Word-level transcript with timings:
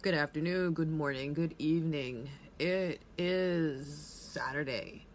Good 0.00 0.14
afternoon, 0.14 0.74
good 0.74 0.92
morning, 0.92 1.34
good 1.34 1.56
evening. 1.58 2.30
It 2.60 3.00
is 3.18 3.88
Saturday, 4.32 5.06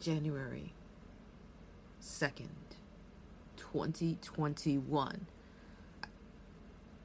January 0.00 0.72
2nd, 2.02 2.48
2021. 3.56 5.26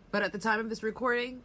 But 0.10 0.24
at 0.24 0.32
the 0.32 0.40
time 0.40 0.60
of 0.60 0.68
this 0.68 0.82
recording, 0.82 1.44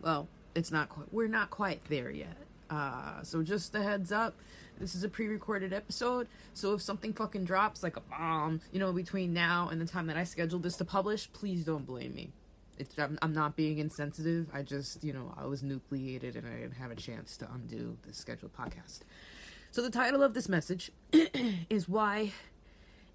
well, 0.00 0.28
it's 0.54 0.70
not 0.70 0.90
quite, 0.90 1.12
we're 1.12 1.26
not 1.26 1.50
quite 1.50 1.80
there 1.88 2.12
yet. 2.12 2.36
Uh, 2.70 3.20
so 3.24 3.42
just 3.42 3.74
a 3.74 3.82
heads 3.82 4.12
up, 4.12 4.36
this 4.78 4.94
is 4.94 5.02
a 5.02 5.08
pre-recorded 5.08 5.72
episode. 5.72 6.28
So 6.52 6.74
if 6.74 6.82
something 6.82 7.12
fucking 7.14 7.46
drops 7.46 7.82
like 7.82 7.96
a 7.96 8.02
bomb, 8.02 8.60
you 8.70 8.78
know, 8.78 8.92
between 8.92 9.32
now 9.32 9.70
and 9.72 9.80
the 9.80 9.86
time 9.86 10.06
that 10.06 10.16
I 10.16 10.22
scheduled 10.22 10.62
this 10.62 10.76
to 10.76 10.84
publish, 10.84 11.28
please 11.32 11.64
don't 11.64 11.84
blame 11.84 12.14
me. 12.14 12.30
It's 12.78 12.98
I'm, 12.98 13.18
I'm 13.22 13.32
not 13.32 13.56
being 13.56 13.78
insensitive. 13.78 14.48
I 14.52 14.62
just, 14.62 15.04
you 15.04 15.12
know, 15.12 15.32
I 15.36 15.46
was 15.46 15.62
nucleated 15.62 16.36
and 16.36 16.46
I 16.46 16.60
didn't 16.60 16.74
have 16.74 16.90
a 16.90 16.96
chance 16.96 17.36
to 17.38 17.48
undo 17.52 17.96
the 18.06 18.12
scheduled 18.12 18.52
podcast. 18.52 19.00
So 19.70 19.82
the 19.82 19.90
title 19.90 20.22
of 20.22 20.34
this 20.34 20.48
message 20.48 20.90
is 21.70 21.88
why 21.88 22.32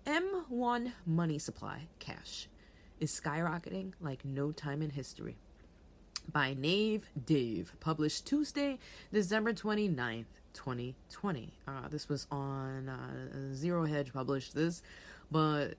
M1 0.05 0.93
money 1.05 1.39
supply 1.39 1.87
cash 1.99 2.47
is 2.99 3.11
skyrocketing 3.11 3.93
like 4.01 4.25
no 4.25 4.51
time 4.51 4.81
in 4.81 4.89
history 4.91 5.37
by 6.31 6.53
Nave 6.53 7.09
Dave, 7.25 7.73
published 7.79 8.25
Tuesday, 8.25 8.77
December 9.11 9.53
29th, 9.53 10.25
2020. 10.53 11.53
Uh, 11.67 11.87
this 11.89 12.09
was 12.09 12.27
on 12.31 12.89
uh, 12.89 13.53
Zero 13.53 13.85
Hedge 13.85 14.13
published 14.13 14.53
this, 14.53 14.81
but 15.31 15.75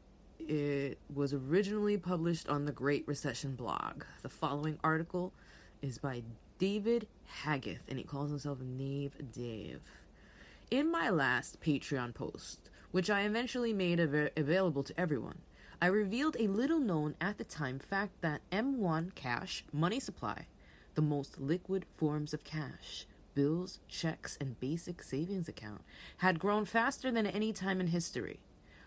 it 0.49 0.99
was 1.13 1.33
originally 1.33 1.97
published 1.97 2.49
on 2.49 2.65
the 2.65 2.73
Great 2.73 3.07
Recession 3.07 3.55
blog. 3.55 4.05
The 4.23 4.29
following 4.29 4.79
article 4.83 5.33
is 5.83 5.99
by 5.99 6.23
David 6.59 7.07
Haggith, 7.25 7.83
and 7.89 7.99
he 7.99 8.05
calls 8.05 8.31
himself 8.31 8.61
Nave 8.61 9.17
Dave. 9.33 9.83
In 10.71 10.91
my 10.91 11.11
last 11.11 11.61
Patreon 11.61 12.15
post, 12.15 12.71
which 12.91 13.11
I 13.11 13.23
eventually 13.23 13.73
made 13.73 14.01
av- 14.01 14.31
available 14.37 14.83
to 14.83 15.01
everyone, 15.01 15.39
I 15.83 15.87
revealed 15.87 16.37
a 16.39 16.49
little 16.49 16.81
known 16.81 17.15
at 17.21 17.39
the 17.39 17.45
time 17.45 17.79
fact 17.79 18.21
that 18.21 18.43
M1 18.51 19.15
cash 19.15 19.65
money 19.73 20.01
supply, 20.01 20.47
the 20.95 21.03
most 21.03 21.41
liquid 21.41 21.87
forms 21.97 22.35
of 22.35 22.45
cash, 22.45 23.07
bills, 23.35 23.81
checks, 23.89 24.37
and 24.41 24.61
basic 24.61 25.03
savings 25.03 25.49
account, 25.49 25.83
had 26.19 26.39
grown 26.39 26.65
faster 26.65 27.11
than 27.11 27.27
any 27.27 27.53
time 27.53 27.81
in 27.81 27.87
history. 27.87 28.41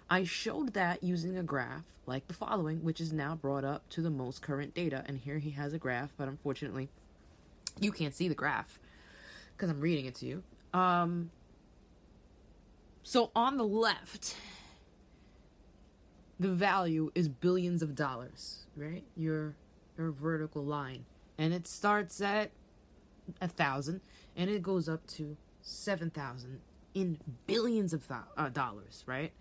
I 0.09 0.23
showed 0.23 0.73
that 0.73 1.04
using 1.04 1.38
a 1.38 1.44
graph 1.44 1.84
like 2.06 2.28
the 2.28 2.34
following, 2.34 2.84
which 2.84 3.00
is 3.00 3.14
now 3.14 3.36
brought 3.36 3.64
up 3.64 3.88
to 3.90 4.02
the 4.02 4.10
most 4.10 4.42
current 4.42 4.73
data. 4.73 5.04
And 5.08 5.18
here 5.20 5.40
he 5.40 5.52
has 5.52 5.73
a 5.73 5.78
graph, 5.78 6.14
but 6.18 6.28
unfortunately, 6.28 6.90
you 7.80 7.92
can't 7.92 8.14
see 8.14 8.28
the 8.28 8.36
graph 8.36 8.80
because 9.56 9.70
I'm 9.70 9.80
reading 9.80 10.06
it 10.06 10.16
to 10.16 10.26
you. 10.26 10.44
Um, 10.73 11.32
so 13.04 13.32
on 13.36 13.58
the 13.58 13.66
left, 13.66 14.36
the 16.40 16.50
value 16.50 17.12
is 17.16 17.28
billions 17.28 17.82
of 17.82 17.95
dollars, 17.95 18.66
right? 18.76 19.04
Your 19.16 19.56
your 19.98 20.12
vertical 20.12 20.64
line, 20.64 21.06
and 21.38 21.54
it 21.54 21.67
starts 21.67 22.20
at 22.22 22.52
a 23.40 23.48
thousand, 23.48 24.02
and 24.36 24.50
it 24.50 24.64
goes 24.64 24.90
up 24.90 25.06
to 25.08 25.38
seven 25.62 26.10
thousand 26.10 26.60
in 26.94 27.20
billions 27.48 27.94
of 27.94 28.08
th- 28.08 28.20
uh, 28.38 28.50
dollars, 28.50 29.04
right? 29.06 29.32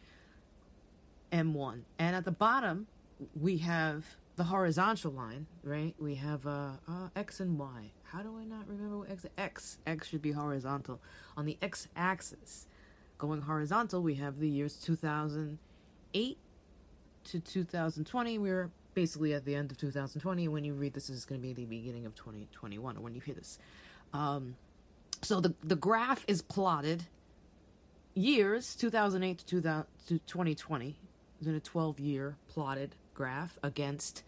M1, 1.32 1.82
and 1.98 2.14
at 2.14 2.24
the 2.24 2.32
bottom 2.32 2.86
we 3.38 3.58
have 3.58 4.04
the 4.36 4.44
horizontal 4.44 5.12
line, 5.12 5.46
right? 5.62 5.94
We 5.98 6.14
have 6.16 6.46
uh, 6.46 6.70
uh, 6.88 7.08
X 7.14 7.40
and 7.40 7.58
Y. 7.58 7.92
How 8.04 8.22
do 8.22 8.38
I 8.38 8.44
not 8.44 8.66
remember 8.66 8.98
what 8.98 9.10
X? 9.10 9.26
X 9.36 9.78
X 9.86 10.08
should 10.08 10.22
be 10.22 10.32
horizontal. 10.32 11.00
On 11.36 11.44
the 11.44 11.58
X 11.60 11.88
axis, 11.96 12.66
going 13.18 13.42
horizontal, 13.42 14.02
we 14.02 14.14
have 14.16 14.38
the 14.38 14.48
years 14.48 14.76
2008 14.76 16.38
to 17.24 17.40
2020. 17.40 18.38
We're 18.38 18.70
basically 18.94 19.34
at 19.34 19.44
the 19.44 19.54
end 19.54 19.70
of 19.70 19.78
2020. 19.78 20.48
When 20.48 20.64
you 20.64 20.74
read 20.74 20.94
this, 20.94 21.08
this 21.08 21.16
is 21.18 21.24
going 21.24 21.40
to 21.40 21.46
be 21.46 21.52
the 21.52 21.64
beginning 21.64 22.06
of 22.06 22.14
2021, 22.14 22.96
or 22.96 23.00
when 23.00 23.14
you 23.14 23.20
hear 23.20 23.34
this. 23.34 23.58
Um, 24.12 24.56
so 25.22 25.40
the 25.40 25.54
the 25.62 25.76
graph 25.76 26.24
is 26.26 26.42
plotted 26.42 27.04
years 28.14 28.74
2008 28.76 29.38
to, 29.38 29.46
2000, 29.46 29.86
to 30.06 30.18
2020 30.18 30.96
in 31.46 31.54
a 31.54 31.60
12 31.60 32.00
year 32.00 32.36
plotted 32.48 32.94
graph 33.14 33.58
against 33.62 34.22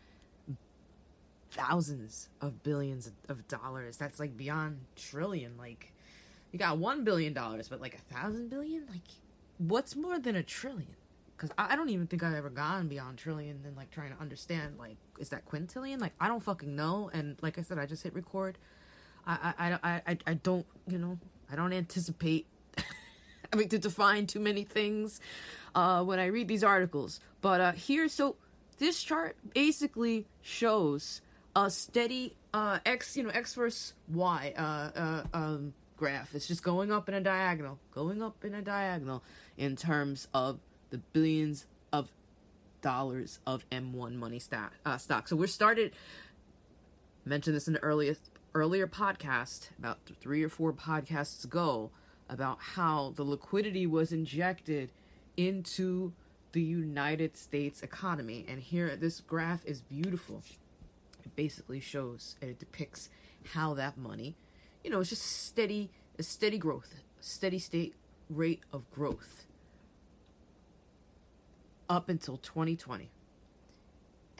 thousands 1.51 2.29
of 2.41 2.63
billions 2.63 3.11
of 3.29 3.47
dollars. 3.49 3.97
That's 3.97 4.19
like 4.19 4.37
beyond 4.37 4.81
trillion. 4.97 5.57
Like 5.57 5.93
you 6.53 6.59
got 6.59 6.79
one 6.79 7.05
billion 7.05 7.33
dollars, 7.33 7.69
but 7.69 7.81
like 7.81 7.95
a 7.95 8.15
thousand 8.15 8.51
billion. 8.51 8.87
Like 8.91 9.03
what's 9.59 9.97
more 9.97 10.19
than 10.19 10.37
a 10.37 10.43
trillion? 10.43 10.97
Because 11.37 11.51
I 11.59 11.75
don't 11.75 11.91
even 11.91 12.07
think 12.07 12.23
I've 12.23 12.35
ever 12.35 12.51
gone 12.51 12.89
beyond 12.89 13.19
trillion 13.19 13.61
and 13.65 13.77
like 13.77 13.91
trying 13.91 14.15
to 14.15 14.21
understand 14.21 14.79
like 14.79 14.97
is 15.19 15.29
that 15.31 15.47
quintillion? 15.47 16.01
Like 16.01 16.13
I 16.21 16.29
don't 16.29 16.43
fucking 16.43 16.75
know. 16.75 17.11
And 17.13 17.37
like 17.43 17.59
I 17.59 17.63
said, 17.63 17.79
I 17.79 17.87
just 17.87 18.03
hit 18.03 18.15
record. 18.15 18.59
I 19.27 19.55
I 19.59 19.79
I 19.83 20.03
I, 20.07 20.19
I 20.27 20.35
don't 20.35 20.67
you 20.89 20.99
know 20.99 21.19
I 21.51 21.57
don't 21.57 21.73
anticipate 21.73 22.47
having 23.53 23.69
to 23.69 23.79
define 23.79 24.27
too 24.27 24.41
many 24.41 24.65
things 24.65 25.21
uh, 25.75 26.03
when 26.05 26.19
I 26.19 26.27
read 26.27 26.49
these 26.49 26.65
articles. 26.65 27.21
But 27.41 27.61
uh, 27.61 27.73
here, 27.73 28.09
so 28.09 28.37
this 28.79 29.03
chart 29.03 29.37
basically 29.55 30.27
shows 30.43 31.21
a 31.57 31.71
steady 31.71 32.37
uh, 32.53 32.79
x, 32.85 33.17
you 33.17 33.23
know, 33.23 33.31
x 33.31 33.55
versus 33.55 33.95
y 34.09 34.53
uh, 34.57 34.61
uh, 34.99 35.25
um, 35.33 35.75
graph. 35.97 36.35
It's 36.35 36.49
just 36.49 36.63
going 36.63 36.93
up 36.93 37.09
in 37.09 37.15
a 37.15 37.21
diagonal, 37.21 37.79
going 37.93 38.23
up 38.23 38.45
in 38.45 38.55
a 38.55 38.63
diagonal 38.63 39.23
in 39.57 39.77
terms 39.77 40.29
of 40.35 40.59
the 40.91 40.99
billions 40.99 41.67
of 41.93 42.11
dollars 42.81 43.39
of 43.47 43.69
M1 43.71 44.15
money 44.17 44.39
stock. 44.39 44.73
Uh, 44.85 44.99
stock. 44.99 45.29
So 45.29 45.37
we're 45.37 45.47
started. 45.47 45.93
Mentioned 47.25 47.57
this 47.57 47.67
in 47.67 47.75
the 47.75 47.83
earliest 47.83 48.31
earlier 48.55 48.87
podcast 48.87 49.71
about 49.79 49.99
three 50.21 50.45
or 50.45 50.49
four 50.49 50.73
podcasts 50.73 51.45
ago 51.45 51.91
about 52.29 52.59
how 52.61 53.13
the 53.17 53.25
liquidity 53.25 53.87
was 53.87 54.13
injected 54.13 54.93
into 55.37 56.13
the 56.53 56.63
United 56.63 57.37
States 57.37 57.83
economy. 57.83 58.45
And 58.49 58.61
here, 58.61 58.97
this 58.97 59.21
graph 59.21 59.65
is 59.65 59.81
beautiful. 59.81 60.43
It 61.25 61.35
basically 61.37 61.81
shows 61.81 62.37
and 62.41 62.51
it 62.51 62.59
depicts 62.59 63.09
how 63.53 63.75
that 63.75 63.99
money, 63.99 64.37
you 64.83 64.91
know, 64.91 65.01
it's 65.01 65.11
just 65.11 65.23
steady, 65.23 65.91
a 66.19 66.23
steady 66.23 66.59
growth, 66.59 66.95
steady 67.21 67.59
state 67.59 67.95
rate 68.31 68.61
of 68.73 68.91
growth 68.91 69.47
up 71.89 72.09
until 72.09 72.37
2020. 72.39 73.11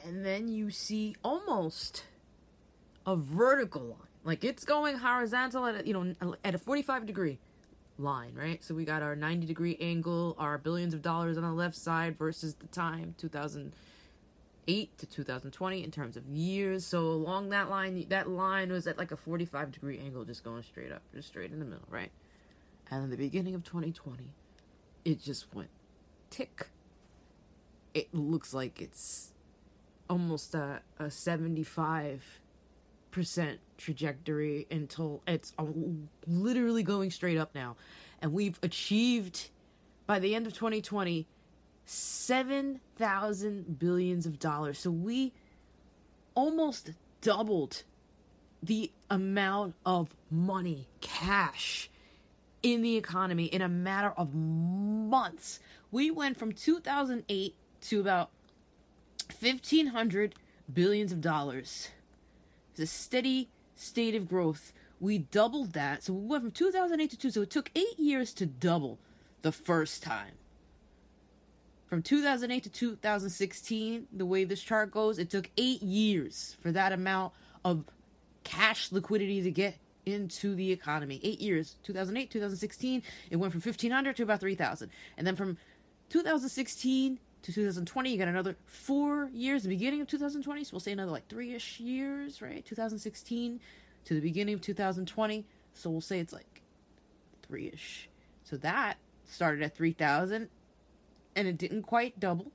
And 0.03 0.25
then 0.25 0.47
you 0.47 0.69
see 0.69 1.15
almost 1.23 2.05
a 3.05 3.15
vertical 3.15 3.81
line. 3.81 3.99
Like 4.23 4.43
it's 4.43 4.63
going 4.63 4.97
horizontal 4.97 5.65
at 5.65 5.81
a, 5.81 5.87
you 5.87 5.93
know 5.93 6.35
at 6.43 6.55
a 6.55 6.57
45 6.57 7.05
degree 7.05 7.39
line, 7.97 8.33
right? 8.35 8.63
So 8.63 8.75
we 8.75 8.85
got 8.85 9.01
our 9.01 9.15
90 9.15 9.47
degree 9.47 9.77
angle, 9.79 10.35
our 10.37 10.57
billions 10.57 10.93
of 10.93 11.01
dollars 11.01 11.37
on 11.37 11.43
the 11.43 11.51
left 11.51 11.75
side 11.75 12.17
versus 12.17 12.55
the 12.55 12.67
time 12.67 13.15
2008 13.17 14.97
to 14.97 15.05
2020 15.05 15.83
in 15.83 15.91
terms 15.91 16.17
of 16.17 16.27
years. 16.27 16.85
So 16.85 16.99
along 16.99 17.49
that 17.49 17.69
line, 17.69 18.05
that 18.09 18.29
line 18.29 18.71
was 18.71 18.87
at 18.87 18.97
like 18.97 19.11
a 19.11 19.17
45 19.17 19.71
degree 19.71 19.99
angle, 19.99 20.25
just 20.25 20.43
going 20.43 20.63
straight 20.63 20.91
up, 20.91 21.01
just 21.13 21.27
straight 21.29 21.51
in 21.51 21.59
the 21.59 21.65
middle, 21.65 21.87
right? 21.89 22.11
And 22.91 23.03
in 23.03 23.09
the 23.09 23.17
beginning 23.17 23.55
of 23.55 23.63
2020, 23.63 24.23
it 25.05 25.21
just 25.21 25.53
went 25.53 25.69
tick. 26.29 26.67
It 27.93 28.13
looks 28.13 28.53
like 28.53 28.81
it's 28.81 29.31
almost 30.09 30.53
a, 30.53 30.81
a 30.99 31.09
75 31.09 32.41
percent 33.15 33.61
trajectory 33.77 34.67
until 34.69 35.21
it's 35.25 35.53
literally 36.27 36.83
going 36.83 37.09
straight 37.09 37.37
up 37.37 37.55
now. 37.55 37.77
And 38.21 38.33
we've 38.33 38.59
achieved 38.61 39.51
by 40.05 40.19
the 40.19 40.35
end 40.35 40.47
of 40.47 40.53
2020 40.53 41.25
7,000 41.85 43.79
billions 43.79 44.25
of 44.25 44.37
dollars. 44.37 44.79
So 44.79 44.91
we 44.91 45.31
almost 46.33 46.91
doubled 47.21 47.83
the 48.61 48.91
amount 49.09 49.75
of 49.85 50.13
money 50.29 50.89
cash 50.99 51.89
in 52.63 52.81
the 52.81 52.97
economy 52.97 53.45
in 53.45 53.61
a 53.61 53.69
matter 53.69 54.13
of 54.17 54.33
months. 54.33 55.61
We 55.89 56.11
went 56.11 56.37
from 56.37 56.51
2008 56.51 57.55
to 57.81 57.99
about 58.01 58.31
1500 59.39 60.35
billions 60.73 61.13
of 61.13 61.21
dollars 61.21 61.91
a 62.79 62.87
steady 62.87 63.49
state 63.75 64.15
of 64.15 64.27
growth. 64.27 64.73
We 64.99 65.19
doubled 65.19 65.73
that. 65.73 66.03
So 66.03 66.13
we 66.13 66.25
went 66.25 66.43
from 66.43 66.51
2008 66.51 67.11
to 67.11 67.17
2. 67.17 67.31
So 67.31 67.41
it 67.41 67.49
took 67.49 67.69
eight 67.75 67.99
years 67.99 68.33
to 68.35 68.45
double 68.45 68.99
the 69.41 69.51
first 69.51 70.01
time. 70.03 70.33
From 71.87 72.01
2008 72.01 72.63
to 72.63 72.69
2016, 72.69 74.07
the 74.11 74.25
way 74.25 74.43
this 74.43 74.61
chart 74.61 74.91
goes, 74.91 75.19
it 75.19 75.29
took 75.29 75.49
eight 75.57 75.83
years 75.83 76.57
for 76.61 76.71
that 76.71 76.91
amount 76.91 77.33
of 77.63 77.85
cash 78.43 78.91
liquidity 78.91 79.41
to 79.43 79.51
get 79.51 79.77
into 80.05 80.55
the 80.55 80.71
economy. 80.71 81.19
Eight 81.23 81.39
years, 81.39 81.75
2008, 81.83 82.31
2016, 82.31 83.03
it 83.29 83.35
went 83.35 83.53
from 83.53 83.61
1,500 83.61 84.15
to 84.15 84.23
about 84.23 84.39
3,000. 84.39 84.89
And 85.17 85.27
then 85.27 85.35
from 85.35 85.57
2016 86.09 87.19
to 87.45 87.53
2020, 87.53 88.11
you 88.11 88.17
got 88.17 88.27
another 88.27 88.55
four 88.65 89.29
years, 89.31 89.61
the 89.61 89.69
beginning 89.69 90.01
of 90.01 90.07
2020, 90.07 90.63
so 90.63 90.69
we'll 90.73 90.79
say 90.79 90.91
another 90.91 91.11
like 91.11 91.27
three 91.27 91.53
ish 91.53 91.79
years, 91.79 92.41
right? 92.41 92.65
2016 92.65 93.59
to 94.05 94.13
the 94.15 94.19
beginning 94.19 94.55
of 94.55 94.61
2020, 94.61 95.45
so 95.75 95.89
we'll 95.91 96.01
say 96.01 96.19
it's 96.19 96.33
like 96.33 96.63
three 97.47 97.69
ish. 97.71 98.09
So 98.45 98.57
that 98.57 98.97
started 99.25 99.61
at 99.61 99.75
3,000 99.75 100.49
and 101.35 101.47
it 101.47 101.59
didn't 101.59 101.83
quite 101.83 102.19
double 102.19 102.51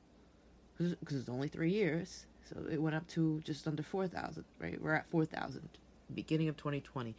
because 0.76 1.14
it's 1.14 1.28
only 1.28 1.46
three 1.46 1.70
years. 1.70 2.26
So 2.48 2.56
it 2.68 2.82
went 2.82 2.96
up 2.96 3.06
to 3.08 3.40
just 3.44 3.68
under 3.68 3.84
4,000, 3.84 4.44
right? 4.58 4.82
We're 4.82 4.94
at 4.94 5.08
4,000, 5.08 5.68
beginning 6.12 6.48
of 6.48 6.56
2020. 6.56 7.14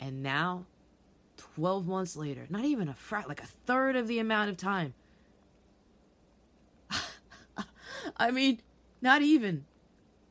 And 0.00 0.22
now, 0.22 0.64
12 1.36 1.86
months 1.86 2.16
later, 2.16 2.46
not 2.48 2.64
even 2.64 2.88
a 2.88 2.94
frat, 2.94 3.28
like 3.28 3.42
a 3.42 3.46
third 3.66 3.94
of 3.94 4.08
the 4.08 4.20
amount 4.20 4.48
of 4.48 4.56
time. 4.56 4.94
I 8.18 8.30
mean, 8.30 8.60
not 9.00 9.22
even 9.22 9.64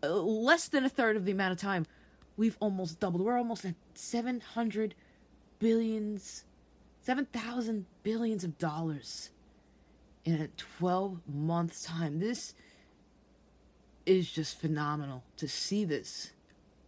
uh, 0.04 0.10
less 0.10 0.68
than 0.68 0.86
a 0.86 0.90
third 0.90 1.16
of 1.16 1.26
the 1.26 1.32
amount 1.32 1.54
of 1.54 1.60
time. 1.60 1.86
We've 2.36 2.58
almost 2.60 3.00
doubled. 3.00 3.24
We're 3.24 3.38
almost 3.38 3.66
at 3.66 3.76
700 3.96 4.94
billions, 5.60 6.44
7,000 7.02 7.86
billions 8.04 8.44
of 8.44 8.58
dollars 8.58 9.32
in 10.24 10.36
a 10.42 10.48
12 10.78 11.22
months 11.28 11.84
time. 11.84 12.20
This 12.20 12.54
is 14.06 14.32
just 14.32 14.60
phenomenal 14.60 15.24
to 15.36 15.48
see 15.48 15.84
this 15.84 16.32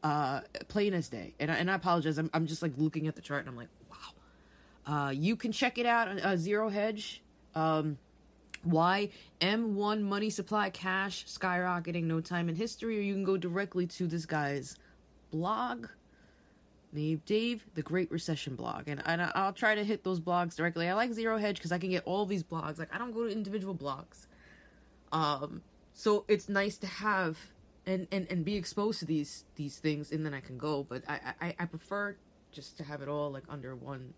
uh 0.02 0.40
plain 0.70 0.94
as 0.94 1.10
day 1.10 1.34
and 1.38 1.52
I, 1.52 1.56
and 1.56 1.70
I 1.70 1.76
apologize 1.76 2.18
I'm, 2.18 2.30
I'm 2.34 2.48
just 2.48 2.62
like 2.62 2.72
looking 2.78 3.08
at 3.08 3.16
the 3.18 3.22
chart 3.22 3.42
and 3.42 3.50
I'm 3.50 3.58
like 3.58 3.68
wow 3.92 5.08
uh 5.08 5.10
you 5.10 5.36
can 5.36 5.52
check 5.52 5.78
it 5.78 5.86
out 5.86 6.08
on 6.08 6.22
uh, 6.22 6.38
zero 6.38 6.70
hedge 6.70 7.22
um 7.54 7.98
why 8.64 9.10
M1 9.42 10.02
money 10.02 10.30
supply 10.30 10.70
cash 10.70 11.26
skyrocketing 11.26 12.04
no 12.04 12.22
time 12.22 12.50
in 12.50 12.56
history 12.56 12.98
or 12.98 13.02
you 13.02 13.14
can 13.14 13.24
go 13.24 13.38
directly 13.38 13.88
to 13.88 14.08
this 14.08 14.26
guy's 14.26 14.76
blog 15.32 15.88
named 16.92 17.24
Dave 17.26 17.66
the 17.76 17.82
Great 17.82 18.12
Recession 18.12 18.56
blog. 18.56 18.88
And, 18.88 19.02
and 19.06 19.22
I'll 19.22 19.54
try 19.54 19.76
to 19.76 19.84
hit 19.84 20.04
those 20.04 20.20
blogs 20.20 20.56
directly. 20.56 20.90
I 20.90 20.94
like 20.94 21.14
zero 21.14 21.38
hedge 21.38 21.58
because 21.58 21.72
I 21.72 21.78
can 21.78 21.90
get 21.90 22.04
all 22.06 22.26
these 22.26 22.44
blogs. 22.44 22.80
Like 22.80 22.94
I 22.94 22.98
don't 22.98 23.12
go 23.12 23.26
to 23.26 23.32
individual 23.32 23.76
blogs. 23.76 24.28
Um 25.12 25.62
so 25.94 26.26
it's 26.28 26.50
nice 26.50 26.78
to 26.78 26.88
have 26.88 27.38
and, 27.86 28.08
and, 28.12 28.28
and 28.30 28.46
be 28.46 28.56
exposed 28.56 29.00
to 29.00 29.06
these 29.06 29.46
these 29.56 29.78
things 29.78 30.12
and 30.12 30.26
then 30.26 30.34
I 30.34 30.42
can 30.42 30.58
go. 30.58 30.84
But 30.84 31.04
I, 31.08 31.34
I, 31.42 31.56
I 31.60 31.66
prefer 31.66 32.16
just 32.52 32.78
to 32.78 32.84
have 32.84 33.02
it 33.02 33.08
all 33.08 33.32
like 33.32 33.44
under 33.48 33.76
one 33.76 34.14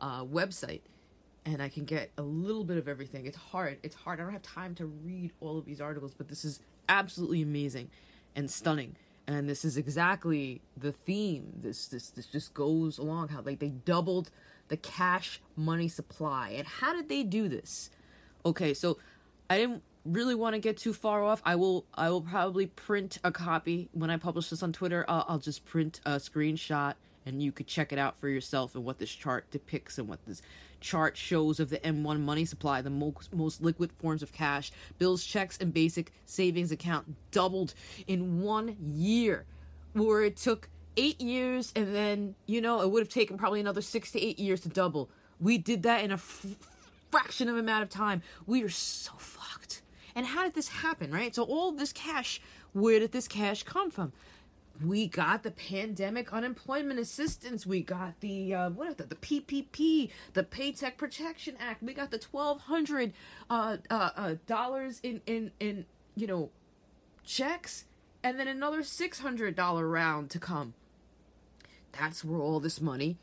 uh, 0.00 0.24
website 0.24 0.82
and 1.46 1.62
I 1.62 1.68
can 1.68 1.84
get 1.84 2.10
a 2.16 2.22
little 2.22 2.64
bit 2.64 2.78
of 2.78 2.88
everything. 2.88 3.26
It's 3.26 3.36
hard. 3.36 3.78
It's 3.82 3.94
hard. 3.94 4.20
I 4.20 4.24
don't 4.24 4.32
have 4.32 4.42
time 4.42 4.74
to 4.76 4.86
read 4.86 5.32
all 5.40 5.58
of 5.58 5.64
these 5.64 5.80
articles, 5.80 6.14
but 6.14 6.28
this 6.28 6.44
is 6.44 6.60
absolutely 6.88 7.42
amazing 7.42 7.90
and 8.34 8.50
stunning. 8.50 8.96
And 9.26 9.48
this 9.48 9.64
is 9.64 9.76
exactly 9.76 10.60
the 10.76 10.92
theme. 10.92 11.52
This 11.62 11.88
this 11.88 12.10
this 12.10 12.26
just 12.26 12.52
goes 12.52 12.98
along 12.98 13.28
how 13.28 13.40
like 13.40 13.58
they 13.58 13.70
doubled 13.70 14.30
the 14.68 14.76
cash 14.76 15.40
money 15.56 15.88
supply. 15.88 16.50
And 16.50 16.66
how 16.66 16.94
did 16.94 17.08
they 17.08 17.22
do 17.22 17.48
this? 17.48 17.90
Okay, 18.44 18.74
so 18.74 18.98
I 19.48 19.58
didn't 19.58 19.82
really 20.04 20.34
want 20.34 20.54
to 20.54 20.58
get 20.58 20.76
too 20.76 20.92
far 20.92 21.22
off, 21.24 21.40
I 21.44 21.56
will 21.56 21.86
I 21.94 22.10
will 22.10 22.22
probably 22.22 22.66
print 22.66 23.18
a 23.24 23.32
copy 23.32 23.88
when 23.92 24.10
I 24.10 24.16
publish 24.16 24.50
this 24.50 24.62
on 24.62 24.72
Twitter. 24.72 25.04
Uh, 25.08 25.24
I'll 25.26 25.38
just 25.38 25.64
print 25.64 26.00
a 26.04 26.16
screenshot 26.16 26.94
and 27.26 27.42
you 27.42 27.52
could 27.52 27.66
check 27.66 27.92
it 27.92 27.98
out 27.98 28.16
for 28.16 28.28
yourself 28.28 28.74
and 28.74 28.84
what 28.84 28.98
this 28.98 29.10
chart 29.10 29.50
depicts 29.50 29.98
and 29.98 30.08
what 30.08 30.24
this 30.26 30.42
chart 30.80 31.16
shows 31.16 31.58
of 31.60 31.70
the 31.70 31.78
M1 31.78 32.20
money 32.20 32.44
supply, 32.44 32.82
the 32.82 32.90
most, 32.90 33.32
most 33.32 33.62
liquid 33.62 33.90
forms 33.92 34.22
of 34.22 34.32
cash. 34.32 34.70
Bills, 34.98 35.24
checks, 35.24 35.56
and 35.58 35.72
basic 35.72 36.12
savings 36.26 36.70
account 36.70 37.14
doubled 37.30 37.74
in 38.06 38.42
one 38.42 38.76
year, 38.80 39.46
where 39.94 40.22
it 40.22 40.36
took 40.36 40.68
eight 40.96 41.20
years 41.20 41.72
and 41.74 41.94
then, 41.94 42.34
you 42.46 42.60
know, 42.60 42.82
it 42.82 42.90
would 42.90 43.00
have 43.00 43.08
taken 43.08 43.38
probably 43.38 43.60
another 43.60 43.80
six 43.80 44.12
to 44.12 44.20
eight 44.20 44.38
years 44.38 44.60
to 44.60 44.68
double. 44.68 45.08
We 45.40 45.58
did 45.58 45.82
that 45.84 46.04
in 46.04 46.10
a 46.10 46.14
f- 46.14 46.46
fraction 47.10 47.48
of 47.48 47.56
amount 47.56 47.82
of 47.82 47.88
time. 47.88 48.22
We 48.46 48.62
are 48.62 48.68
so 48.68 49.12
fucked. 49.16 49.82
And 50.14 50.26
how 50.26 50.44
did 50.44 50.54
this 50.54 50.68
happen, 50.68 51.10
right? 51.10 51.34
So 51.34 51.42
all 51.44 51.72
this 51.72 51.92
cash, 51.92 52.40
where 52.72 53.00
did 53.00 53.12
this 53.12 53.26
cash 53.26 53.62
come 53.62 53.90
from? 53.90 54.12
We 54.82 55.06
got 55.06 55.42
the 55.44 55.52
pandemic 55.52 56.32
unemployment 56.32 56.98
assistance. 56.98 57.64
We 57.64 57.82
got 57.82 58.20
the 58.20 58.54
uh, 58.54 58.70
what 58.70 58.98
the, 58.98 59.04
the 59.04 59.14
PPP, 59.14 60.10
the 60.32 60.42
Paycheck 60.42 60.98
Protection 60.98 61.54
Act. 61.60 61.82
We 61.82 61.94
got 61.94 62.10
the 62.10 62.18
twelve 62.18 62.62
hundred 62.62 63.12
uh, 63.48 63.76
uh, 63.88 64.10
uh, 64.16 64.34
dollars 64.46 65.00
in 65.02 65.20
in 65.26 65.52
in 65.60 65.86
you 66.16 66.26
know 66.26 66.50
checks, 67.24 67.84
and 68.22 68.38
then 68.38 68.48
another 68.48 68.82
six 68.82 69.20
hundred 69.20 69.54
dollar 69.54 69.88
round 69.88 70.30
to 70.30 70.40
come. 70.40 70.74
That's 71.92 72.24
where 72.24 72.40
all 72.40 72.58
this 72.58 72.80
money 72.80 73.16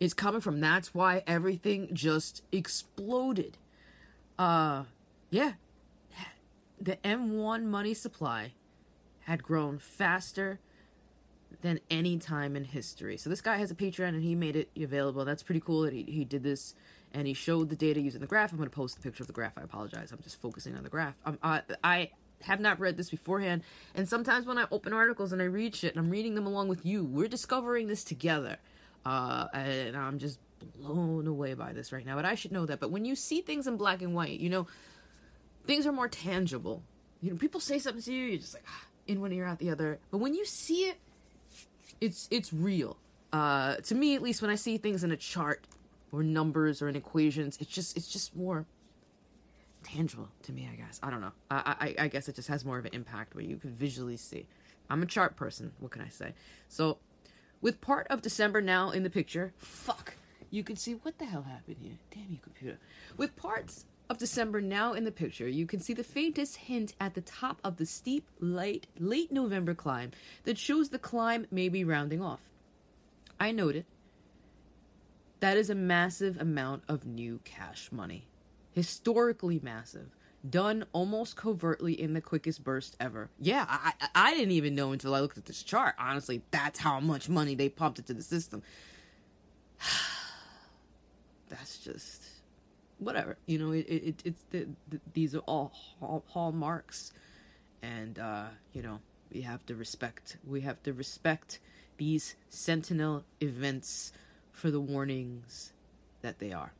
is 0.00 0.14
coming 0.14 0.40
from. 0.40 0.60
That's 0.60 0.92
why 0.92 1.22
everything 1.28 1.90
just 1.92 2.42
exploded. 2.50 3.56
Uh, 4.36 4.84
yeah, 5.30 5.52
the 6.80 6.96
M1 6.96 7.64
money 7.64 7.94
supply 7.94 8.52
had 9.26 9.42
grown 9.42 9.78
faster 9.78 10.60
than 11.62 11.80
any 11.90 12.16
time 12.16 12.54
in 12.54 12.64
history. 12.64 13.16
So 13.16 13.28
this 13.28 13.40
guy 13.40 13.56
has 13.56 13.70
a 13.72 13.74
Patreon 13.74 14.10
and 14.10 14.22
he 14.22 14.36
made 14.36 14.54
it 14.54 14.70
available. 14.80 15.24
That's 15.24 15.42
pretty 15.42 15.60
cool 15.60 15.82
that 15.82 15.92
he, 15.92 16.04
he 16.04 16.24
did 16.24 16.44
this 16.44 16.74
and 17.12 17.26
he 17.26 17.34
showed 17.34 17.68
the 17.68 17.76
data 17.76 18.00
using 18.00 18.20
the 18.20 18.26
graph. 18.26 18.52
I'm 18.52 18.58
going 18.58 18.70
to 18.70 18.74
post 18.74 18.98
a 18.98 19.00
picture 19.00 19.24
of 19.24 19.26
the 19.26 19.32
graph. 19.32 19.58
I 19.58 19.62
apologize. 19.62 20.12
I'm 20.12 20.22
just 20.22 20.40
focusing 20.40 20.76
on 20.76 20.84
the 20.84 20.88
graph. 20.88 21.14
Um, 21.24 21.38
I, 21.42 21.62
I 21.82 22.10
have 22.42 22.60
not 22.60 22.78
read 22.78 22.96
this 22.96 23.10
beforehand. 23.10 23.62
And 23.96 24.08
sometimes 24.08 24.46
when 24.46 24.58
I 24.58 24.66
open 24.70 24.92
articles 24.92 25.32
and 25.32 25.42
I 25.42 25.46
read 25.46 25.74
shit 25.74 25.96
and 25.96 26.04
I'm 26.04 26.10
reading 26.10 26.36
them 26.36 26.46
along 26.46 26.68
with 26.68 26.86
you, 26.86 27.04
we're 27.04 27.28
discovering 27.28 27.88
this 27.88 28.04
together. 28.04 28.58
Uh, 29.04 29.46
and 29.52 29.96
I'm 29.96 30.18
just 30.18 30.38
blown 30.78 31.26
away 31.26 31.54
by 31.54 31.72
this 31.72 31.90
right 31.90 32.06
now. 32.06 32.14
But 32.14 32.26
I 32.26 32.36
should 32.36 32.52
know 32.52 32.66
that. 32.66 32.78
But 32.78 32.92
when 32.92 33.04
you 33.04 33.16
see 33.16 33.40
things 33.40 33.66
in 33.66 33.76
black 33.76 34.02
and 34.02 34.14
white, 34.14 34.38
you 34.38 34.50
know, 34.50 34.68
things 35.66 35.84
are 35.84 35.92
more 35.92 36.08
tangible. 36.08 36.82
You 37.22 37.32
know, 37.32 37.36
people 37.36 37.60
say 37.60 37.78
something 37.78 38.02
to 38.02 38.12
you, 38.12 38.26
you're 38.26 38.38
just 38.38 38.54
like 38.54 38.64
ah, 38.68 38.84
in 39.06 39.20
one 39.20 39.32
ear 39.32 39.46
out 39.46 39.58
the 39.58 39.70
other. 39.70 39.98
But 40.10 40.18
when 40.18 40.34
you 40.34 40.44
see 40.44 40.84
it, 40.84 40.98
it's 42.00 42.28
it's 42.30 42.52
real. 42.52 42.96
Uh, 43.32 43.76
to 43.76 43.94
me, 43.94 44.14
at 44.14 44.22
least, 44.22 44.42
when 44.42 44.50
I 44.50 44.54
see 44.54 44.78
things 44.78 45.04
in 45.04 45.10
a 45.10 45.16
chart 45.16 45.66
or 46.12 46.22
numbers 46.22 46.80
or 46.80 46.88
in 46.88 46.96
equations, 46.96 47.58
it's 47.60 47.70
just 47.70 47.96
it's 47.96 48.08
just 48.08 48.36
more 48.36 48.66
tangible 49.82 50.28
to 50.42 50.52
me. 50.52 50.68
I 50.72 50.76
guess 50.76 51.00
I 51.02 51.10
don't 51.10 51.20
know. 51.20 51.32
I 51.50 51.94
I, 51.98 52.04
I 52.04 52.08
guess 52.08 52.28
it 52.28 52.36
just 52.36 52.48
has 52.48 52.64
more 52.64 52.78
of 52.78 52.84
an 52.84 52.94
impact 52.94 53.34
where 53.34 53.44
you 53.44 53.56
can 53.56 53.70
visually 53.70 54.16
see. 54.16 54.46
I'm 54.88 55.02
a 55.02 55.06
chart 55.06 55.36
person. 55.36 55.72
What 55.80 55.92
can 55.92 56.02
I 56.02 56.08
say? 56.08 56.34
So, 56.68 56.98
with 57.60 57.80
part 57.80 58.06
of 58.08 58.22
December 58.22 58.60
now 58.60 58.90
in 58.90 59.02
the 59.02 59.10
picture, 59.10 59.52
fuck, 59.56 60.14
you 60.50 60.62
can 60.62 60.76
see 60.76 60.92
what 60.94 61.18
the 61.18 61.24
hell 61.24 61.42
happened 61.42 61.78
here. 61.80 61.98
Damn 62.12 62.30
you, 62.30 62.38
computer. 62.40 62.78
With 63.16 63.34
parts 63.34 63.84
of 64.08 64.18
December 64.18 64.60
now 64.60 64.92
in 64.92 65.04
the 65.04 65.10
picture, 65.10 65.48
you 65.48 65.66
can 65.66 65.80
see 65.80 65.92
the 65.92 66.04
faintest 66.04 66.56
hint 66.56 66.94
at 67.00 67.14
the 67.14 67.20
top 67.20 67.60
of 67.64 67.76
the 67.76 67.86
steep, 67.86 68.28
late, 68.38 68.86
late 68.98 69.32
November 69.32 69.74
climb 69.74 70.12
that 70.44 70.58
shows 70.58 70.90
the 70.90 70.98
climb 70.98 71.46
may 71.50 71.68
be 71.68 71.84
rounding 71.84 72.22
off. 72.22 72.40
I 73.38 73.52
noted 73.52 73.84
that 75.40 75.56
is 75.56 75.70
a 75.70 75.74
massive 75.74 76.40
amount 76.40 76.84
of 76.88 77.04
new 77.04 77.40
cash 77.44 77.90
money. 77.92 78.26
Historically 78.72 79.60
massive. 79.62 80.16
Done 80.48 80.84
almost 80.92 81.36
covertly 81.36 82.00
in 82.00 82.12
the 82.12 82.20
quickest 82.20 82.62
burst 82.62 82.96
ever. 83.00 83.30
Yeah, 83.40 83.66
I, 83.68 83.92
I 84.14 84.34
didn't 84.34 84.52
even 84.52 84.74
know 84.74 84.92
until 84.92 85.14
I 85.14 85.20
looked 85.20 85.38
at 85.38 85.46
this 85.46 85.62
chart. 85.62 85.96
Honestly, 85.98 86.42
that's 86.52 86.78
how 86.78 87.00
much 87.00 87.28
money 87.28 87.54
they 87.54 87.68
pumped 87.68 87.98
into 87.98 88.14
the 88.14 88.22
system. 88.22 88.62
that's 91.48 91.78
just 91.78 92.25
whatever 92.98 93.36
you 93.46 93.58
know 93.58 93.72
it, 93.72 93.86
it 93.88 94.22
it's 94.24 94.42
the, 94.50 94.66
the, 94.88 95.00
these 95.12 95.34
are 95.34 95.40
all 95.40 95.72
hall, 95.74 96.24
hallmarks. 96.28 97.12
And 97.82 98.18
uh 98.18 98.46
you 98.72 98.82
know 98.82 99.00
we 99.32 99.42
have 99.42 99.64
to 99.66 99.74
respect 99.74 100.38
we 100.46 100.62
have 100.62 100.82
to 100.84 100.92
respect 100.92 101.60
these 101.98 102.36
sentinel 102.48 103.24
events 103.40 104.12
for 104.52 104.70
the 104.70 104.80
warnings 104.80 105.72
that 106.22 106.38
they 106.38 106.52
are. 106.52 106.72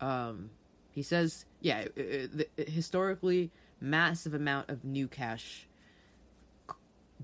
Um 0.00 0.50
he 0.90 1.02
says 1.02 1.44
yeah 1.60 1.84
the, 1.94 2.48
historically 2.56 3.50
massive 3.80 4.32
amount 4.32 4.70
of 4.70 4.84
new 4.84 5.08
cash 5.08 5.66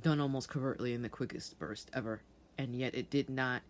done 0.03 0.21
almost 0.21 0.49
covertly 0.49 0.93
in 0.93 1.03
the 1.03 1.09
quickest 1.09 1.59
burst 1.59 1.91
ever. 1.95 2.23
And 2.57 2.75
yet 2.75 2.95
it 2.95 3.11
did 3.11 3.31
not 3.31 3.63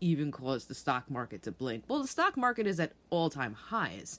even 0.00 0.30
cause 0.30 0.66
the 0.66 0.74
stock 0.74 1.10
market 1.10 1.42
to 1.42 1.52
blink. 1.52 1.84
Well, 1.88 2.02
the 2.02 2.08
stock 2.08 2.36
market 2.36 2.66
is 2.66 2.80
at 2.80 2.92
all 3.10 3.30
time 3.30 3.54
highs. 3.54 4.18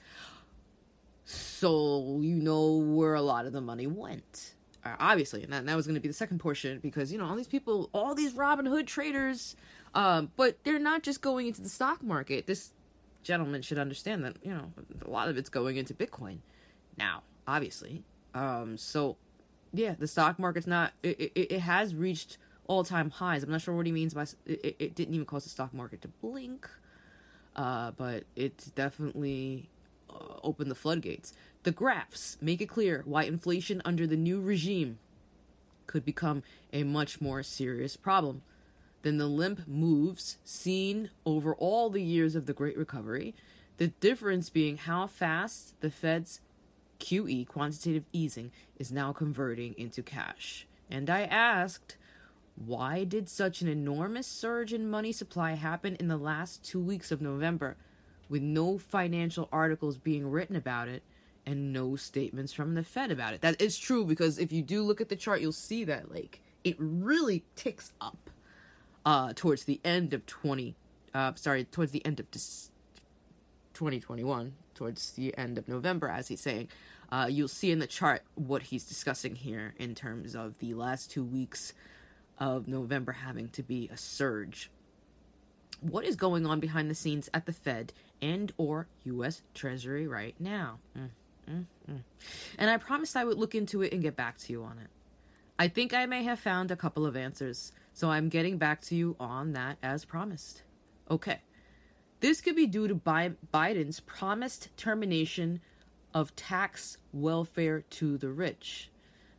So 1.25 2.19
you 2.21 2.35
know 2.35 2.77
where 2.77 3.15
a 3.15 3.21
lot 3.21 3.45
of 3.45 3.53
the 3.53 3.61
money 3.61 3.87
went. 3.87 4.53
obviously, 4.85 5.43
and 5.43 5.51
that, 5.51 5.65
that 5.65 5.75
was 5.75 5.87
going 5.87 5.95
to 5.95 6.01
be 6.01 6.07
the 6.07 6.13
second 6.13 6.39
portion 6.39 6.79
because 6.79 7.11
you 7.11 7.17
know 7.17 7.25
all 7.25 7.35
these 7.35 7.47
people, 7.47 7.89
all 7.93 8.13
these 8.13 8.33
Robinhood 8.33 8.85
traders, 8.85 9.55
um, 9.95 10.31
but 10.35 10.63
they're 10.63 10.79
not 10.79 11.01
just 11.01 11.21
going 11.21 11.47
into 11.47 11.61
the 11.61 11.69
stock 11.69 12.03
market. 12.03 12.45
This 12.45 12.71
gentleman 13.23 13.63
should 13.63 13.79
understand 13.79 14.23
that 14.23 14.37
you 14.43 14.53
know 14.53 14.71
a 15.03 15.09
lot 15.09 15.27
of 15.27 15.37
it's 15.37 15.49
going 15.49 15.77
into 15.77 15.93
Bitcoin 15.93 16.37
now, 16.97 17.23
obviously. 17.47 18.03
Um, 18.35 18.77
so 18.77 19.17
yeah, 19.73 19.95
the 19.97 20.07
stock 20.07 20.37
market's 20.37 20.67
not. 20.67 20.93
It, 21.01 21.19
it, 21.19 21.53
it 21.53 21.59
has 21.59 21.95
reached 21.95 22.37
all 22.67 22.83
time 22.83 23.09
highs. 23.09 23.43
I'm 23.43 23.51
not 23.51 23.61
sure 23.61 23.75
what 23.75 23.85
he 23.85 23.91
means 23.91 24.13
by 24.13 24.23
it, 24.45 24.75
it 24.79 24.95
didn't 24.95 25.13
even 25.13 25.25
cause 25.25 25.43
the 25.43 25.49
stock 25.49 25.73
market 25.73 26.01
to 26.01 26.07
blink, 26.07 26.69
uh, 27.55 27.91
but 27.91 28.23
it's 28.35 28.67
definitely 28.67 29.69
uh, 30.09 30.39
opened 30.43 30.71
the 30.71 30.75
floodgates. 30.75 31.33
The 31.63 31.71
graphs 31.71 32.37
make 32.41 32.61
it 32.61 32.67
clear 32.67 33.01
why 33.05 33.23
inflation 33.23 33.81
under 33.85 34.05
the 34.07 34.17
new 34.17 34.41
regime 34.41 34.99
could 35.87 36.05
become 36.05 36.43
a 36.73 36.83
much 36.83 37.21
more 37.21 37.43
serious 37.43 37.95
problem 37.95 38.41
than 39.03 39.17
the 39.17 39.27
limp 39.27 39.67
moves 39.67 40.37
seen 40.43 41.11
over 41.25 41.53
all 41.55 41.89
the 41.89 42.01
years 42.01 42.35
of 42.35 42.47
the 42.47 42.53
Great 42.53 42.75
Recovery, 42.75 43.35
the 43.77 43.87
difference 43.87 44.49
being 44.49 44.77
how 44.77 45.05
fast 45.05 45.79
the 45.81 45.91
Fed's 45.91 46.41
QE, 46.99 47.47
quantitative 47.47 48.05
easing, 48.11 48.51
is 48.79 48.91
now 48.91 49.13
converting 49.13 49.75
into 49.77 50.01
cash. 50.01 50.65
And 50.89 51.09
I 51.09 51.21
asked, 51.21 51.97
why 52.55 53.03
did 53.03 53.27
such 53.27 53.61
an 53.61 53.67
enormous 53.67 54.27
surge 54.27 54.73
in 54.73 54.89
money 54.89 55.11
supply 55.11 55.53
happen 55.53 55.95
in 55.99 56.07
the 56.07 56.17
last 56.17 56.63
two 56.63 56.79
weeks 56.79 57.11
of 57.11 57.21
November, 57.21 57.75
with 58.29 58.41
no 58.41 58.77
financial 58.77 59.49
articles 59.51 59.97
being 59.97 60.29
written 60.29 60.55
about 60.55 60.87
it 60.87 61.03
and 61.45 61.73
no 61.73 61.95
statements 61.95 62.53
from 62.53 62.73
the 62.73 62.83
Fed 62.83 63.11
about 63.11 63.33
it? 63.33 63.41
That 63.41 63.61
is 63.61 63.77
true 63.77 64.05
because 64.05 64.39
if 64.39 64.51
you 64.51 64.61
do 64.61 64.83
look 64.83 65.01
at 65.01 65.09
the 65.09 65.15
chart, 65.15 65.41
you'll 65.41 65.51
see 65.51 65.83
that 65.83 66.11
like 66.11 66.41
it 66.63 66.75
really 66.79 67.43
ticks 67.55 67.91
up 67.99 68.29
uh, 69.05 69.33
towards 69.35 69.65
the 69.65 69.81
end 69.83 70.13
of 70.13 70.25
20, 70.25 70.75
uh, 71.13 71.33
sorry, 71.35 71.65
towards 71.65 71.91
the 71.91 72.03
end 72.05 72.19
of 72.19 72.31
2021, 72.31 74.53
towards 74.73 75.11
the 75.11 75.37
end 75.37 75.57
of 75.57 75.67
November, 75.67 76.07
as 76.07 76.29
he's 76.29 76.41
saying. 76.41 76.69
Uh, 77.11 77.27
you'll 77.29 77.47
see 77.47 77.69
in 77.69 77.77
the 77.77 77.85
chart 77.85 78.23
what 78.33 78.63
he's 78.63 78.83
discussing 78.83 79.35
here 79.35 79.75
in 79.77 79.93
terms 79.93 80.35
of 80.35 80.57
the 80.57 80.73
last 80.73 81.11
two 81.11 81.23
weeks 81.23 81.71
of 82.39 82.67
November 82.67 83.11
having 83.11 83.49
to 83.49 83.63
be 83.63 83.89
a 83.91 83.97
surge. 83.97 84.69
What 85.81 86.05
is 86.05 86.15
going 86.15 86.45
on 86.45 86.59
behind 86.59 86.89
the 86.89 86.95
scenes 86.95 87.29
at 87.33 87.45
the 87.45 87.53
Fed 87.53 87.93
and 88.21 88.51
or 88.57 88.87
US 89.03 89.41
Treasury 89.53 90.07
right 90.07 90.35
now? 90.39 90.79
Mm, 90.97 91.09
mm, 91.49 91.65
mm. 91.89 92.01
And 92.57 92.69
I 92.69 92.77
promised 92.77 93.15
I 93.15 93.25
would 93.25 93.37
look 93.37 93.55
into 93.55 93.81
it 93.81 93.93
and 93.93 94.01
get 94.01 94.15
back 94.15 94.37
to 94.39 94.51
you 94.51 94.63
on 94.63 94.79
it. 94.79 94.89
I 95.57 95.67
think 95.67 95.93
I 95.93 96.05
may 96.05 96.23
have 96.23 96.39
found 96.39 96.71
a 96.71 96.75
couple 96.75 97.05
of 97.05 97.15
answers, 97.15 97.71
so 97.93 98.09
I'm 98.09 98.29
getting 98.29 98.57
back 98.57 98.81
to 98.81 98.95
you 98.95 99.15
on 99.19 99.53
that 99.53 99.77
as 99.81 100.03
promised. 100.03 100.63
Okay. 101.09 101.39
This 102.19 102.41
could 102.41 102.55
be 102.55 102.67
due 102.67 102.87
to 102.87 102.95
Biden's 102.95 103.99
promised 104.01 104.75
termination 104.77 105.61
of 106.13 106.35
tax 106.35 106.97
welfare 107.13 107.81
to 107.81 108.17
the 108.17 108.29
rich. 108.29 108.89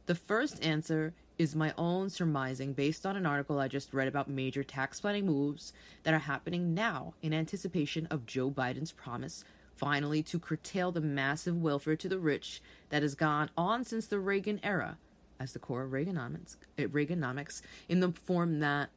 The 0.07 0.15
first 0.15 0.65
answer 0.65 1.15
is 1.39 1.55
my 1.55 1.73
own 1.77 2.09
surmising 2.09 2.73
based 2.73 3.05
on 3.05 3.17
an 3.17 3.27
article 3.27 3.59
I 3.59 3.69
just 3.69 3.93
read 3.93 4.09
about 4.09 4.29
major 4.29 4.65
tax 4.65 5.01
planning 5.01 5.27
moves 5.27 5.73
that 6.03 6.15
are 6.15 6.19
happening 6.19 6.75
now 6.75 7.15
in 7.23 7.35
anticipation 7.35 8.07
of 8.11 8.27
Joe 8.27 8.51
Biden's 8.51 8.93
promise 8.93 9.45
finally 9.77 10.23
to 10.23 10.39
curtail 10.39 10.91
the 10.91 11.01
massive 11.01 11.61
welfare 11.61 11.97
to 11.97 12.09
the 12.09 12.19
rich 12.19 12.63
that 12.89 13.03
has 13.03 13.15
gone 13.15 13.51
on 13.57 13.85
since 13.85 14.07
the 14.07 14.19
Reagan 14.19 14.61
era 14.63 14.97
as 15.39 15.53
the 15.53 15.59
core 15.59 15.83
of 15.83 15.91
Reaganomics, 15.91 16.57
eh, 16.79 16.87
Reaganomics 16.87 17.61
in 17.89 18.01
the 18.01 18.13
form 18.13 18.61
that 18.61 18.89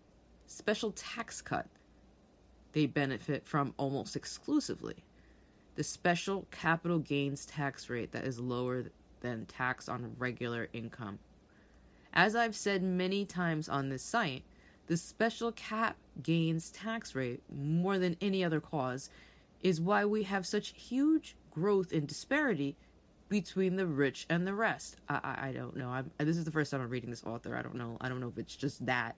special 0.47 0.91
tax 0.91 1.41
cut 1.41 1.67
they 2.71 2.85
benefit 2.85 3.45
from 3.47 3.73
almost 3.77 4.15
exclusively. 4.15 5.03
The 5.75 5.83
special 5.83 6.45
capital 6.51 6.99
gains 6.99 7.45
tax 7.45 7.89
rate 7.89 8.11
that 8.11 8.25
is 8.25 8.39
lower 8.39 8.85
than 9.21 9.45
tax 9.47 9.89
on 9.89 10.15
regular 10.17 10.69
income 10.71 11.19
as 12.13 12.35
I've 12.35 12.55
said 12.55 12.83
many 12.83 13.25
times 13.25 13.69
on 13.69 13.89
this 13.89 14.03
site, 14.03 14.43
the 14.87 14.97
special 14.97 15.51
cap 15.51 15.97
gains 16.23 16.71
tax 16.71 17.13
rate, 17.13 17.41
more 17.53 17.99
than 17.99 18.17
any 18.21 18.43
other 18.43 18.59
cause, 18.59 19.09
is 19.61 19.79
why 19.79 20.05
we 20.05 20.23
have 20.23 20.45
such 20.45 20.73
huge 20.75 21.35
growth 21.51 21.91
in 21.91 22.05
disparity 22.05 22.75
between 23.29 23.75
the 23.75 23.85
rich 23.85 24.25
and 24.29 24.47
the 24.47 24.53
rest. 24.53 24.95
I, 25.07 25.19
I, 25.23 25.47
I 25.47 25.51
don't 25.51 25.77
know. 25.77 25.89
I'm, 25.89 26.11
this 26.17 26.37
is 26.37 26.45
the 26.45 26.51
first 26.51 26.71
time 26.71 26.81
I'm 26.81 26.89
reading 26.89 27.11
this 27.11 27.23
author. 27.23 27.55
I 27.55 27.61
don't 27.61 27.75
know. 27.75 27.97
I 28.01 28.09
don't 28.09 28.19
know 28.19 28.29
if 28.29 28.37
it's 28.37 28.55
just 28.55 28.85
that. 28.87 29.15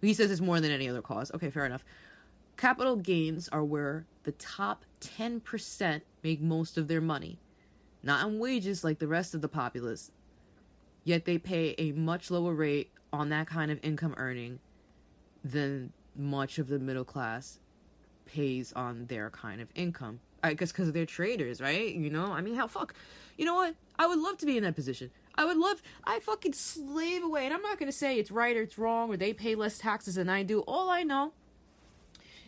He 0.00 0.14
says 0.14 0.32
it's 0.32 0.40
more 0.40 0.60
than 0.60 0.72
any 0.72 0.88
other 0.88 1.02
cause. 1.02 1.30
Okay, 1.32 1.50
fair 1.50 1.64
enough. 1.64 1.84
Capital 2.56 2.96
gains 2.96 3.48
are 3.48 3.64
where 3.64 4.06
the 4.24 4.32
top 4.32 4.84
10% 5.00 6.00
make 6.22 6.40
most 6.40 6.76
of 6.76 6.88
their 6.88 7.00
money, 7.00 7.38
not 8.02 8.24
on 8.24 8.38
wages 8.38 8.82
like 8.82 8.98
the 8.98 9.08
rest 9.08 9.34
of 9.34 9.40
the 9.40 9.48
populace, 9.48 10.10
yet 11.04 11.24
they 11.24 11.38
pay 11.38 11.74
a 11.78 11.92
much 11.92 12.30
lower 12.30 12.54
rate 12.54 12.90
on 13.12 13.28
that 13.30 13.46
kind 13.46 13.70
of 13.70 13.78
income 13.82 14.14
earning 14.16 14.58
than 15.44 15.92
much 16.16 16.58
of 16.58 16.68
the 16.68 16.78
middle 16.78 17.04
class 17.04 17.58
pays 18.26 18.72
on 18.72 19.06
their 19.06 19.30
kind 19.30 19.60
of 19.60 19.68
income. 19.74 20.20
I 20.42 20.54
guess 20.54 20.72
because 20.72 20.90
they're 20.92 21.06
traders, 21.06 21.60
right? 21.60 21.94
You 21.94 22.10
know, 22.10 22.32
I 22.32 22.40
mean, 22.40 22.54
hell, 22.54 22.68
fuck. 22.68 22.94
You 23.36 23.44
know 23.44 23.54
what? 23.54 23.74
I 23.98 24.06
would 24.06 24.18
love 24.18 24.38
to 24.38 24.46
be 24.46 24.56
in 24.56 24.64
that 24.64 24.74
position. 24.74 25.10
I 25.36 25.44
would 25.44 25.56
love, 25.56 25.82
I 26.04 26.20
fucking 26.20 26.52
slave 26.52 27.22
away. 27.22 27.44
And 27.44 27.54
I'm 27.54 27.62
not 27.62 27.78
going 27.78 27.90
to 27.90 27.96
say 27.96 28.18
it's 28.18 28.30
right 28.30 28.56
or 28.56 28.62
it's 28.62 28.76
wrong 28.76 29.10
or 29.10 29.16
they 29.16 29.32
pay 29.32 29.54
less 29.54 29.78
taxes 29.78 30.16
than 30.16 30.28
I 30.28 30.42
do. 30.42 30.60
All 30.60 30.90
I 30.90 31.04
know 31.04 31.32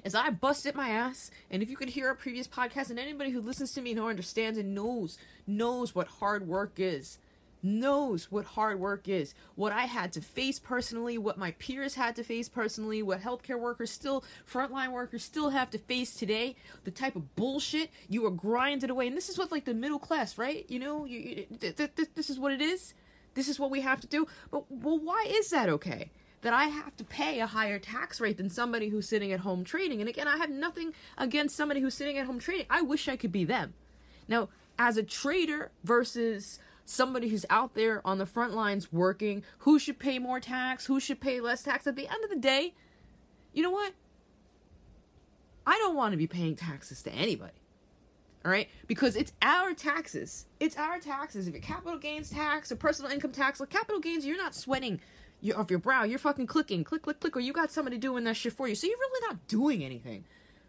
is 0.04 0.14
I 0.14 0.30
busted 0.30 0.74
my 0.74 0.88
ass. 0.90 1.30
And 1.50 1.62
if 1.62 1.70
you 1.70 1.76
could 1.76 1.90
hear 1.90 2.10
a 2.10 2.16
previous 2.16 2.48
podcast 2.48 2.90
and 2.90 2.98
anybody 2.98 3.30
who 3.30 3.40
listens 3.40 3.72
to 3.72 3.80
me 3.80 3.92
and 3.92 4.00
understands 4.00 4.58
and 4.58 4.74
knows, 4.74 5.16
knows 5.46 5.94
what 5.94 6.08
hard 6.08 6.46
work 6.46 6.74
is 6.76 7.18
knows 7.64 8.30
what 8.30 8.44
hard 8.44 8.78
work 8.78 9.08
is. 9.08 9.34
What 9.54 9.72
I 9.72 9.86
had 9.86 10.12
to 10.12 10.20
face 10.20 10.58
personally, 10.58 11.18
what 11.18 11.38
my 11.38 11.52
peers 11.52 11.94
had 11.94 12.14
to 12.16 12.22
face 12.22 12.48
personally, 12.48 13.02
what 13.02 13.22
healthcare 13.22 13.58
workers 13.58 13.90
still, 13.90 14.22
frontline 14.50 14.92
workers 14.92 15.24
still 15.24 15.50
have 15.50 15.70
to 15.70 15.78
face 15.78 16.14
today. 16.14 16.56
The 16.84 16.90
type 16.90 17.16
of 17.16 17.34
bullshit 17.34 17.90
you 18.08 18.24
are 18.26 18.30
grinded 18.30 18.90
away. 18.90 19.08
And 19.08 19.16
this 19.16 19.28
is 19.28 19.38
what, 19.38 19.50
like, 19.50 19.64
the 19.64 19.74
middle 19.74 19.98
class, 19.98 20.38
right? 20.38 20.64
You 20.68 20.78
know, 20.78 21.04
you, 21.04 21.18
you, 21.18 21.46
th- 21.58 21.76
th- 21.76 21.94
th- 21.96 22.08
this 22.14 22.30
is 22.30 22.38
what 22.38 22.52
it 22.52 22.60
is. 22.60 22.94
This 23.34 23.48
is 23.48 23.58
what 23.58 23.70
we 23.70 23.80
have 23.80 24.00
to 24.00 24.06
do. 24.06 24.26
But, 24.50 24.70
well, 24.70 24.98
why 24.98 25.26
is 25.28 25.50
that 25.50 25.68
okay? 25.68 26.10
that 26.44 26.52
I 26.52 26.64
have 26.66 26.94
to 26.98 27.04
pay 27.04 27.40
a 27.40 27.46
higher 27.46 27.78
tax 27.78 28.20
rate 28.20 28.36
than 28.36 28.50
somebody 28.50 28.90
who's 28.90 29.08
sitting 29.08 29.32
at 29.32 29.40
home 29.40 29.64
trading. 29.64 30.00
And 30.00 30.10
again, 30.10 30.28
I 30.28 30.36
have 30.36 30.50
nothing 30.50 30.92
against 31.16 31.56
somebody 31.56 31.80
who's 31.80 31.94
sitting 31.94 32.18
at 32.18 32.26
home 32.26 32.38
trading. 32.38 32.66
I 32.68 32.82
wish 32.82 33.08
I 33.08 33.16
could 33.16 33.32
be 33.32 33.46
them. 33.46 33.72
Now, 34.28 34.50
as 34.78 34.98
a 34.98 35.02
trader 35.02 35.70
versus 35.84 36.58
somebody 36.84 37.28
who's 37.28 37.46
out 37.50 37.74
there 37.74 38.00
on 38.06 38.18
the 38.18 38.26
front 38.26 38.54
lines 38.54 38.92
working, 38.92 39.42
who 39.58 39.78
should 39.78 39.98
pay 39.98 40.18
more 40.18 40.40
tax, 40.40 40.86
who 40.86 41.00
should 41.00 41.20
pay 41.20 41.40
less 41.40 41.62
tax. 41.62 41.86
At 41.86 41.96
the 41.96 42.08
end 42.08 42.24
of 42.24 42.30
the 42.30 42.36
day, 42.36 42.74
you 43.52 43.62
know 43.62 43.70
what? 43.70 43.94
I 45.66 45.78
don't 45.78 45.96
want 45.96 46.12
to 46.12 46.18
be 46.18 46.26
paying 46.26 46.56
taxes 46.56 47.02
to 47.02 47.12
anybody. 47.12 47.52
All 48.44 48.50
right? 48.50 48.68
Because 48.86 49.16
it's 49.16 49.32
our 49.40 49.72
taxes. 49.72 50.44
It's 50.60 50.76
our 50.76 50.98
taxes. 50.98 51.48
If 51.48 51.54
it 51.54 51.62
capital 51.62 51.98
gains 51.98 52.28
tax 52.28 52.70
or 52.70 52.76
personal 52.76 53.10
income 53.10 53.32
tax, 53.32 53.58
like 53.60 53.70
capital 53.70 54.00
gains, 54.00 54.26
you're 54.26 54.36
not 54.36 54.54
sweating 54.54 55.00
your, 55.40 55.58
off 55.58 55.70
your 55.70 55.78
brow. 55.78 56.04
You're 56.04 56.18
fucking 56.18 56.46
clicking, 56.46 56.84
click, 56.84 57.02
click, 57.02 57.20
click, 57.20 57.36
or 57.36 57.40
you 57.40 57.54
got 57.54 57.70
somebody 57.70 57.96
doing 57.96 58.24
that 58.24 58.36
shit 58.36 58.52
for 58.52 58.68
you. 58.68 58.74
So 58.74 58.86
you're 58.86 58.98
really 58.98 59.26
not 59.28 59.46
doing 59.48 59.82
anything 59.82 60.24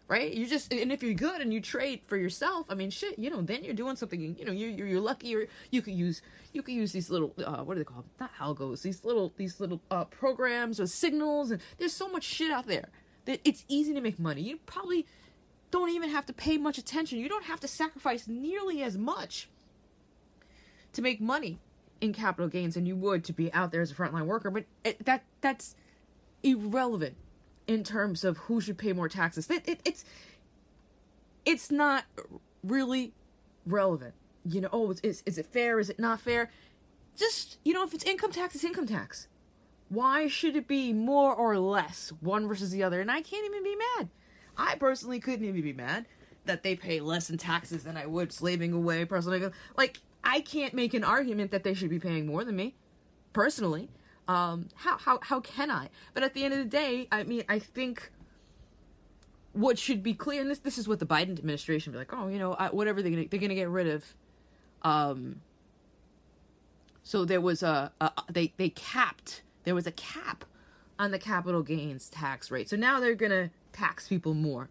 right? 0.08 0.32
You 0.32 0.46
just 0.46 0.72
and 0.72 0.92
if 0.92 1.02
you're 1.02 1.14
good 1.14 1.40
and 1.40 1.52
you 1.52 1.60
trade 1.60 2.02
for 2.06 2.16
yourself, 2.16 2.66
I 2.70 2.74
mean, 2.74 2.90
shit, 2.90 3.18
you 3.18 3.30
know, 3.30 3.42
then 3.42 3.64
you're 3.64 3.74
doing 3.74 3.96
something. 3.96 4.36
You 4.38 4.44
know, 4.44 4.52
you're 4.52 4.70
you're, 4.70 4.86
you're 4.86 5.00
lucky. 5.00 5.34
Or 5.34 5.46
you 5.70 5.82
could 5.82 5.94
use 5.94 6.22
you 6.52 6.62
could 6.62 6.74
use 6.74 6.92
these 6.92 7.10
little 7.10 7.34
uh, 7.44 7.62
what 7.64 7.76
are 7.76 7.80
they 7.80 7.84
called? 7.84 8.04
Not 8.20 8.30
algos. 8.38 8.82
These 8.82 9.04
little 9.04 9.32
these 9.36 9.60
little 9.60 9.80
uh, 9.90 10.04
programs 10.04 10.80
or 10.80 10.86
signals, 10.86 11.50
and 11.50 11.60
there's 11.78 11.92
so 11.92 12.08
much 12.08 12.24
shit 12.24 12.50
out 12.50 12.66
there 12.66 12.88
that 13.24 13.40
it's 13.44 13.64
easy 13.68 13.92
to 13.94 14.00
make 14.00 14.18
money. 14.18 14.42
You 14.42 14.58
probably 14.66 15.06
don't 15.70 15.90
even 15.90 16.10
have 16.10 16.26
to 16.26 16.32
pay 16.32 16.56
much 16.56 16.78
attention. 16.78 17.18
You 17.18 17.28
don't 17.28 17.44
have 17.44 17.60
to 17.60 17.68
sacrifice 17.68 18.28
nearly 18.28 18.82
as 18.82 18.96
much 18.96 19.48
to 20.92 21.02
make 21.02 21.20
money 21.20 21.58
in 22.00 22.12
capital 22.12 22.48
gains 22.48 22.74
than 22.74 22.86
you 22.86 22.94
would 22.94 23.24
to 23.24 23.32
be 23.32 23.52
out 23.52 23.72
there 23.72 23.80
as 23.80 23.90
a 23.90 23.94
frontline 23.94 24.26
worker. 24.26 24.50
But 24.50 24.64
it, 24.84 25.04
that 25.04 25.24
that's 25.40 25.74
irrelevant 26.42 27.16
in 27.66 27.84
terms 27.84 28.24
of 28.24 28.38
who 28.38 28.60
should 28.60 28.78
pay 28.78 28.92
more 28.92 29.08
taxes. 29.08 29.50
It, 29.50 29.68
it, 29.68 29.80
it's 29.84 30.04
it's 31.44 31.70
not 31.70 32.04
really 32.62 33.12
relevant. 33.66 34.14
You 34.44 34.62
know, 34.62 34.68
oh, 34.72 34.94
is, 35.02 35.22
is 35.26 35.38
it 35.38 35.46
fair? 35.46 35.78
Is 35.78 35.90
it 35.90 35.98
not 35.98 36.20
fair? 36.20 36.50
Just, 37.16 37.58
you 37.64 37.72
know, 37.72 37.84
if 37.84 37.94
it's 37.94 38.04
income 38.04 38.32
tax, 38.32 38.54
it's 38.54 38.64
income 38.64 38.86
tax. 38.86 39.28
Why 39.88 40.26
should 40.26 40.56
it 40.56 40.68
be 40.68 40.92
more 40.92 41.34
or 41.34 41.58
less 41.58 42.12
one 42.20 42.46
versus 42.48 42.70
the 42.70 42.82
other? 42.82 43.00
And 43.00 43.10
I 43.10 43.22
can't 43.22 43.46
even 43.46 43.62
be 43.62 43.76
mad. 43.76 44.08
I 44.56 44.74
personally 44.76 45.20
couldn't 45.20 45.44
even 45.44 45.62
be 45.62 45.72
mad 45.72 46.06
that 46.44 46.62
they 46.62 46.76
pay 46.76 47.00
less 47.00 47.30
in 47.30 47.38
taxes 47.38 47.84
than 47.84 47.96
I 47.96 48.06
would 48.06 48.32
slaving 48.32 48.72
away 48.72 49.04
personally. 49.04 49.50
Like, 49.76 50.00
I 50.22 50.40
can't 50.40 50.74
make 50.74 50.94
an 50.94 51.04
argument 51.04 51.50
that 51.52 51.62
they 51.62 51.74
should 51.74 51.90
be 51.90 51.98
paying 51.98 52.26
more 52.26 52.44
than 52.44 52.56
me 52.56 52.74
personally. 53.32 53.90
Um, 54.28 54.68
how 54.74 54.98
how 54.98 55.18
how 55.22 55.40
can 55.40 55.70
I? 55.70 55.88
But 56.14 56.22
at 56.22 56.34
the 56.34 56.44
end 56.44 56.54
of 56.54 56.58
the 56.58 56.64
day, 56.64 57.06
I 57.12 57.22
mean, 57.22 57.44
I 57.48 57.58
think 57.58 58.10
what 59.52 59.78
should 59.78 60.02
be 60.02 60.14
clear, 60.14 60.40
and 60.40 60.50
this 60.50 60.58
this 60.58 60.78
is 60.78 60.88
what 60.88 60.98
the 60.98 61.06
Biden 61.06 61.38
administration 61.38 61.92
be 61.92 61.98
like, 61.98 62.12
oh, 62.12 62.28
you 62.28 62.38
know, 62.38 62.54
I, 62.54 62.68
whatever 62.68 63.02
they're 63.02 63.12
gonna 63.12 63.26
they're 63.28 63.40
gonna 63.40 63.54
get 63.54 63.68
rid 63.68 63.86
of. 63.86 64.04
Um. 64.82 65.40
So 67.04 67.24
there 67.24 67.40
was 67.40 67.62
a, 67.62 67.92
a 68.00 68.10
they 68.30 68.52
they 68.56 68.70
capped 68.70 69.42
there 69.66 69.74
was 69.74 69.86
a 69.86 69.92
cap 69.92 70.44
on 70.98 71.10
the 71.10 71.18
capital 71.18 71.62
gains 71.62 72.08
tax 72.08 72.50
rate. 72.50 72.68
So 72.68 72.76
now 72.76 73.00
they're 73.00 73.14
gonna 73.14 73.50
tax 73.72 74.08
people 74.08 74.32
more 74.32 74.70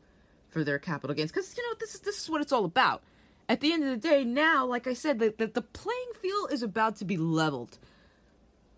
for 0.50 0.64
their 0.64 0.80
capital 0.80 1.16
gains 1.16 1.32
because 1.32 1.56
you 1.56 1.64
know 1.70 1.76
this 1.80 1.96
is 1.96 2.02
this 2.02 2.22
is 2.22 2.30
what 2.30 2.42
it's 2.42 2.52
all 2.52 2.66
about. 2.66 3.02
At 3.48 3.60
the 3.62 3.72
end 3.72 3.84
of 3.84 3.90
the 3.90 3.98
day, 3.98 4.24
now, 4.24 4.66
like 4.66 4.88
I 4.88 4.94
said, 4.94 5.20
the, 5.20 5.32
the, 5.38 5.46
the 5.46 5.62
playing 5.62 6.14
field 6.20 6.52
is 6.52 6.64
about 6.64 6.96
to 6.96 7.06
be 7.06 7.16
leveled, 7.16 7.78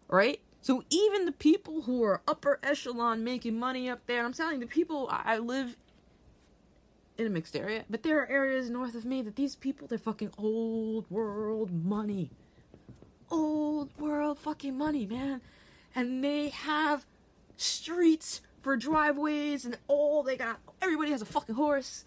right? 0.10 0.42
So 0.68 0.84
even 0.90 1.24
the 1.24 1.32
people 1.32 1.84
who 1.84 2.04
are 2.04 2.20
upper 2.28 2.60
echelon 2.62 3.24
making 3.24 3.58
money 3.58 3.90
up 3.90 4.06
there, 4.06 4.26
I'm 4.26 4.34
telling 4.34 4.60
the 4.60 4.68
people 4.68 5.08
I 5.10 5.38
live 5.38 5.78
in 7.18 7.26
a 7.26 7.30
mixed 7.30 7.56
area, 7.56 7.86
but 7.90 8.04
there 8.04 8.20
are 8.20 8.28
areas 8.28 8.70
north 8.70 8.94
of 8.94 9.06
me 9.06 9.22
that 9.22 9.38
these 9.38 9.56
people 9.56 9.88
they're 9.88 9.98
fucking 9.98 10.34
old 10.38 11.10
world 11.10 11.72
money. 11.72 12.32
Old 13.32 13.98
world 13.98 14.40
fucking 14.40 14.78
money, 14.78 15.06
man. 15.06 15.40
And 15.96 16.22
they 16.22 16.50
have 16.50 17.06
streets 17.56 18.42
for 18.60 18.76
driveways 18.76 19.64
and 19.64 19.78
all 19.88 20.22
they 20.22 20.36
got 20.36 20.60
everybody 20.82 21.12
has 21.12 21.22
a 21.22 21.26
fucking 21.26 21.56
horse. 21.56 22.04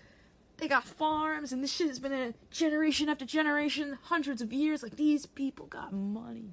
They 0.59 0.69
got 0.69 0.85
farms 0.85 1.51
and 1.51 1.65
this 1.65 1.73
shit 1.73 1.89
has 1.89 1.99
been 1.99 2.13
a 2.13 2.35
generation 2.51 3.09
after 3.09 3.25
generation, 3.25 3.97
hundreds 4.03 4.43
of 4.43 4.53
years. 4.53 4.83
Like 4.83 4.97
these 4.97 5.25
people 5.25 5.65
got 5.65 5.95
money. 5.95 6.53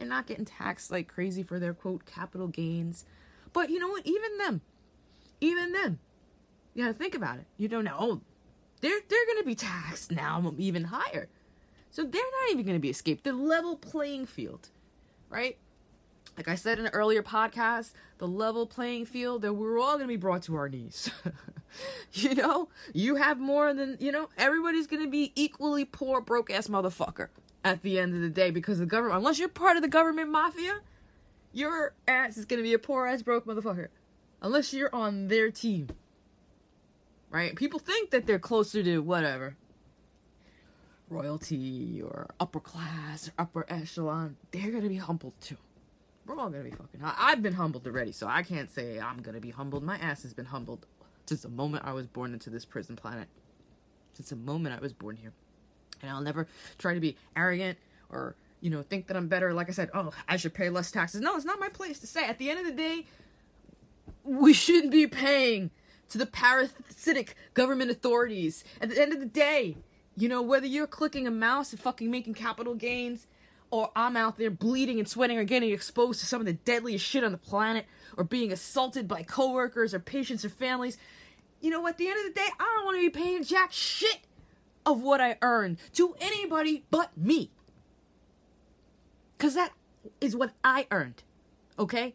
They're 0.00 0.08
not 0.08 0.26
getting 0.26 0.46
taxed 0.46 0.90
like 0.90 1.08
crazy 1.08 1.42
for 1.42 1.58
their 1.58 1.74
quote 1.74 2.06
capital 2.06 2.48
gains. 2.48 3.04
But 3.52 3.68
you 3.68 3.78
know 3.78 3.88
what? 3.88 4.06
Even 4.06 4.38
them, 4.38 4.62
even 5.42 5.72
them, 5.72 5.98
you 6.72 6.82
gotta 6.82 6.94
think 6.94 7.14
about 7.14 7.36
it. 7.36 7.44
You 7.58 7.68
don't 7.68 7.84
know. 7.84 7.96
Oh, 7.98 8.20
they're 8.80 9.00
they're 9.06 9.26
gonna 9.26 9.44
be 9.44 9.54
taxed 9.54 10.10
now 10.10 10.54
even 10.58 10.84
higher. 10.84 11.28
So 11.90 12.04
they're 12.04 12.22
not 12.22 12.52
even 12.52 12.64
gonna 12.64 12.78
be 12.78 12.88
escaped. 12.88 13.24
The 13.24 13.34
level 13.34 13.76
playing 13.76 14.24
field, 14.24 14.70
right? 15.28 15.58
Like 16.34 16.48
I 16.48 16.54
said 16.54 16.78
in 16.78 16.86
an 16.86 16.92
earlier 16.94 17.22
podcast, 17.22 17.92
the 18.16 18.26
level 18.26 18.66
playing 18.66 19.04
field 19.04 19.42
that 19.42 19.52
we're 19.52 19.78
all 19.78 19.98
gonna 19.98 20.08
be 20.08 20.16
brought 20.16 20.44
to 20.44 20.56
our 20.56 20.70
knees. 20.70 21.10
you 22.14 22.34
know, 22.34 22.70
you 22.94 23.16
have 23.16 23.38
more 23.38 23.74
than 23.74 23.98
you 24.00 24.12
know. 24.12 24.30
Everybody's 24.38 24.86
gonna 24.86 25.08
be 25.08 25.32
equally 25.34 25.84
poor, 25.84 26.22
broke 26.22 26.50
ass 26.50 26.68
motherfucker 26.68 27.28
at 27.64 27.82
the 27.82 27.98
end 27.98 28.14
of 28.14 28.20
the 28.20 28.30
day 28.30 28.50
because 28.50 28.78
the 28.78 28.86
government, 28.86 29.18
unless 29.18 29.38
you're 29.38 29.48
part 29.48 29.76
of 29.76 29.82
the 29.82 29.88
government 29.88 30.30
mafia, 30.30 30.80
your 31.52 31.94
ass 32.06 32.36
is 32.36 32.44
gonna 32.44 32.62
be 32.62 32.72
a 32.72 32.78
poor 32.78 33.06
ass 33.06 33.22
broke 33.22 33.46
motherfucker. 33.46 33.88
Unless 34.42 34.72
you're 34.72 34.94
on 34.94 35.28
their 35.28 35.50
team 35.50 35.88
right? 37.30 37.54
People 37.54 37.78
think 37.78 38.10
that 38.10 38.26
they're 38.26 38.38
closer 38.38 38.82
to 38.82 38.98
whatever 38.98 39.56
royalty 41.08 42.00
or 42.00 42.28
upper 42.38 42.60
class 42.60 43.28
or 43.28 43.32
upper 43.38 43.66
echelon. 43.68 44.36
They're 44.50 44.70
gonna 44.70 44.88
be 44.88 44.96
humbled 44.96 45.34
too. 45.40 45.56
We're 46.26 46.38
all 46.38 46.50
gonna 46.50 46.64
be 46.64 46.70
fucking. 46.70 47.00
I've 47.02 47.42
been 47.42 47.54
humbled 47.54 47.86
already, 47.86 48.12
so 48.12 48.28
I 48.28 48.42
can't 48.42 48.70
say 48.70 49.00
I'm 49.00 49.22
gonna 49.22 49.40
be 49.40 49.50
humbled. 49.50 49.82
My 49.82 49.96
ass 49.98 50.22
has 50.22 50.34
been 50.34 50.46
humbled 50.46 50.86
since 51.26 51.42
the 51.42 51.48
moment 51.48 51.84
I 51.84 51.92
was 51.92 52.06
born 52.06 52.32
into 52.32 52.50
this 52.50 52.64
prison 52.64 52.94
planet. 52.94 53.28
Since 54.12 54.30
the 54.30 54.36
moment 54.36 54.76
I 54.76 54.80
was 54.80 54.92
born 54.92 55.16
here, 55.16 55.32
and 56.02 56.10
I'll 56.10 56.20
never 56.20 56.46
try 56.78 56.94
to 56.94 57.00
be 57.00 57.16
arrogant 57.36 57.78
or 58.10 58.34
you 58.60 58.70
know 58.70 58.82
think 58.82 59.06
that 59.08 59.16
I'm 59.16 59.28
better. 59.28 59.52
Like 59.52 59.68
I 59.68 59.72
said, 59.72 59.90
oh, 59.94 60.12
I 60.28 60.36
should 60.36 60.54
pay 60.54 60.70
less 60.70 60.90
taxes. 60.90 61.20
No, 61.20 61.36
it's 61.36 61.44
not 61.44 61.60
my 61.60 61.68
place 61.68 61.98
to 62.00 62.06
say. 62.06 62.26
At 62.26 62.38
the 62.38 62.50
end 62.50 62.60
of 62.60 62.66
the 62.66 62.72
day, 62.72 63.06
we 64.24 64.52
shouldn't 64.52 64.92
be 64.92 65.06
paying 65.06 65.70
to 66.10 66.18
the 66.18 66.26
parasitic 66.26 67.36
government 67.54 67.90
authorities. 67.90 68.64
At 68.80 68.90
the 68.90 69.00
end 69.00 69.12
of 69.12 69.20
the 69.20 69.26
day, 69.26 69.76
you 70.16 70.28
know, 70.28 70.42
whether 70.42 70.66
you're 70.66 70.86
clicking 70.86 71.26
a 71.26 71.30
mouse 71.30 71.72
and 71.72 71.80
fucking 71.80 72.10
making 72.10 72.34
capital 72.34 72.74
gains, 72.74 73.26
or 73.70 73.90
I'm 73.94 74.16
out 74.16 74.36
there 74.36 74.50
bleeding 74.50 74.98
and 74.98 75.08
sweating 75.08 75.38
or 75.38 75.44
getting 75.44 75.70
exposed 75.70 76.20
to 76.20 76.26
some 76.26 76.40
of 76.40 76.46
the 76.46 76.52
deadliest 76.52 77.04
shit 77.04 77.24
on 77.24 77.32
the 77.32 77.38
planet, 77.38 77.86
or 78.16 78.24
being 78.24 78.52
assaulted 78.52 79.06
by 79.06 79.22
coworkers 79.22 79.94
or 79.94 80.00
patients 80.00 80.44
or 80.44 80.48
families, 80.48 80.98
you 81.60 81.70
know, 81.70 81.86
at 81.86 81.96
the 81.98 82.08
end 82.08 82.18
of 82.18 82.34
the 82.34 82.40
day, 82.40 82.48
I 82.58 82.74
don't 82.76 82.84
want 82.84 82.96
to 82.96 83.02
be 83.02 83.10
paying 83.10 83.44
jack 83.44 83.72
shit 83.72 84.18
of 84.84 85.02
what 85.02 85.20
I 85.20 85.36
earn 85.42 85.78
to 85.94 86.14
anybody 86.20 86.84
but 86.90 87.16
me. 87.16 87.50
Because 89.36 89.54
that 89.54 89.72
is 90.20 90.36
what 90.36 90.52
I 90.62 90.86
earned. 90.90 91.22
Okay? 91.78 92.14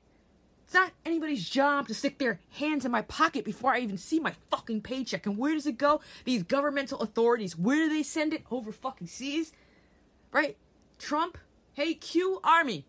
It's 0.65 0.73
not 0.73 0.91
anybody's 1.06 1.47
job 1.47 1.88
to 1.88 1.93
stick 1.93 2.17
their 2.17 2.39
hands 2.51 2.86
in 2.86 2.91
my 2.91 3.04
pocket 3.04 3.45
before 3.45 3.73
I 3.73 3.80
even 3.80 3.97
see 3.97 4.19
my 4.19 4.34
fucking 4.49 4.82
paycheck. 4.82 5.25
And 5.25 5.38
where 5.38 5.54
does 5.54 5.67
it 5.67 5.78
go? 5.78 6.01
These 6.23 6.43
governmental 6.43 6.99
authorities, 7.01 7.58
where 7.58 7.88
do 7.88 7.89
they 7.89 8.04
send 8.04 8.34
it? 8.34 8.43
Over 8.49 8.71
fucking 8.71 9.08
seas? 9.08 9.54
Right? 10.32 10.58
Trump? 10.97 11.38
Hey, 11.73 11.93
Q 11.93 12.39
Army. 12.43 12.86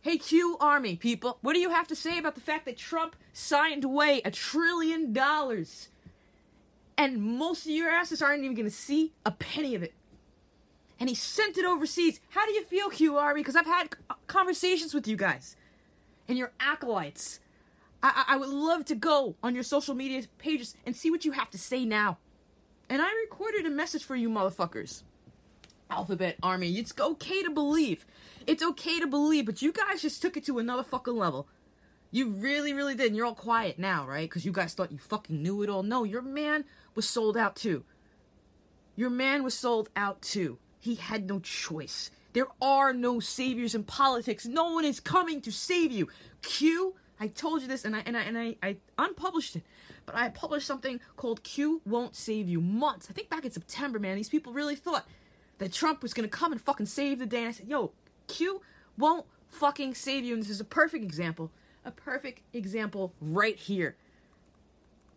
Hey, 0.00 0.16
Q 0.16 0.56
Army, 0.60 0.94
people. 0.96 1.38
What 1.40 1.54
do 1.54 1.58
you 1.58 1.70
have 1.70 1.88
to 1.88 1.96
say 1.96 2.18
about 2.18 2.36
the 2.36 2.40
fact 2.40 2.66
that 2.66 2.76
Trump 2.76 3.16
signed 3.32 3.82
away 3.82 4.22
a 4.24 4.30
trillion 4.30 5.12
dollars? 5.12 5.88
And 6.98 7.22
most 7.22 7.64
of 7.64 7.70
your 7.70 7.88
asses 7.88 8.20
aren't 8.20 8.42
even 8.42 8.64
to 8.64 8.70
see 8.70 9.12
a 9.24 9.30
penny 9.30 9.76
of 9.76 9.84
it. 9.84 9.94
And 10.98 11.08
he 11.08 11.14
sent 11.14 11.56
it 11.56 11.64
overseas. 11.64 12.20
How 12.30 12.44
do 12.44 12.52
you 12.52 12.64
feel, 12.64 12.90
Q 12.90 13.16
Army? 13.16 13.40
Because 13.40 13.54
I've 13.54 13.66
had 13.66 13.90
conversations 14.26 14.92
with 14.92 15.06
you 15.06 15.16
guys 15.16 15.54
and 16.26 16.36
your 16.36 16.50
acolytes. 16.58 17.38
I-, 18.02 18.24
I 18.30 18.36
would 18.36 18.48
love 18.48 18.84
to 18.86 18.96
go 18.96 19.36
on 19.44 19.54
your 19.54 19.62
social 19.62 19.94
media 19.94 20.24
pages 20.38 20.74
and 20.84 20.96
see 20.96 21.08
what 21.10 21.24
you 21.24 21.32
have 21.32 21.50
to 21.52 21.58
say 21.58 21.84
now. 21.84 22.18
And 22.90 23.00
I 23.00 23.10
recorded 23.22 23.64
a 23.64 23.70
message 23.70 24.02
for 24.02 24.16
you 24.16 24.28
motherfuckers. 24.28 25.02
Alphabet 25.90 26.36
Army, 26.42 26.76
it's 26.78 26.92
okay 26.98 27.42
to 27.44 27.50
believe. 27.50 28.04
It's 28.46 28.62
okay 28.62 28.98
to 28.98 29.06
believe, 29.06 29.46
but 29.46 29.62
you 29.62 29.72
guys 29.72 30.02
just 30.02 30.20
took 30.20 30.36
it 30.36 30.44
to 30.46 30.58
another 30.58 30.82
fucking 30.82 31.16
level. 31.16 31.46
You 32.10 32.28
really, 32.30 32.72
really 32.72 32.94
did. 32.94 33.08
And 33.08 33.16
you're 33.16 33.26
all 33.26 33.34
quiet 33.34 33.78
now, 33.78 34.06
right? 34.06 34.28
Because 34.28 34.44
you 34.44 34.52
guys 34.52 34.74
thought 34.74 34.90
you 34.90 34.98
fucking 34.98 35.42
knew 35.42 35.62
it 35.62 35.68
all. 35.68 35.82
No, 35.82 36.04
your 36.04 36.22
man 36.22 36.64
was 36.98 37.08
sold 37.08 37.36
out 37.36 37.54
too. 37.54 37.84
Your 38.96 39.08
man 39.08 39.44
was 39.44 39.54
sold 39.54 39.88
out 39.94 40.20
too. 40.20 40.58
He 40.80 40.96
had 40.96 41.28
no 41.28 41.38
choice. 41.38 42.10
There 42.32 42.48
are 42.60 42.92
no 42.92 43.20
saviors 43.20 43.76
in 43.76 43.84
politics. 43.84 44.46
No 44.46 44.72
one 44.72 44.84
is 44.84 44.98
coming 44.98 45.40
to 45.42 45.52
save 45.52 45.92
you. 45.92 46.08
Q, 46.42 46.96
I 47.20 47.28
told 47.28 47.62
you 47.62 47.68
this 47.68 47.84
and 47.84 47.94
I 47.94 48.02
and 48.04 48.16
I 48.16 48.22
and 48.22 48.36
I, 48.36 48.56
I 48.64 48.76
unpublished 48.98 49.54
it. 49.54 49.62
But 50.06 50.16
I 50.16 50.28
published 50.30 50.66
something 50.66 50.98
called 51.16 51.44
Q 51.44 51.82
Won't 51.86 52.16
Save 52.16 52.48
You 52.48 52.60
months. 52.60 53.06
I 53.08 53.12
think 53.12 53.30
back 53.30 53.44
in 53.44 53.52
September, 53.52 54.00
man. 54.00 54.16
These 54.16 54.28
people 54.28 54.52
really 54.52 54.74
thought 54.74 55.06
that 55.58 55.72
Trump 55.72 56.02
was 56.02 56.12
gonna 56.12 56.26
come 56.26 56.50
and 56.50 56.60
fucking 56.60 56.86
save 56.86 57.20
the 57.20 57.26
day. 57.26 57.38
And 57.38 57.48
I 57.50 57.52
said, 57.52 57.68
yo, 57.68 57.92
Q 58.26 58.60
won't 58.96 59.24
fucking 59.46 59.94
save 59.94 60.24
you. 60.24 60.34
And 60.34 60.42
this 60.42 60.50
is 60.50 60.60
a 60.60 60.64
perfect 60.64 61.04
example. 61.04 61.52
A 61.84 61.92
perfect 61.92 62.40
example 62.52 63.14
right 63.20 63.56
here. 63.56 63.94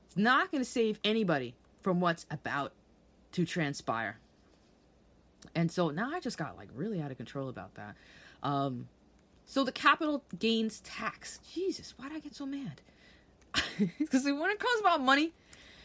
It's 0.05 0.15
not 0.15 0.51
gonna 0.51 0.63
save 0.63 0.99
anybody 1.03 1.55
from 1.81 1.99
what's 1.99 2.25
about 2.29 2.73
to 3.33 3.45
transpire 3.45 4.19
and 5.55 5.71
so 5.71 5.89
now 5.89 6.11
I 6.11 6.19
just 6.19 6.37
got 6.37 6.57
like 6.57 6.69
really 6.75 7.01
out 7.01 7.11
of 7.11 7.17
control 7.17 7.49
about 7.49 7.75
that. 7.75 7.95
Um, 8.43 8.87
so 9.45 9.63
the 9.63 9.71
capital 9.71 10.23
gains 10.39 10.79
tax. 10.81 11.39
Jesus, 11.53 11.93
why 11.97 12.09
did 12.09 12.17
I 12.17 12.19
get 12.19 12.35
so 12.35 12.45
mad? 12.45 12.81
Because 13.99 14.23
when 14.25 14.49
it 14.49 14.59
comes 14.59 14.79
about 14.79 15.01
money, 15.01 15.33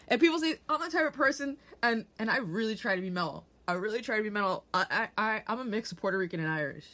and 0.08 0.20
people 0.20 0.38
say 0.38 0.56
I'm 0.68 0.80
the 0.80 0.90
type 0.90 1.06
of 1.06 1.14
person, 1.14 1.56
and 1.82 2.04
and 2.18 2.30
I 2.30 2.38
really 2.38 2.76
try 2.76 2.94
to 2.94 3.02
be 3.02 3.10
mellow. 3.10 3.44
I 3.66 3.72
really 3.72 4.02
try 4.02 4.18
to 4.18 4.22
be 4.22 4.30
mellow. 4.30 4.62
I 4.72 5.08
I 5.16 5.42
I'm 5.46 5.60
a 5.60 5.64
mix 5.64 5.90
of 5.92 5.98
Puerto 5.98 6.18
Rican 6.18 6.40
and 6.40 6.48
Irish, 6.48 6.86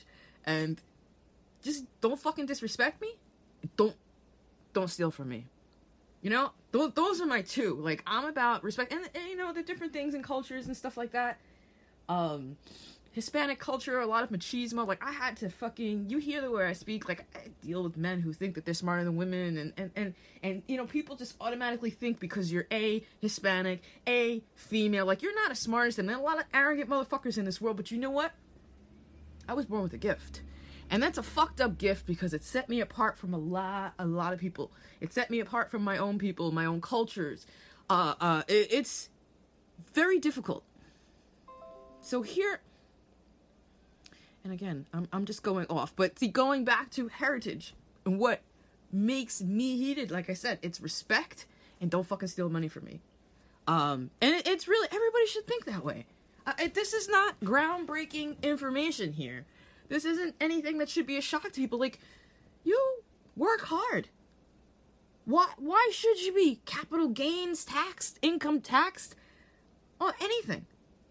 and 0.45 0.81
just 1.63 1.85
don't 2.01 2.19
fucking 2.19 2.47
disrespect 2.47 3.03
me. 3.03 3.17
Don't 3.77 3.97
don't 4.73 4.89
steal 4.89 5.11
from 5.11 5.29
me. 5.29 5.47
You 6.23 6.31
know, 6.31 6.53
those 6.71 6.93
those 6.95 7.21
are 7.21 7.27
my 7.27 7.43
two. 7.43 7.75
Like 7.81 8.03
I'm 8.07 8.25
about 8.25 8.65
respect, 8.65 8.93
and, 8.93 9.09
and 9.15 9.29
you 9.29 9.37
know 9.37 9.53
the 9.53 9.63
different 9.63 9.93
things 9.93 10.15
and 10.15 10.25
cultures 10.25 10.67
and 10.67 10.77
stuff 10.77 10.97
like 10.97 11.13
that 11.13 11.39
um 12.09 12.57
Hispanic 13.13 13.59
culture, 13.59 14.01
a 14.01 14.07
lot 14.07 14.25
of 14.25 14.31
machismo. 14.31 14.87
Like 14.87 15.05
I 15.05 15.13
had 15.13 15.37
to 15.39 15.51
fucking 15.51 16.07
you 16.09 16.17
hear 16.17 16.41
the 16.41 16.51
way 16.51 16.65
I 16.65 16.73
speak. 16.73 17.11
Like 17.11 17.27
I 17.37 17.49
deal 17.63 17.83
with 17.83 17.99
men 17.99 18.21
who 18.21 18.33
think 18.33 18.55
that 18.55 18.65
they're 18.65 18.73
smarter 18.73 19.05
than 19.05 19.17
women, 19.17 19.59
and 19.59 19.73
and 19.77 19.91
and 19.95 20.15
and 20.43 20.63
you 20.67 20.79
know 20.79 20.87
people 20.87 21.15
just 21.15 21.37
automatically 21.39 21.91
think 21.91 22.19
because 22.21 22.51
you're 22.51 22.67
a 22.73 23.05
Hispanic, 23.21 23.83
a 24.09 24.43
female, 24.55 25.05
like 25.05 25.21
you're 25.21 25.35
not 25.35 25.51
as 25.51 25.59
smart 25.59 25.89
as 25.89 25.97
them. 25.97 26.07
There 26.07 26.17
are 26.17 26.21
a 26.21 26.25
lot 26.25 26.39
of 26.39 26.45
arrogant 26.55 26.89
motherfuckers 26.89 27.37
in 27.37 27.45
this 27.45 27.61
world, 27.61 27.77
but 27.77 27.91
you 27.91 27.99
know 27.99 28.11
what? 28.11 28.33
I 29.47 29.53
was 29.53 29.67
born 29.67 29.83
with 29.83 29.93
a 29.93 29.99
gift, 29.99 30.41
and 30.93 31.03
that's 31.03 31.19
a 31.19 31.23
fucked 31.25 31.61
up 31.61 31.77
gift 31.77 32.07
because 32.07 32.33
it 32.33 32.45
set 32.45 32.69
me 32.69 32.81
apart 32.81 33.19
from 33.19 33.35
a 33.35 33.39
lot 33.39 33.95
a 33.99 34.07
lot 34.07 34.33
of 34.33 34.39
people. 34.39 34.71
It 35.01 35.13
set 35.13 35.29
me 35.29 35.41
apart 35.41 35.73
from 35.73 35.83
my 35.83 35.99
own 35.99 36.19
people, 36.19 36.53
my 36.53 36.67
own 36.67 36.81
cultures. 36.81 37.47
Uh, 37.91 38.15
uh, 38.21 38.43
it, 38.47 38.69
it's 38.71 39.09
very 39.93 40.21
difficult 40.21 40.63
so 42.03 42.23
here 42.23 42.61
and 44.45 44.53
again, 44.53 44.87
I'm 44.93 45.09
I'm 45.13 45.25
just 45.25 45.45
going 45.45 45.67
off, 45.71 45.95
but 45.95 46.19
see, 46.19 46.27
going 46.27 46.65
back 46.65 46.91
to 46.93 47.07
heritage 47.07 47.75
and 48.05 48.19
what 48.19 48.41
makes 48.91 49.41
me 49.41 49.77
heated, 49.77 50.11
like 50.11 50.29
I 50.29 50.35
said, 50.35 50.59
it's 50.63 50.81
respect 50.81 51.47
and 51.81 51.91
don't 51.91 52.05
fucking 52.05 52.27
steal 52.27 52.49
money 52.49 52.67
from 52.67 52.85
me. 52.85 53.01
Um, 53.69 54.11
and 54.21 54.35
it, 54.35 54.49
it's 54.49 54.67
really 54.67 54.89
everybody 54.91 55.27
should 55.27 55.47
think 55.47 55.65
that 55.67 55.85
way. 55.85 56.07
Uh, 56.45 56.55
it, 56.59 56.75
this 56.75 56.93
is 56.93 57.09
not 57.09 57.39
groundbreaking 57.41 58.43
information 58.43 59.13
here. 59.13 59.47
This 59.93 60.07
isn't 60.07 60.35
anything 60.41 60.79
that 60.79 60.89
should 60.89 61.07
be 61.07 61.19
a 61.19 61.21
shock 61.21 61.43
to 61.43 61.51
people. 61.51 61.79
Like, 61.79 61.99
you 62.65 63.03
work 63.37 63.61
hard. 63.61 64.09
Why? 65.27 65.49
Why 65.59 65.91
should 65.93 66.19
you 66.19 66.33
be 66.33 66.63
capital 66.65 67.09
gains 67.09 67.67
taxed, 67.67 68.19
income 68.23 68.63
taxed, 68.63 69.15
or 70.01 70.15
anything? 70.19 70.65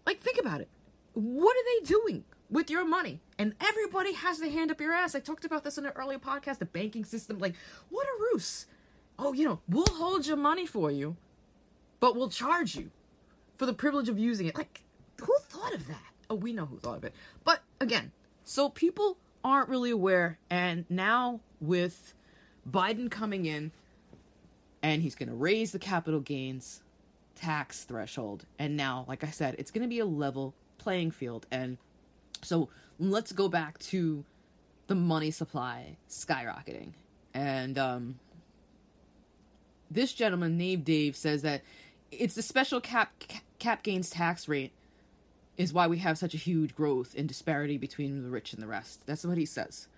Like, 0.04 0.20
think 0.20 0.36
about 0.36 0.60
it. 0.60 0.68
What 1.12 1.56
are 1.56 1.64
they 1.80 1.86
doing 1.86 2.24
with 2.50 2.70
your 2.70 2.84
money? 2.84 3.20
And 3.38 3.54
everybody 3.60 4.14
has 4.14 4.38
their 4.38 4.50
hand 4.50 4.72
up 4.72 4.80
your 4.80 4.92
ass. 4.92 5.14
I 5.14 5.20
talked 5.20 5.44
about 5.44 5.62
this 5.62 5.78
in 5.78 5.86
an 5.86 5.92
earlier 5.94 6.18
podcast. 6.18 6.58
The 6.58 6.66
banking 6.66 7.04
system, 7.04 7.38
like, 7.38 7.54
what 7.88 8.04
a 8.08 8.32
ruse. 8.32 8.66
Oh, 9.16 9.32
you 9.32 9.44
know, 9.44 9.60
we'll 9.68 9.86
hold 9.86 10.26
your 10.26 10.36
money 10.36 10.66
for 10.66 10.90
you, 10.90 11.16
but 12.00 12.16
we'll 12.16 12.30
charge 12.30 12.74
you 12.74 12.90
for 13.58 13.64
the 13.64 13.74
privilege 13.74 14.08
of 14.08 14.18
using 14.18 14.48
it. 14.48 14.56
Like, 14.56 14.82
who 15.20 15.36
thought 15.42 15.72
of 15.72 15.86
that? 15.86 16.02
Oh, 16.28 16.34
we 16.34 16.52
know 16.52 16.66
who 16.66 16.78
thought 16.78 16.96
of 16.96 17.04
it. 17.04 17.14
But 17.44 17.62
again, 17.80 18.10
so 18.44 18.68
people 18.68 19.16
aren't 19.44 19.68
really 19.68 19.90
aware, 19.90 20.38
and 20.50 20.84
now 20.88 21.40
with 21.60 22.14
Biden 22.68 23.10
coming 23.10 23.46
in, 23.46 23.72
and 24.82 25.02
he's 25.02 25.14
going 25.14 25.28
to 25.28 25.34
raise 25.34 25.72
the 25.72 25.78
capital 25.78 26.20
gains 26.20 26.82
tax 27.34 27.84
threshold, 27.84 28.44
and 28.58 28.76
now, 28.76 29.04
like 29.08 29.24
I 29.24 29.30
said, 29.30 29.56
it's 29.58 29.70
going 29.70 29.82
to 29.82 29.88
be 29.88 29.98
a 29.98 30.06
level 30.06 30.54
playing 30.78 31.10
field. 31.10 31.46
And 31.50 31.78
so 32.42 32.68
let's 32.98 33.32
go 33.32 33.48
back 33.48 33.78
to 33.78 34.24
the 34.86 34.94
money 34.94 35.30
supply 35.30 35.96
skyrocketing, 36.08 36.92
and 37.34 37.78
um, 37.78 38.18
this 39.90 40.12
gentleman 40.12 40.56
named 40.56 40.84
Dave 40.84 41.16
says 41.16 41.42
that 41.42 41.62
it's 42.10 42.34
the 42.34 42.42
special 42.42 42.80
cap 42.80 43.12
cap 43.58 43.82
gains 43.82 44.10
tax 44.10 44.48
rate 44.48 44.72
is 45.62 45.72
why 45.72 45.86
we 45.86 45.98
have 45.98 46.18
such 46.18 46.34
a 46.34 46.38
huge 46.38 46.74
growth 46.74 47.14
in 47.14 47.26
disparity 47.26 47.78
between 47.78 48.22
the 48.22 48.30
rich 48.30 48.52
and 48.52 48.62
the 48.62 48.66
rest. 48.66 49.06
That's 49.06 49.24
what 49.24 49.38
he 49.38 49.46
says. 49.46 49.88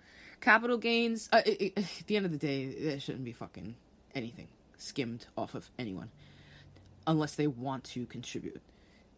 Capital 0.41 0.77
gains, 0.77 1.29
uh, 1.31 1.41
it, 1.45 1.61
it, 1.61 1.77
at 1.77 2.07
the 2.07 2.17
end 2.17 2.25
of 2.25 2.31
the 2.31 2.37
day, 2.37 2.67
there 2.67 2.99
shouldn't 2.99 3.23
be 3.23 3.31
fucking 3.31 3.75
anything 4.13 4.47
skimmed 4.77 5.27
off 5.37 5.55
of 5.55 5.71
anyone 5.79 6.11
unless 7.07 7.35
they 7.35 7.47
want 7.47 7.83
to 7.83 8.05
contribute. 8.05 8.61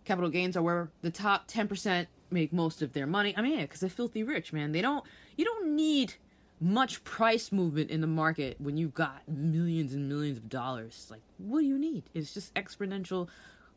Capital 0.05 0.29
gains 0.29 0.55
are 0.55 0.61
where 0.61 0.89
the 1.01 1.11
top 1.11 1.47
10% 1.49 2.07
make 2.29 2.53
most 2.53 2.81
of 2.81 2.93
their 2.93 3.07
money. 3.07 3.33
I 3.35 3.41
mean, 3.41 3.53
yeah, 3.53 3.61
because 3.63 3.81
they're 3.81 3.89
filthy 3.89 4.23
rich, 4.23 4.53
man. 4.53 4.71
They 4.71 4.81
don't, 4.81 5.03
you 5.35 5.45
don't 5.45 5.75
need 5.75 6.15
much 6.59 7.03
price 7.03 7.51
movement 7.51 7.91
in 7.91 8.01
the 8.01 8.07
market 8.07 8.59
when 8.59 8.77
you've 8.77 8.93
got 8.93 9.27
millions 9.27 9.93
and 9.93 10.07
millions 10.09 10.37
of 10.37 10.49
dollars. 10.49 11.07
Like, 11.09 11.21
what 11.37 11.59
do 11.59 11.65
you 11.65 11.77
need? 11.77 12.03
It's 12.13 12.33
just 12.33 12.53
exponential 12.53 13.27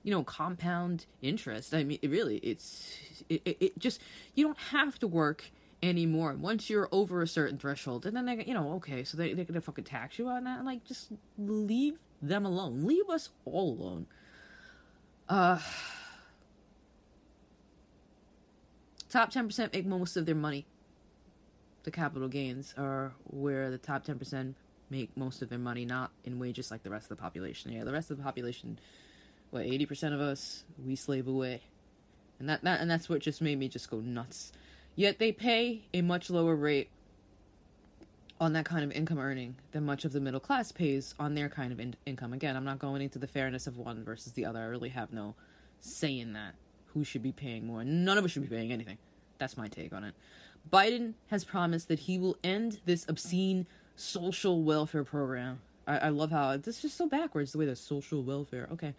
you 0.03 0.11
know 0.11 0.23
compound 0.23 1.07
interest. 1.23 1.75
I 1.75 1.85
mean 1.85 1.99
it 2.03 2.11
really 2.11 2.37
it's 2.39 2.97
it, 3.29 3.43
it, 3.45 3.57
it, 3.61 3.79
just 3.79 4.01
you 4.35 4.47
don't 4.47 4.59
have 4.59 4.99
to 5.01 5.07
work 5.07 5.51
anymore. 5.83 6.35
Once 6.39 6.71
you're 6.71 6.89
over 6.93 7.23
a 7.23 7.27
certain 7.27 7.59
threshold 7.59 8.07
and 8.07 8.17
then 8.17 8.27
they 8.27 8.45
you 8.45 8.55
know 8.55 8.73
okay 8.75 9.05
so 9.05 9.17
they, 9.17 9.33
they're 9.35 9.45
gonna 9.45 9.61
fucking 9.61 9.85
tax 9.85 10.19
you 10.19 10.29
on 10.29 10.45
that 10.45 10.59
and 10.59 10.67
like 10.67 10.85
just 10.85 11.13
leave 11.39 11.99
them 12.23 12.47
alone. 12.47 12.85
Leave 12.87 13.09
us 13.09 13.31
all 13.45 13.73
alone. 13.73 14.07
Uh 15.29 15.59
top 19.09 19.33
10% 19.33 19.73
make 19.73 19.87
most 19.87 20.17
of 20.17 20.25
their 20.25 20.37
money. 20.37 20.67
The 21.83 21.91
capital 21.91 22.29
gains 22.29 22.75
are 22.79 23.13
where 23.25 23.71
the 23.71 23.79
top 23.79 24.07
10% 24.07 24.55
make 24.89 25.17
most 25.17 25.43
of 25.43 25.49
their 25.49 25.59
money 25.59 25.85
not 25.85 26.11
in 26.25 26.39
wages 26.39 26.71
like 26.71 26.83
the 26.83 26.91
rest 26.91 27.11
of 27.11 27.17
the 27.17 27.23
population. 27.23 27.73
Yeah 27.73 27.85
the 27.85 27.93
rest 27.93 28.11
of 28.11 28.17
the 28.17 28.23
population 28.23 28.79
what 29.51 29.65
eighty 29.65 29.87
percent 29.87 30.15
of 30.15 30.21
us 30.21 30.65
we 30.85 30.97
slave 30.97 31.27
away, 31.27 31.63
and 32.39 32.49
that, 32.49 32.63
that 32.65 32.81
and 32.81 32.91
that's 32.91 33.09
what 33.09 33.21
just 33.21 33.41
made 33.41 33.59
me 33.59 33.69
just 33.69 33.91
go 33.91 34.01
nuts. 34.01 34.53
Yet 34.97 35.19
they 35.19 35.33
pay 35.33 35.83
a 35.95 36.03
much 36.03 36.31
lower 36.31 36.55
rate 36.55 36.91
on 38.41 38.55
that 38.55 38.65
kind 38.65 38.83
of 38.85 38.91
income 38.93 39.19
earning 39.19 39.55
than 39.73 39.85
much 39.85 40.05
of 40.05 40.13
the 40.13 40.21
middle 40.21 40.41
class 40.41 40.73
pays 40.73 41.15
on 41.19 41.35
their 41.35 41.49
kind 41.49 41.73
of 41.73 41.81
in- 41.81 41.95
income. 42.07 42.33
Again, 42.33 42.57
I'm 42.57 42.65
not 42.65 42.79
going 42.79 43.03
into 43.03 43.19
the 43.19 43.27
fairness 43.27 43.67
of 43.67 43.77
one 43.77 44.03
versus 44.03 44.33
the 44.33 44.47
other. 44.47 44.61
I 44.61 44.65
really 44.65 44.89
have 44.89 45.13
no 45.13 45.35
say 45.81 46.19
in 46.19 46.33
that. 46.33 46.55
Who 46.95 47.05
should 47.05 47.23
be 47.23 47.33
paying 47.33 47.67
more? 47.67 47.85
None 47.85 48.19
of 48.19 48.25
us 48.25 48.31
should 48.31 48.49
be 48.49 48.57
paying 48.57 48.73
anything. 48.73 48.99
That's 49.39 49.57
my 49.57 49.69
take 49.69 49.93
on 49.93 50.05
it. 50.05 50.15
Biden 50.73 51.15
has 51.29 51.45
promised 51.45 51.89
that 51.89 51.99
he 51.99 52.19
will 52.19 52.37
end 52.43 52.81
this 52.85 53.07
obscene 53.09 53.67
social 53.97 54.63
welfare 54.63 55.05
program. 55.05 55.61
I, 55.87 55.99
I 55.99 56.09
love 56.09 56.31
how 56.31 56.57
this 56.57 56.77
is 56.77 56.83
just 56.83 56.97
so 56.97 57.07
backwards 57.07 57.53
the 57.53 57.59
way 57.59 57.67
that 57.67 57.79
social 57.79 58.23
welfare. 58.23 58.69
Okay, 58.73 58.95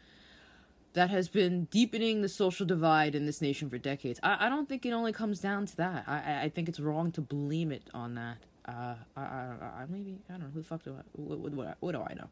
that 0.93 1.09
has 1.09 1.29
been 1.29 1.65
deepening 1.65 2.21
the 2.21 2.29
social 2.29 2.65
divide 2.65 3.15
in 3.15 3.25
this 3.25 3.41
nation 3.41 3.69
for 3.69 3.77
decades. 3.77 4.19
I, 4.21 4.47
I 4.47 4.49
don't 4.49 4.67
think 4.67 4.85
it 4.85 4.91
only 4.91 5.13
comes 5.13 5.39
down 5.39 5.65
to 5.67 5.77
that. 5.77 6.03
I, 6.07 6.43
I 6.43 6.49
think 6.49 6.67
it's 6.67 6.79
wrong 6.79 7.11
to 7.13 7.21
blame 7.21 7.71
it 7.71 7.89
on 7.93 8.15
that. 8.15 8.37
Uh, 8.67 8.95
I, 9.17 9.21
I, 9.21 9.81
I 9.81 9.85
maybe 9.89 10.17
I 10.29 10.33
don't 10.33 10.41
know 10.41 10.49
who 10.53 10.61
the 10.61 10.67
fuck 10.67 10.83
do 10.83 10.91
I 10.93 11.01
what, 11.13 11.39
what, 11.39 11.77
what, 11.79 11.91
do 11.93 12.01
I 12.01 12.13
know? 12.13 12.29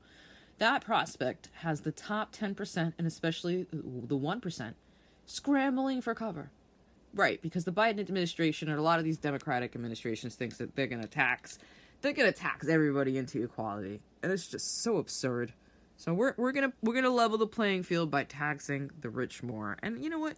That 0.59 0.83
prospect 0.85 1.49
has 1.53 1.81
the 1.81 1.91
top 1.91 2.31
ten 2.31 2.53
percent 2.53 2.95
and 2.97 3.07
especially 3.07 3.65
the 3.71 4.17
one 4.17 4.41
percent 4.41 4.75
scrambling 5.25 6.01
for 6.01 6.13
cover. 6.13 6.51
Right, 7.15 7.41
because 7.41 7.63
the 7.63 7.71
Biden 7.71 7.99
administration 7.99 8.69
and 8.69 8.77
a 8.77 8.83
lot 8.83 8.99
of 8.99 9.05
these 9.05 9.17
Democratic 9.17 9.73
administrations 9.73 10.35
thinks 10.35 10.57
that 10.57 10.75
they're 10.75 10.85
to 10.85 11.07
tax, 11.07 11.57
they're 12.01 12.13
to 12.13 12.31
tax 12.31 12.67
everybody 12.67 13.17
into 13.17 13.43
equality, 13.43 13.99
and 14.21 14.31
it's 14.31 14.47
just 14.47 14.83
so 14.83 14.97
absurd. 14.97 15.51
So 15.99 16.13
we're 16.13 16.33
we're 16.37 16.53
gonna 16.53 16.71
we're 16.81 16.93
gonna 16.93 17.09
level 17.09 17.37
the 17.37 17.45
playing 17.45 17.83
field 17.83 18.09
by 18.09 18.23
taxing 18.23 18.89
the 19.01 19.09
rich 19.09 19.43
more. 19.43 19.77
And 19.83 20.01
you 20.01 20.09
know 20.09 20.17
what? 20.17 20.37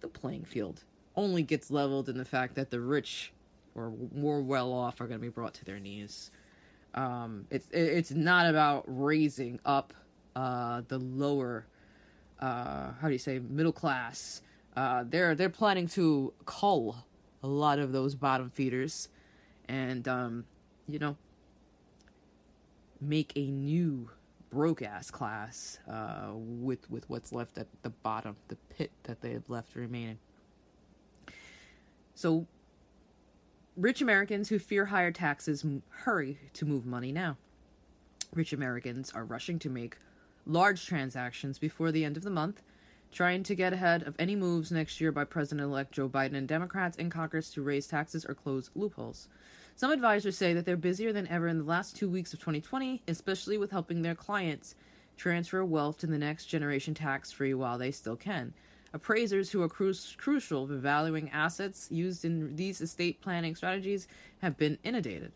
The 0.00 0.08
playing 0.08 0.46
field 0.46 0.82
only 1.14 1.42
gets 1.42 1.70
leveled 1.70 2.08
in 2.08 2.16
the 2.16 2.24
fact 2.24 2.54
that 2.54 2.70
the 2.70 2.80
rich 2.80 3.34
or 3.74 3.92
more 4.14 4.40
well 4.40 4.72
off 4.72 4.98
are 5.02 5.06
gonna 5.06 5.18
be 5.18 5.28
brought 5.28 5.52
to 5.54 5.64
their 5.66 5.78
knees. 5.78 6.30
Um, 6.94 7.46
it's 7.50 7.68
it's 7.70 8.12
not 8.12 8.46
about 8.46 8.84
raising 8.86 9.60
up 9.66 9.92
uh, 10.34 10.80
the 10.88 10.96
lower 10.96 11.66
uh, 12.40 12.92
how 12.98 13.08
do 13.08 13.12
you 13.12 13.18
say 13.18 13.38
middle 13.38 13.72
class. 13.72 14.40
Uh, 14.74 15.04
they're 15.06 15.34
they're 15.34 15.50
planning 15.50 15.86
to 15.88 16.32
cull 16.46 17.04
a 17.42 17.46
lot 17.46 17.78
of 17.78 17.92
those 17.92 18.14
bottom 18.14 18.48
feeders, 18.48 19.10
and 19.68 20.08
um, 20.08 20.46
you 20.88 20.98
know 20.98 21.14
make 22.98 23.30
a 23.36 23.50
new 23.50 24.08
broke 24.56 24.80
ass 24.80 25.10
class 25.10 25.78
uh, 25.86 26.30
with 26.32 26.90
with 26.90 27.08
what's 27.10 27.30
left 27.30 27.58
at 27.58 27.66
the 27.82 27.90
bottom, 27.90 28.36
the 28.48 28.56
pit 28.74 28.90
that 29.02 29.20
they 29.20 29.32
have 29.32 29.50
left 29.50 29.74
remaining. 29.74 30.18
So, 32.14 32.46
rich 33.76 34.00
Americans 34.00 34.48
who 34.48 34.58
fear 34.58 34.86
higher 34.86 35.12
taxes 35.12 35.62
hurry 35.90 36.38
to 36.54 36.64
move 36.64 36.86
money 36.86 37.12
now. 37.12 37.36
Rich 38.32 38.54
Americans 38.54 39.12
are 39.14 39.26
rushing 39.26 39.58
to 39.58 39.68
make 39.68 39.98
large 40.46 40.86
transactions 40.86 41.58
before 41.58 41.92
the 41.92 42.02
end 42.02 42.16
of 42.16 42.22
the 42.22 42.30
month, 42.30 42.62
trying 43.16 43.42
to 43.42 43.54
get 43.54 43.72
ahead 43.72 44.02
of 44.02 44.14
any 44.18 44.36
moves 44.36 44.70
next 44.70 45.00
year 45.00 45.10
by 45.10 45.24
President 45.24 45.64
elect 45.64 45.90
Joe 45.90 46.06
Biden 46.06 46.34
and 46.34 46.46
Democrats 46.46 46.98
in 46.98 47.08
Congress 47.08 47.48
to 47.52 47.62
raise 47.62 47.86
taxes 47.86 48.26
or 48.26 48.34
close 48.34 48.68
loopholes. 48.74 49.30
Some 49.74 49.90
advisors 49.90 50.36
say 50.36 50.52
that 50.52 50.66
they're 50.66 50.76
busier 50.76 51.14
than 51.14 51.26
ever 51.28 51.48
in 51.48 51.56
the 51.56 51.64
last 51.64 51.96
two 51.96 52.10
weeks 52.10 52.34
of 52.34 52.40
2020, 52.40 53.02
especially 53.08 53.56
with 53.56 53.70
helping 53.70 54.02
their 54.02 54.14
clients 54.14 54.74
transfer 55.16 55.64
wealth 55.64 55.96
to 55.98 56.06
the 56.06 56.18
next 56.18 56.44
generation 56.44 56.92
tax 56.92 57.32
free 57.32 57.54
while 57.54 57.78
they 57.78 57.90
still 57.90 58.16
can. 58.16 58.52
Appraisers 58.92 59.50
who 59.50 59.62
are 59.62 59.68
cru- 59.68 59.94
crucial 60.18 60.66
for 60.66 60.76
valuing 60.76 61.30
assets 61.30 61.88
used 61.90 62.22
in 62.22 62.54
these 62.56 62.82
estate 62.82 63.22
planning 63.22 63.54
strategies 63.54 64.06
have 64.42 64.58
been 64.58 64.76
inundated. 64.84 65.32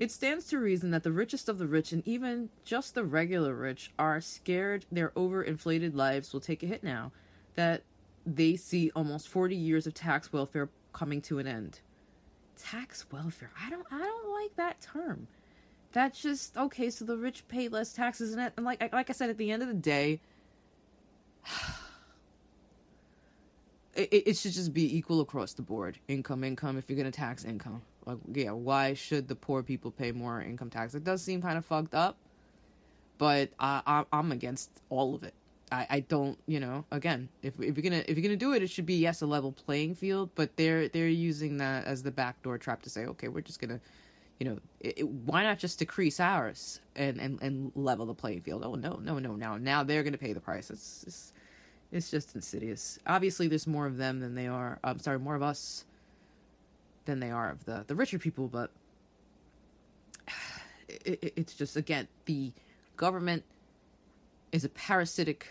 It 0.00 0.10
stands 0.10 0.46
to 0.46 0.58
reason 0.58 0.90
that 0.90 1.04
the 1.04 1.12
richest 1.12 1.48
of 1.48 1.58
the 1.58 1.66
rich 1.68 1.92
and 1.92 2.02
even 2.08 2.48
just 2.64 2.94
the 2.94 3.04
regular 3.04 3.54
rich 3.54 3.92
are 3.98 4.20
scared 4.20 4.86
their 4.90 5.10
overinflated 5.10 5.94
lives 5.94 6.32
will 6.32 6.40
take 6.40 6.62
a 6.62 6.66
hit 6.66 6.82
now 6.82 7.12
that 7.54 7.82
they 8.26 8.56
see 8.56 8.90
almost 8.96 9.28
40 9.28 9.54
years 9.54 9.86
of 9.86 9.94
tax 9.94 10.32
welfare 10.32 10.70
coming 10.92 11.20
to 11.22 11.38
an 11.38 11.46
end 11.46 11.80
tax 12.60 13.06
welfare. 13.10 13.50
I 13.60 13.70
don't 13.70 13.86
I 13.90 13.98
don't 13.98 14.30
like 14.30 14.56
that 14.56 14.80
term. 14.80 15.26
That's 15.92 16.20
just 16.20 16.56
okay. 16.56 16.90
So 16.90 17.04
the 17.04 17.16
rich 17.16 17.46
pay 17.48 17.68
less 17.68 17.92
taxes, 17.92 18.32
and, 18.32 18.52
and 18.56 18.64
like 18.64 18.80
like 18.92 19.10
I 19.10 19.12
said, 19.12 19.30
at 19.30 19.38
the 19.38 19.50
end 19.50 19.62
of 19.62 19.68
the 19.68 19.74
day, 19.74 20.20
it, 23.94 24.08
it 24.12 24.36
should 24.36 24.52
just 24.52 24.72
be 24.72 24.96
equal 24.96 25.20
across 25.20 25.52
the 25.54 25.62
board. 25.62 25.98
Income, 26.08 26.44
income. 26.44 26.78
If 26.78 26.88
you're 26.88 26.98
gonna 26.98 27.10
tax 27.10 27.44
income, 27.44 27.82
like 28.10 28.36
yeah, 28.36 28.52
why 28.52 28.94
should 28.94 29.28
the 29.28 29.36
poor 29.36 29.62
people 29.62 29.90
pay 29.90 30.12
more 30.12 30.40
income 30.40 30.70
tax? 30.70 30.94
It 30.94 31.04
does 31.04 31.22
seem 31.22 31.42
kind 31.42 31.58
of 31.58 31.64
fucked 31.64 31.94
up, 31.94 32.16
but 33.18 33.50
I, 33.58 34.04
I'm 34.12 34.32
against 34.32 34.70
all 34.88 35.14
of 35.14 35.22
it. 35.22 35.34
I, 35.72 35.86
I 35.88 36.00
don't 36.00 36.38
you 36.46 36.58
know 36.58 36.84
again 36.90 37.28
if 37.42 37.54
if 37.60 37.76
you're 37.76 37.88
gonna 37.88 38.02
if 38.08 38.16
you're 38.16 38.22
gonna 38.22 38.36
do 38.36 38.54
it 38.54 38.62
it 38.62 38.70
should 38.70 38.86
be 38.86 38.96
yes 38.96 39.22
a 39.22 39.26
level 39.26 39.52
playing 39.52 39.94
field 39.94 40.30
but 40.34 40.56
they're 40.56 40.88
they're 40.88 41.08
using 41.08 41.58
that 41.58 41.84
as 41.84 42.02
the 42.02 42.10
backdoor 42.10 42.58
trap 42.58 42.82
to 42.82 42.90
say 42.90 43.06
okay 43.06 43.28
we're 43.28 43.40
just 43.40 43.60
gonna 43.60 43.80
you 44.40 44.46
know 44.46 44.58
it, 44.80 44.98
it, 44.98 45.08
why 45.08 45.42
not 45.42 45.58
just 45.58 45.78
decrease 45.78 46.18
ours 46.18 46.80
and, 46.96 47.20
and 47.20 47.40
and 47.40 47.72
level 47.74 48.06
the 48.06 48.14
playing 48.14 48.40
field 48.40 48.64
oh 48.64 48.74
no 48.74 48.94
no 49.02 49.18
no 49.18 49.36
now 49.36 49.56
now 49.56 49.84
they're 49.84 50.02
gonna 50.02 50.18
pay 50.18 50.32
the 50.32 50.40
price 50.40 50.70
it's, 50.70 51.04
it's 51.06 51.32
it's 51.92 52.10
just 52.10 52.34
insidious 52.34 52.98
obviously 53.06 53.46
there's 53.46 53.66
more 53.66 53.86
of 53.86 53.96
them 53.96 54.18
than 54.20 54.34
they 54.34 54.48
are 54.48 54.78
I'm 54.82 54.98
sorry 54.98 55.18
more 55.18 55.36
of 55.36 55.42
us 55.42 55.84
than 57.10 57.20
they 57.20 57.30
are 57.30 57.50
of 57.50 57.64
the 57.64 57.84
the 57.86 57.94
richer 57.94 58.18
people 58.18 58.48
but 58.48 58.70
it, 60.88 61.32
it's 61.36 61.54
just 61.54 61.76
again 61.76 62.08
the 62.24 62.52
government 62.96 63.44
is 64.52 64.64
a 64.64 64.68
parasitic 64.68 65.46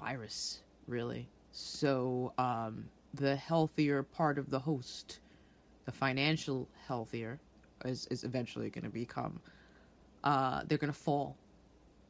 virus, 0.00 0.60
really. 0.86 1.28
So 1.52 2.32
um, 2.38 2.86
the 3.14 3.36
healthier 3.36 4.02
part 4.02 4.38
of 4.38 4.50
the 4.50 4.58
host, 4.58 5.20
the 5.84 5.92
financial 5.92 6.68
healthier, 6.86 7.38
is 7.84 8.06
is 8.10 8.24
eventually 8.24 8.70
going 8.70 8.84
to 8.84 8.90
become. 8.90 9.40
Uh, 10.24 10.62
they're 10.66 10.78
going 10.78 10.92
to 10.92 10.98
fall. 10.98 11.36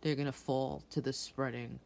They're 0.02 0.14
going 0.14 0.26
to 0.26 0.32
fall 0.32 0.82
to 0.90 1.00
the 1.00 1.12
spreading 1.12 1.78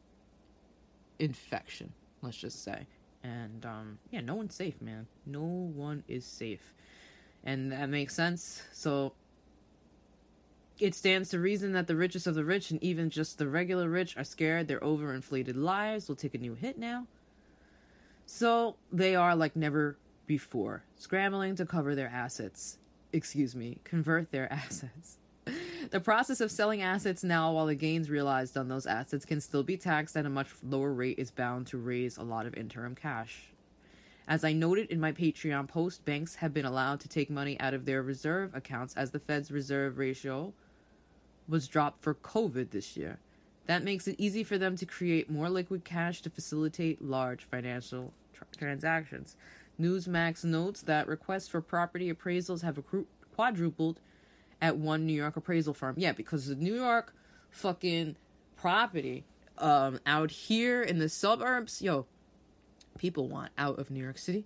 infection. 1.18 1.92
Let's 2.22 2.36
just 2.36 2.64
say, 2.64 2.86
and 3.26 3.66
um, 3.66 3.98
yeah, 4.10 4.20
no 4.20 4.34
one's 4.34 4.54
safe, 4.54 4.80
man. 4.80 5.06
No 5.24 5.40
one 5.40 6.04
is 6.06 6.24
safe, 6.24 6.74
and 7.42 7.72
that 7.72 7.88
makes 7.88 8.14
sense. 8.14 8.62
So 8.72 9.14
it 10.78 10.94
stands 10.94 11.30
to 11.30 11.38
reason 11.38 11.72
that 11.72 11.86
the 11.86 11.96
richest 11.96 12.26
of 12.26 12.34
the 12.34 12.44
rich 12.44 12.70
and 12.70 12.82
even 12.82 13.10
just 13.10 13.38
the 13.38 13.48
regular 13.48 13.88
rich 13.88 14.16
are 14.16 14.24
scared 14.24 14.68
their 14.68 14.80
overinflated 14.80 15.56
lives 15.56 16.08
will 16.08 16.16
take 16.16 16.34
a 16.34 16.38
new 16.38 16.54
hit 16.54 16.78
now. 16.78 17.06
So 18.26 18.76
they 18.92 19.14
are 19.14 19.34
like 19.34 19.56
never 19.56 19.96
before, 20.26 20.84
scrambling 20.96 21.56
to 21.56 21.66
cover 21.66 21.94
their 21.94 22.08
assets. 22.08 22.78
Excuse 23.12 23.56
me, 23.56 23.78
convert 23.84 24.30
their 24.30 24.52
assets. 24.52 25.18
The 25.90 26.00
process 26.00 26.40
of 26.40 26.50
selling 26.50 26.82
assets 26.82 27.22
now 27.24 27.52
while 27.52 27.66
the 27.66 27.74
gains 27.74 28.10
realized 28.10 28.56
on 28.56 28.68
those 28.68 28.86
assets 28.86 29.24
can 29.24 29.40
still 29.40 29.62
be 29.62 29.76
taxed 29.76 30.16
at 30.16 30.26
a 30.26 30.30
much 30.30 30.48
lower 30.62 30.92
rate 30.92 31.18
is 31.18 31.30
bound 31.30 31.66
to 31.68 31.78
raise 31.78 32.16
a 32.16 32.22
lot 32.22 32.46
of 32.46 32.54
interim 32.54 32.94
cash. 32.94 33.48
As 34.28 34.42
I 34.42 34.52
noted 34.52 34.90
in 34.90 35.00
my 35.00 35.12
Patreon 35.12 35.68
post, 35.68 36.04
banks 36.04 36.36
have 36.36 36.52
been 36.52 36.64
allowed 36.64 37.00
to 37.00 37.08
take 37.08 37.30
money 37.30 37.58
out 37.60 37.74
of 37.74 37.84
their 37.84 38.02
reserve 38.02 38.54
accounts 38.54 38.94
as 38.96 39.12
the 39.12 39.20
Fed's 39.20 39.50
reserve 39.52 39.98
ratio 39.98 40.52
was 41.48 41.68
dropped 41.68 42.02
for 42.02 42.14
COVID 42.14 42.70
this 42.70 42.96
year. 42.96 43.18
That 43.66 43.84
makes 43.84 44.08
it 44.08 44.16
easy 44.18 44.42
for 44.42 44.58
them 44.58 44.76
to 44.76 44.86
create 44.86 45.30
more 45.30 45.48
liquid 45.48 45.84
cash 45.84 46.22
to 46.22 46.30
facilitate 46.30 47.02
large 47.02 47.44
financial 47.44 48.12
transactions. 48.56 49.36
Newsmax 49.80 50.44
notes 50.44 50.82
that 50.82 51.06
requests 51.06 51.48
for 51.48 51.60
property 51.60 52.12
appraisals 52.12 52.62
have 52.62 52.82
quadrupled 53.34 54.00
at 54.60 54.76
one 54.76 55.06
New 55.06 55.12
York 55.12 55.36
appraisal 55.36 55.74
firm. 55.74 55.94
Yeah, 55.98 56.12
because 56.12 56.46
the 56.46 56.54
New 56.54 56.74
York 56.74 57.14
fucking 57.50 58.16
property 58.56 59.24
um, 59.58 60.00
out 60.06 60.30
here 60.30 60.82
in 60.82 60.98
the 60.98 61.08
suburbs, 61.08 61.82
yo, 61.82 62.06
people 62.98 63.28
want 63.28 63.52
out 63.58 63.78
of 63.78 63.90
New 63.90 64.02
York 64.02 64.18
City, 64.18 64.44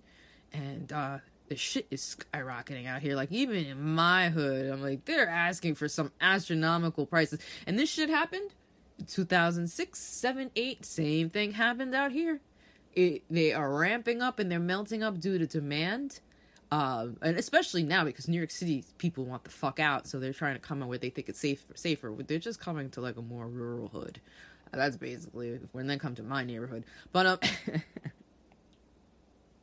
and 0.53 0.91
uh, 0.91 1.19
the 1.49 1.55
shit 1.55 1.87
is 1.89 2.15
skyrocketing 2.17 2.87
out 2.87 3.01
here. 3.01 3.15
Like 3.15 3.31
even 3.31 3.65
in 3.65 3.81
my 3.81 4.29
hood, 4.29 4.71
I'm 4.71 4.81
like 4.81 5.05
they're 5.05 5.27
asking 5.27 5.75
for 5.75 5.87
some 5.87 6.11
astronomical 6.21 7.05
prices. 7.05 7.39
And 7.67 7.77
this 7.77 7.89
shit 7.89 8.09
happened 8.09 8.51
2006, 9.07 9.99
7, 9.99 10.51
8, 10.55 10.85
same 10.85 11.29
thing 11.29 11.51
happened 11.51 11.95
out 11.95 12.11
here. 12.11 12.39
It, 12.93 13.23
they 13.29 13.53
are 13.53 13.73
ramping 13.73 14.21
up 14.21 14.39
and 14.39 14.51
they're 14.51 14.59
melting 14.59 15.03
up 15.03 15.19
due 15.19 15.37
to 15.37 15.47
demand. 15.47 16.19
Um, 16.71 17.17
and 17.21 17.37
especially 17.37 17.83
now 17.83 18.05
because 18.05 18.29
New 18.29 18.37
York 18.37 18.51
City 18.51 18.85
people 18.97 19.25
want 19.25 19.43
the 19.43 19.49
fuck 19.49 19.79
out, 19.79 20.07
so 20.07 20.19
they're 20.19 20.31
trying 20.31 20.53
to 20.53 20.59
come 20.59 20.81
in 20.81 20.87
where 20.87 20.97
they 20.97 21.09
think 21.09 21.27
it's 21.27 21.39
safe, 21.39 21.65
safer. 21.75 22.13
They're 22.25 22.39
just 22.39 22.61
coming 22.61 22.89
to 22.91 23.01
like 23.01 23.17
a 23.17 23.21
more 23.21 23.47
rural 23.47 23.89
hood. 23.89 24.21
That's 24.71 24.95
basically 24.95 25.59
when 25.73 25.87
they 25.87 25.97
come 25.97 26.15
to 26.15 26.23
my 26.23 26.45
neighborhood. 26.45 26.85
But 27.11 27.25
um, 27.25 27.39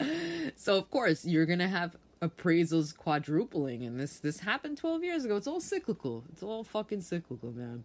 so 0.57 0.77
of 0.77 0.91
course 0.91 1.25
you're 1.25 1.47
gonna 1.47 1.69
have 1.69 1.97
appraisals 2.21 2.97
quadrupling 2.97 3.85
and 3.85 3.99
this 3.99 4.19
this 4.19 4.41
happened 4.41 4.77
12 4.77 5.05
years 5.05 5.25
ago 5.25 5.37
it's 5.37 5.47
all 5.47 5.61
cyclical 5.61 6.25
it's 6.33 6.43
all 6.43 6.65
fucking 6.65 7.01
cyclical 7.01 7.53
man 7.53 7.85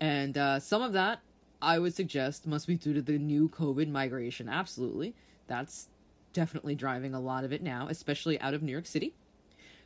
and 0.00 0.38
uh, 0.38 0.58
some 0.58 0.80
of 0.82 0.92
that 0.94 1.20
i 1.60 1.78
would 1.78 1.94
suggest 1.94 2.46
must 2.46 2.66
be 2.66 2.74
due 2.76 2.94
to 2.94 3.02
the 3.02 3.18
new 3.18 3.48
covid 3.48 3.88
migration 3.88 4.48
absolutely 4.48 5.14
that's 5.46 5.88
definitely 6.34 6.74
driving 6.74 7.14
a 7.14 7.20
lot 7.20 7.44
of 7.44 7.52
it 7.52 7.62
now 7.62 7.86
especially 7.88 8.38
out 8.40 8.52
of 8.52 8.62
new 8.62 8.72
york 8.72 8.86
city. 8.86 9.14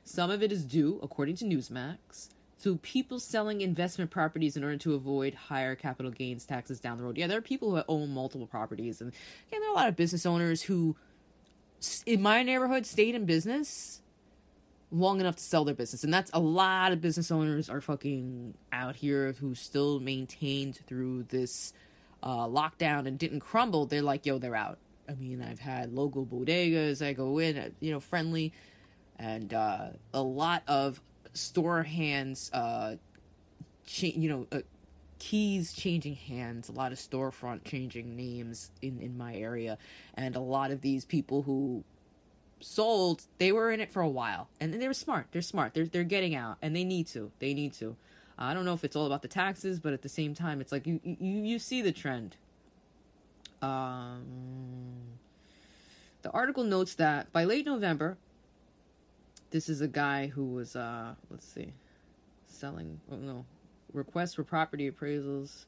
Some 0.02 0.30
of 0.30 0.42
it 0.42 0.50
is 0.50 0.64
due 0.64 0.98
according 1.02 1.36
to 1.36 1.44
newsmax 1.44 2.30
to 2.62 2.76
people 2.78 3.20
selling 3.20 3.60
investment 3.60 4.10
properties 4.10 4.56
in 4.56 4.64
order 4.64 4.78
to 4.78 4.94
avoid 4.94 5.34
higher 5.34 5.76
capital 5.76 6.10
gains 6.10 6.44
taxes 6.44 6.80
down 6.80 6.96
the 6.96 7.04
road. 7.04 7.16
Yeah 7.16 7.28
there 7.28 7.38
are 7.38 7.42
people 7.42 7.76
who 7.76 7.82
own 7.86 8.10
multiple 8.10 8.46
properties 8.46 9.00
and 9.00 9.12
yeah, 9.52 9.58
there 9.60 9.68
are 9.68 9.72
a 9.72 9.76
lot 9.76 9.88
of 9.88 9.94
business 9.94 10.26
owners 10.26 10.62
who 10.62 10.96
in 12.06 12.20
my 12.20 12.42
neighborhood 12.42 12.86
stayed 12.86 13.14
in 13.14 13.26
business 13.26 14.00
long 14.90 15.20
enough 15.20 15.36
to 15.36 15.42
sell 15.42 15.64
their 15.66 15.74
business 15.74 16.02
and 16.02 16.12
that's 16.12 16.30
a 16.32 16.40
lot 16.40 16.90
of 16.90 17.00
business 17.02 17.30
owners 17.30 17.68
are 17.68 17.82
fucking 17.82 18.54
out 18.72 18.96
here 18.96 19.34
who 19.40 19.54
still 19.54 20.00
maintained 20.00 20.80
through 20.86 21.24
this 21.24 21.74
uh, 22.22 22.46
lockdown 22.46 23.06
and 23.06 23.18
didn't 23.18 23.40
crumble. 23.40 23.84
They're 23.86 24.02
like 24.02 24.24
yo 24.24 24.38
they're 24.38 24.56
out 24.56 24.78
i 25.08 25.14
mean 25.14 25.42
i've 25.42 25.60
had 25.60 25.92
local 25.92 26.24
bodegas 26.24 27.04
i 27.04 27.12
go 27.12 27.38
in 27.38 27.56
uh, 27.56 27.68
you 27.80 27.90
know 27.90 28.00
friendly 28.00 28.52
and 29.18 29.52
uh, 29.52 29.88
a 30.14 30.22
lot 30.22 30.62
of 30.68 31.00
store 31.34 31.82
hands 31.82 32.50
uh, 32.52 32.94
cha- 33.86 34.06
you 34.14 34.28
know 34.28 34.46
uh, 34.52 34.60
keys 35.18 35.72
changing 35.72 36.14
hands, 36.14 36.68
a 36.68 36.72
lot 36.72 36.92
of 36.92 36.98
storefront 36.98 37.64
changing 37.64 38.16
names 38.16 38.70
in 38.82 39.00
in 39.00 39.16
my 39.16 39.34
area, 39.34 39.78
and 40.14 40.36
a 40.36 40.40
lot 40.40 40.70
of 40.70 40.80
these 40.80 41.04
people 41.04 41.42
who 41.42 41.84
sold, 42.60 43.22
they 43.38 43.52
were 43.52 43.70
in 43.70 43.80
it 43.80 43.90
for 43.90 44.02
a 44.02 44.08
while, 44.08 44.48
and 44.60 44.74
they 44.74 44.86
were 44.86 44.94
smart. 44.94 45.26
They're 45.32 45.42
smart. 45.42 45.74
They're 45.74 45.86
they're 45.86 46.04
getting 46.04 46.34
out, 46.34 46.58
and 46.62 46.74
they 46.74 46.84
need 46.84 47.06
to. 47.08 47.30
They 47.38 47.54
need 47.54 47.72
to. 47.74 47.96
I 48.38 48.54
don't 48.54 48.64
know 48.64 48.74
if 48.74 48.84
it's 48.84 48.94
all 48.94 49.06
about 49.06 49.22
the 49.22 49.28
taxes, 49.28 49.80
but 49.80 49.92
at 49.92 50.02
the 50.02 50.08
same 50.08 50.34
time, 50.34 50.60
it's 50.60 50.72
like 50.72 50.86
you 50.86 51.00
you 51.04 51.42
you 51.42 51.58
see 51.58 51.82
the 51.82 51.92
trend. 51.92 52.36
Um, 53.62 55.18
the 56.22 56.30
article 56.30 56.64
notes 56.64 56.94
that 56.96 57.32
by 57.32 57.44
late 57.44 57.66
November, 57.66 58.16
this 59.50 59.68
is 59.68 59.80
a 59.80 59.88
guy 59.88 60.26
who 60.26 60.44
was 60.44 60.76
uh 60.76 61.14
let's 61.30 61.46
see, 61.46 61.72
selling. 62.46 63.00
Oh 63.10 63.16
no, 63.16 63.44
requests 63.92 64.34
for 64.34 64.44
property 64.44 64.90
appraisals, 64.90 65.66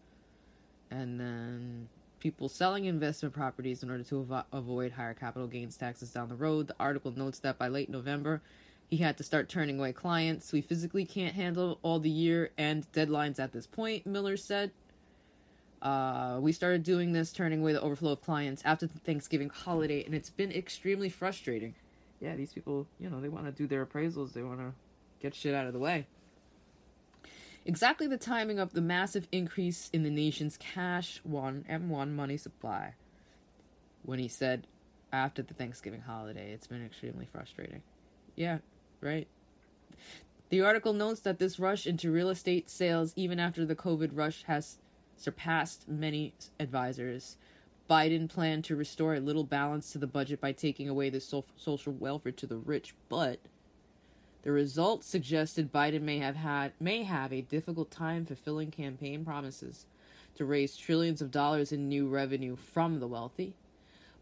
and 0.90 1.18
then 1.18 1.88
people 2.20 2.48
selling 2.48 2.84
investment 2.84 3.34
properties 3.34 3.82
in 3.82 3.90
order 3.90 4.04
to 4.04 4.26
av- 4.30 4.44
avoid 4.52 4.92
higher 4.92 5.14
capital 5.14 5.48
gains 5.48 5.76
taxes 5.76 6.10
down 6.10 6.28
the 6.28 6.34
road. 6.34 6.68
The 6.68 6.76
article 6.78 7.12
notes 7.16 7.38
that 7.40 7.58
by 7.58 7.68
late 7.68 7.88
November, 7.88 8.42
he 8.90 8.98
had 8.98 9.16
to 9.16 9.24
start 9.24 9.48
turning 9.48 9.78
away 9.78 9.92
clients. 9.92 10.52
We 10.52 10.60
physically 10.60 11.04
can't 11.04 11.34
handle 11.34 11.78
all 11.82 11.98
the 11.98 12.10
year 12.10 12.50
end 12.58 12.86
deadlines 12.92 13.38
at 13.38 13.52
this 13.52 13.66
point, 13.66 14.06
Miller 14.06 14.36
said. 14.36 14.72
Uh, 15.82 16.38
we 16.40 16.52
started 16.52 16.82
doing 16.82 17.12
this, 17.12 17.32
turning 17.32 17.60
away 17.60 17.72
the 17.72 17.80
overflow 17.80 18.12
of 18.12 18.22
clients 18.22 18.62
after 18.64 18.86
the 18.86 18.98
Thanksgiving 18.98 19.48
holiday, 19.48 20.04
and 20.04 20.14
it's 20.14 20.30
been 20.30 20.52
extremely 20.52 21.08
frustrating. 21.08 21.74
Yeah, 22.20 22.36
these 22.36 22.52
people, 22.52 22.86
you 22.98 23.08
know, 23.08 23.20
they 23.20 23.30
want 23.30 23.46
to 23.46 23.52
do 23.52 23.66
their 23.66 23.84
appraisals, 23.84 24.34
they 24.34 24.42
want 24.42 24.58
to 24.58 24.72
get 25.20 25.34
shit 25.34 25.54
out 25.54 25.66
of 25.66 25.72
the 25.72 25.78
way 25.78 26.06
exactly 27.64 28.06
the 28.06 28.16
timing 28.16 28.58
of 28.58 28.72
the 28.72 28.80
massive 28.80 29.28
increase 29.32 29.90
in 29.92 30.02
the 30.02 30.10
nation's 30.10 30.56
cash 30.56 31.20
one 31.22 31.64
M1 31.68 32.12
money 32.14 32.36
supply. 32.36 32.94
When 34.02 34.18
he 34.18 34.28
said 34.28 34.66
after 35.12 35.42
the 35.42 35.54
Thanksgiving 35.54 36.02
holiday, 36.02 36.52
it's 36.52 36.66
been 36.66 36.84
extremely 36.84 37.26
frustrating. 37.30 37.82
Yeah, 38.34 38.58
right. 39.00 39.28
The 40.48 40.62
article 40.62 40.92
notes 40.92 41.20
that 41.20 41.38
this 41.38 41.60
rush 41.60 41.86
into 41.86 42.10
real 42.10 42.30
estate 42.30 42.70
sales, 42.70 43.12
even 43.14 43.38
after 43.38 43.64
the 43.64 43.76
COVID 43.76 44.10
rush, 44.14 44.44
has 44.44 44.78
surpassed 45.20 45.88
many 45.88 46.32
advisors. 46.58 47.36
Biden 47.88 48.28
planned 48.28 48.64
to 48.64 48.76
restore 48.76 49.14
a 49.14 49.20
little 49.20 49.44
balance 49.44 49.92
to 49.92 49.98
the 49.98 50.06
budget 50.06 50.40
by 50.40 50.52
taking 50.52 50.88
away 50.88 51.10
the 51.10 51.20
so- 51.20 51.44
social 51.56 51.92
welfare 51.92 52.32
to 52.32 52.46
the 52.46 52.56
rich, 52.56 52.94
but 53.08 53.40
the 54.42 54.52
results 54.52 55.06
suggested 55.06 55.72
Biden 55.72 56.02
may 56.02 56.18
have 56.18 56.36
had 56.36 56.72
may 56.80 57.02
have 57.02 57.32
a 57.32 57.42
difficult 57.42 57.90
time 57.90 58.24
fulfilling 58.24 58.70
campaign 58.70 59.24
promises 59.24 59.86
to 60.36 60.44
raise 60.44 60.76
trillions 60.76 61.20
of 61.20 61.30
dollars 61.30 61.72
in 61.72 61.88
new 61.88 62.08
revenue 62.08 62.56
from 62.56 63.00
the 63.00 63.08
wealthy. 63.08 63.54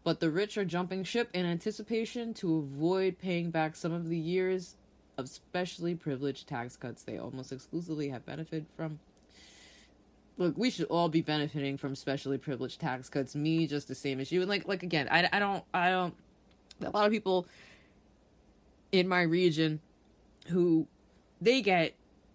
But 0.03 0.19
the 0.19 0.31
rich 0.31 0.57
are 0.57 0.65
jumping 0.65 1.03
ship 1.03 1.29
in 1.33 1.45
anticipation 1.45 2.33
to 2.35 2.57
avoid 2.57 3.19
paying 3.19 3.51
back 3.51 3.75
some 3.75 3.93
of 3.93 4.09
the 4.09 4.17
years 4.17 4.75
of 5.17 5.29
specially 5.29 5.95
privileged 5.95 6.47
tax 6.47 6.75
cuts 6.75 7.03
they 7.03 7.17
almost 7.17 7.51
exclusively 7.51 8.09
have 8.09 8.25
benefited 8.25 8.65
from. 8.75 8.99
Look, 10.39 10.57
we 10.57 10.71
should 10.71 10.87
all 10.87 11.09
be 11.09 11.21
benefiting 11.21 11.77
from 11.77 11.93
specially 11.93 12.37
privileged 12.37 12.79
tax 12.79 13.09
cuts. 13.09 13.35
Me, 13.35 13.67
just 13.67 13.87
the 13.87 13.93
same 13.93 14.19
as 14.19 14.31
you. 14.31 14.41
And 14.41 14.49
like, 14.49 14.67
like 14.67 14.81
again, 14.81 15.07
I, 15.11 15.29
I 15.31 15.37
don't, 15.37 15.63
I 15.73 15.89
don't. 15.89 16.15
A 16.81 16.89
lot 16.89 17.05
of 17.05 17.11
people 17.11 17.45
in 18.91 19.07
my 19.07 19.21
region 19.21 19.81
who 20.47 20.87
they 21.41 21.61
get 21.61 21.93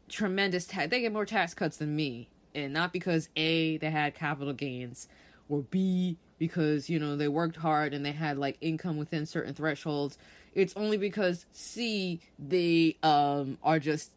tremendous 0.08 0.66
tax. 0.66 0.90
They 0.90 1.00
get 1.00 1.12
more 1.12 1.24
tax 1.24 1.54
cuts 1.54 1.78
than 1.78 1.96
me, 1.96 2.28
and 2.54 2.72
not 2.72 2.92
because 2.92 3.30
a 3.36 3.78
they 3.78 3.90
had 3.90 4.14
capital 4.14 4.52
gains, 4.52 5.08
or 5.48 5.62
b 5.62 6.18
because 6.38 6.90
you 6.90 6.98
know 6.98 7.16
they 7.16 7.28
worked 7.28 7.56
hard 7.56 7.94
and 7.94 8.04
they 8.04 8.12
had 8.12 8.36
like 8.36 8.58
income 8.60 8.98
within 8.98 9.24
certain 9.24 9.54
thresholds. 9.54 10.18
It's 10.54 10.74
only 10.76 10.98
because 10.98 11.46
c 11.52 12.20
they 12.38 12.98
um 13.02 13.56
are 13.62 13.78
just 13.78 14.12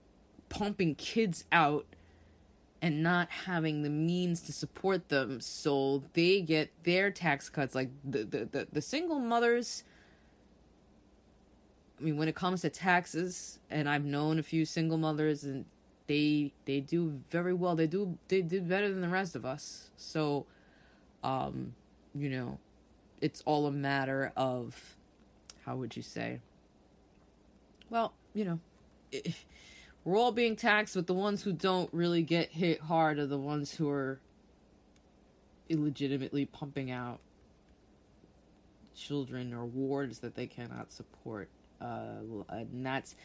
pumping 0.50 0.96
kids 0.96 1.46
out 1.52 1.86
and 2.82 3.02
not 3.02 3.30
having 3.30 3.82
the 3.82 3.90
means 3.90 4.42
to 4.42 4.54
support 4.54 5.10
them 5.10 5.42
so 5.42 6.04
they 6.14 6.42
get 6.42 6.70
their 6.84 7.10
tax 7.10 7.50
cuts 7.50 7.74
like 7.74 7.90
the 8.04 8.24
the, 8.24 8.46
the, 8.46 8.68
the 8.72 8.82
single 8.82 9.20
mothers 9.20 9.84
I 12.00 12.04
mean, 12.04 12.18
when 12.18 12.28
it 12.28 12.36
comes 12.36 12.62
to 12.62 12.70
taxes, 12.70 13.60
and 13.70 13.90
I've 13.90 14.06
known 14.06 14.38
a 14.38 14.44
few 14.44 14.66
single 14.66 14.98
mothers, 14.98 15.44
and 15.44 15.66
they 16.08 16.54
they 16.66 16.80
do 16.80 17.22
very 17.32 17.54
well. 17.54 17.76
They 17.76 17.88
do 17.88 18.18
they 18.28 18.42
did 18.42 18.70
better 18.70 18.90
than 18.90 19.02
the 19.02 19.10
rest 19.10 19.36
of 19.36 19.46
us. 19.46 19.90
So, 19.98 20.46
um, 21.24 21.74
you 22.14 22.30
know, 22.30 22.60
it's 23.20 23.42
all 23.46 23.66
a 23.66 23.72
matter 23.72 24.32
of 24.38 24.96
how 25.66 25.76
would 25.76 25.98
you 25.98 26.04
say? 26.04 26.40
Well, 27.90 28.14
you 28.34 28.46
know, 28.46 28.60
it, 29.12 29.34
we're 30.08 30.18
all 30.18 30.32
being 30.32 30.56
taxed, 30.56 30.96
but 30.96 31.06
the 31.06 31.14
ones 31.14 31.44
who 31.44 31.52
don't 31.52 31.94
really 31.94 32.22
get 32.22 32.50
hit 32.50 32.80
hard 32.80 33.20
are 33.20 33.28
the 33.28 33.38
ones 33.38 33.74
who 33.74 33.90
are 33.90 34.20
illegitimately 35.70 36.46
pumping 36.46 36.92
out 36.92 37.20
children 38.96 39.54
or 39.54 39.66
wards 39.66 40.20
that 40.20 40.36
they 40.36 40.48
cannot 40.48 40.92
support 40.92 41.50
uh, 41.82 42.20
and 42.50 42.86
that's 42.86 43.16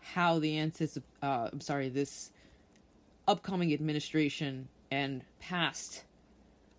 how 0.00 0.38
the 0.38 0.54
anticip- 0.54 1.02
uh, 1.22 1.48
I'm 1.52 1.60
sorry, 1.60 1.88
this 1.88 2.30
upcoming 3.26 3.72
administration 3.72 4.68
and 4.90 5.22
past, 5.40 6.04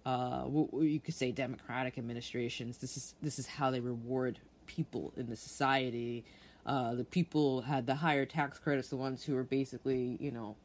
uh, 0.05 0.45
you 0.73 0.99
could 0.99 1.13
say 1.13 1.31
democratic 1.31 1.97
administrations. 1.97 2.77
This 2.77 2.97
is 2.97 3.15
this 3.21 3.37
is 3.37 3.45
how 3.45 3.69
they 3.71 3.79
reward 3.79 4.39
people 4.65 5.13
in 5.17 5.29
the 5.29 5.35
society. 5.35 6.23
Uh, 6.65 6.93
the 6.95 7.03
people 7.03 7.61
had 7.61 7.85
the 7.87 7.95
higher 7.95 8.25
tax 8.25 8.59
credits, 8.59 8.89
the 8.89 8.97
ones 8.97 9.23
who 9.23 9.33
were 9.35 9.43
basically, 9.43 10.17
you 10.19 10.31
know, 10.31 10.55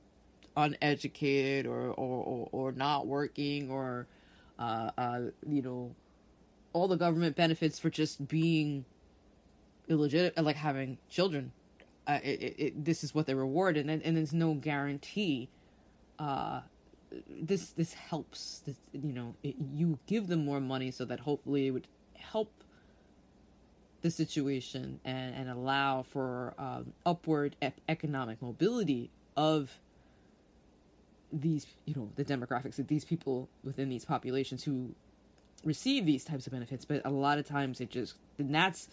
uneducated 0.57 1.67
or 1.67 1.89
or, 1.89 2.25
or, 2.25 2.49
or 2.53 2.73
not 2.73 3.07
working 3.07 3.71
or, 3.71 4.07
uh, 4.59 4.91
uh, 4.99 5.21
you 5.49 5.63
know, 5.63 5.95
all 6.73 6.89
the 6.89 6.97
government 6.97 7.37
benefits 7.37 7.79
for 7.79 7.91
just 7.91 8.27
being 8.29 8.85
illegitimate, 9.89 10.45
like 10.45 10.57
having 10.57 10.99
children. 11.09 11.53
Uh, 12.07 12.19
it, 12.23 12.43
it, 12.43 12.55
it, 12.59 12.85
this 12.85 13.03
is 13.03 13.15
what 13.15 13.27
they 13.27 13.35
reward, 13.35 13.77
and 13.77 13.91
and 13.91 14.17
there's 14.17 14.35
no 14.35 14.55
guarantee. 14.55 15.49
Uh, 16.19 16.61
this 17.29 17.71
this 17.71 17.95
helps. 17.95 18.63
This, 18.67 18.77
you 18.93 19.13
know, 19.13 19.35
you 19.43 19.99
give 20.07 20.27
them 20.27 20.45
more 20.45 20.61
money 20.61 20.91
so 20.91 21.05
that 21.07 21.21
hopefully 21.21 21.69
it 21.69 21.71
would 21.71 21.87
help 22.15 22.51
the 24.05 24.11
situation 24.11 25.01
and 25.03 25.35
and 25.35 25.49
allow 25.49 26.03
for 26.03 26.53
um, 26.59 26.93
upward 27.07 27.57
economic 27.89 28.41
mobility 28.43 29.11
of 29.35 29.81
these 31.33 31.67
you 31.87 31.95
know 31.95 32.11
the 32.17 32.25
demographics 32.25 32.79
of 32.79 32.87
these 32.87 33.03
people 33.03 33.49
within 33.65 33.89
these 33.89 34.05
populations 34.05 34.63
who 34.63 34.95
receive 35.65 36.05
these 36.05 36.23
types 36.23 36.47
of 36.47 36.53
benefits 36.53 36.85
but 36.85 37.01
a 37.07 37.11
lot 37.11 37.39
of 37.39 37.49
times 37.49 37.81
it 37.81 37.89
just 37.89 38.17
and 38.39 38.55
that's 38.55 38.89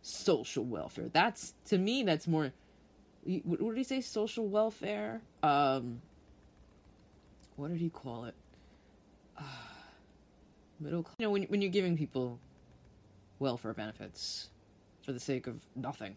social 0.00 0.64
welfare. 0.64 1.10
That's 1.12 1.52
to 1.66 1.76
me 1.76 2.02
that's 2.04 2.26
more 2.26 2.50
what, 3.44 3.58
did 3.58 3.76
he 3.76 3.84
say 3.84 4.00
social 4.00 4.48
welfare? 4.48 5.20
Um 5.42 6.00
what 7.56 7.68
did 7.68 7.78
he 7.78 7.90
call 7.90 8.24
it? 8.24 8.34
Uh, 9.36 9.42
middle 10.80 11.02
class. 11.02 11.16
You 11.18 11.26
know 11.26 11.30
when 11.30 11.42
when 11.42 11.60
you're 11.60 11.70
giving 11.70 11.98
people 11.98 12.38
welfare 13.38 13.74
benefits 13.74 14.48
for 15.02 15.12
the 15.12 15.20
sake 15.20 15.46
of 15.46 15.60
nothing. 15.74 16.16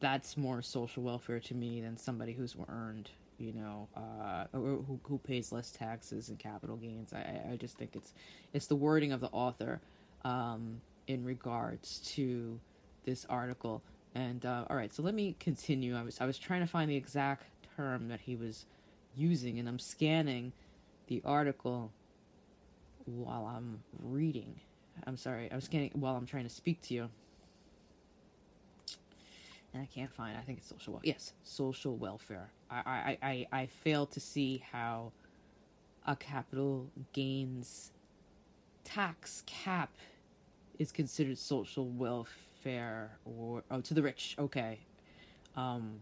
That's 0.00 0.36
more 0.36 0.62
social 0.62 1.02
welfare 1.02 1.40
to 1.40 1.54
me 1.54 1.80
than 1.80 1.96
somebody 1.96 2.32
who's 2.32 2.56
earned, 2.68 3.10
you 3.38 3.52
know, 3.52 3.88
uh, 3.96 4.46
who 4.52 4.98
who 5.04 5.18
pays 5.18 5.52
less 5.52 5.70
taxes 5.70 6.28
and 6.28 6.38
capital 6.38 6.76
gains. 6.76 7.12
I 7.12 7.52
I 7.52 7.56
just 7.56 7.76
think 7.78 7.96
it's 7.96 8.12
it's 8.52 8.66
the 8.66 8.76
wording 8.76 9.12
of 9.12 9.20
the 9.20 9.28
author 9.28 9.80
um, 10.24 10.80
in 11.06 11.24
regards 11.24 11.98
to 12.14 12.58
this 13.04 13.26
article. 13.28 13.82
And 14.14 14.44
uh, 14.44 14.64
all 14.70 14.76
right, 14.76 14.92
so 14.92 15.02
let 15.02 15.14
me 15.14 15.36
continue. 15.40 15.96
I 15.96 16.02
was 16.02 16.20
I 16.20 16.26
was 16.26 16.38
trying 16.38 16.60
to 16.60 16.66
find 16.66 16.90
the 16.90 16.96
exact 16.96 17.44
term 17.76 18.08
that 18.08 18.20
he 18.20 18.36
was 18.36 18.66
using, 19.16 19.58
and 19.58 19.68
I'm 19.68 19.78
scanning 19.78 20.52
the 21.06 21.22
article 21.24 21.90
while 23.06 23.46
I'm 23.46 23.82
reading. 24.02 24.60
I'm 25.06 25.16
sorry, 25.16 25.50
I 25.50 25.54
was 25.56 25.64
scanning 25.64 25.90
while 25.94 26.16
I'm 26.16 26.26
trying 26.26 26.44
to 26.44 26.50
speak 26.50 26.80
to 26.82 26.94
you. 26.94 27.08
And 29.72 29.82
I 29.82 29.86
can't 29.86 30.12
find. 30.12 30.36
I 30.36 30.42
think 30.42 30.58
it's 30.58 30.68
social. 30.68 30.94
Welfare. 30.94 31.08
Yes, 31.08 31.32
social 31.42 31.96
welfare. 31.96 32.48
I 32.70 33.18
I 33.22 33.46
I 33.52 33.60
I 33.60 33.66
fail 33.66 34.06
to 34.06 34.20
see 34.20 34.62
how 34.70 35.12
a 36.06 36.14
capital 36.14 36.90
gains 37.12 37.90
tax 38.84 39.42
cap 39.46 39.90
is 40.78 40.92
considered 40.92 41.38
social 41.38 41.88
welfare 41.88 43.18
or 43.24 43.62
oh 43.70 43.80
to 43.80 43.94
the 43.94 44.02
rich 44.02 44.36
okay 44.38 44.78
um 45.56 46.00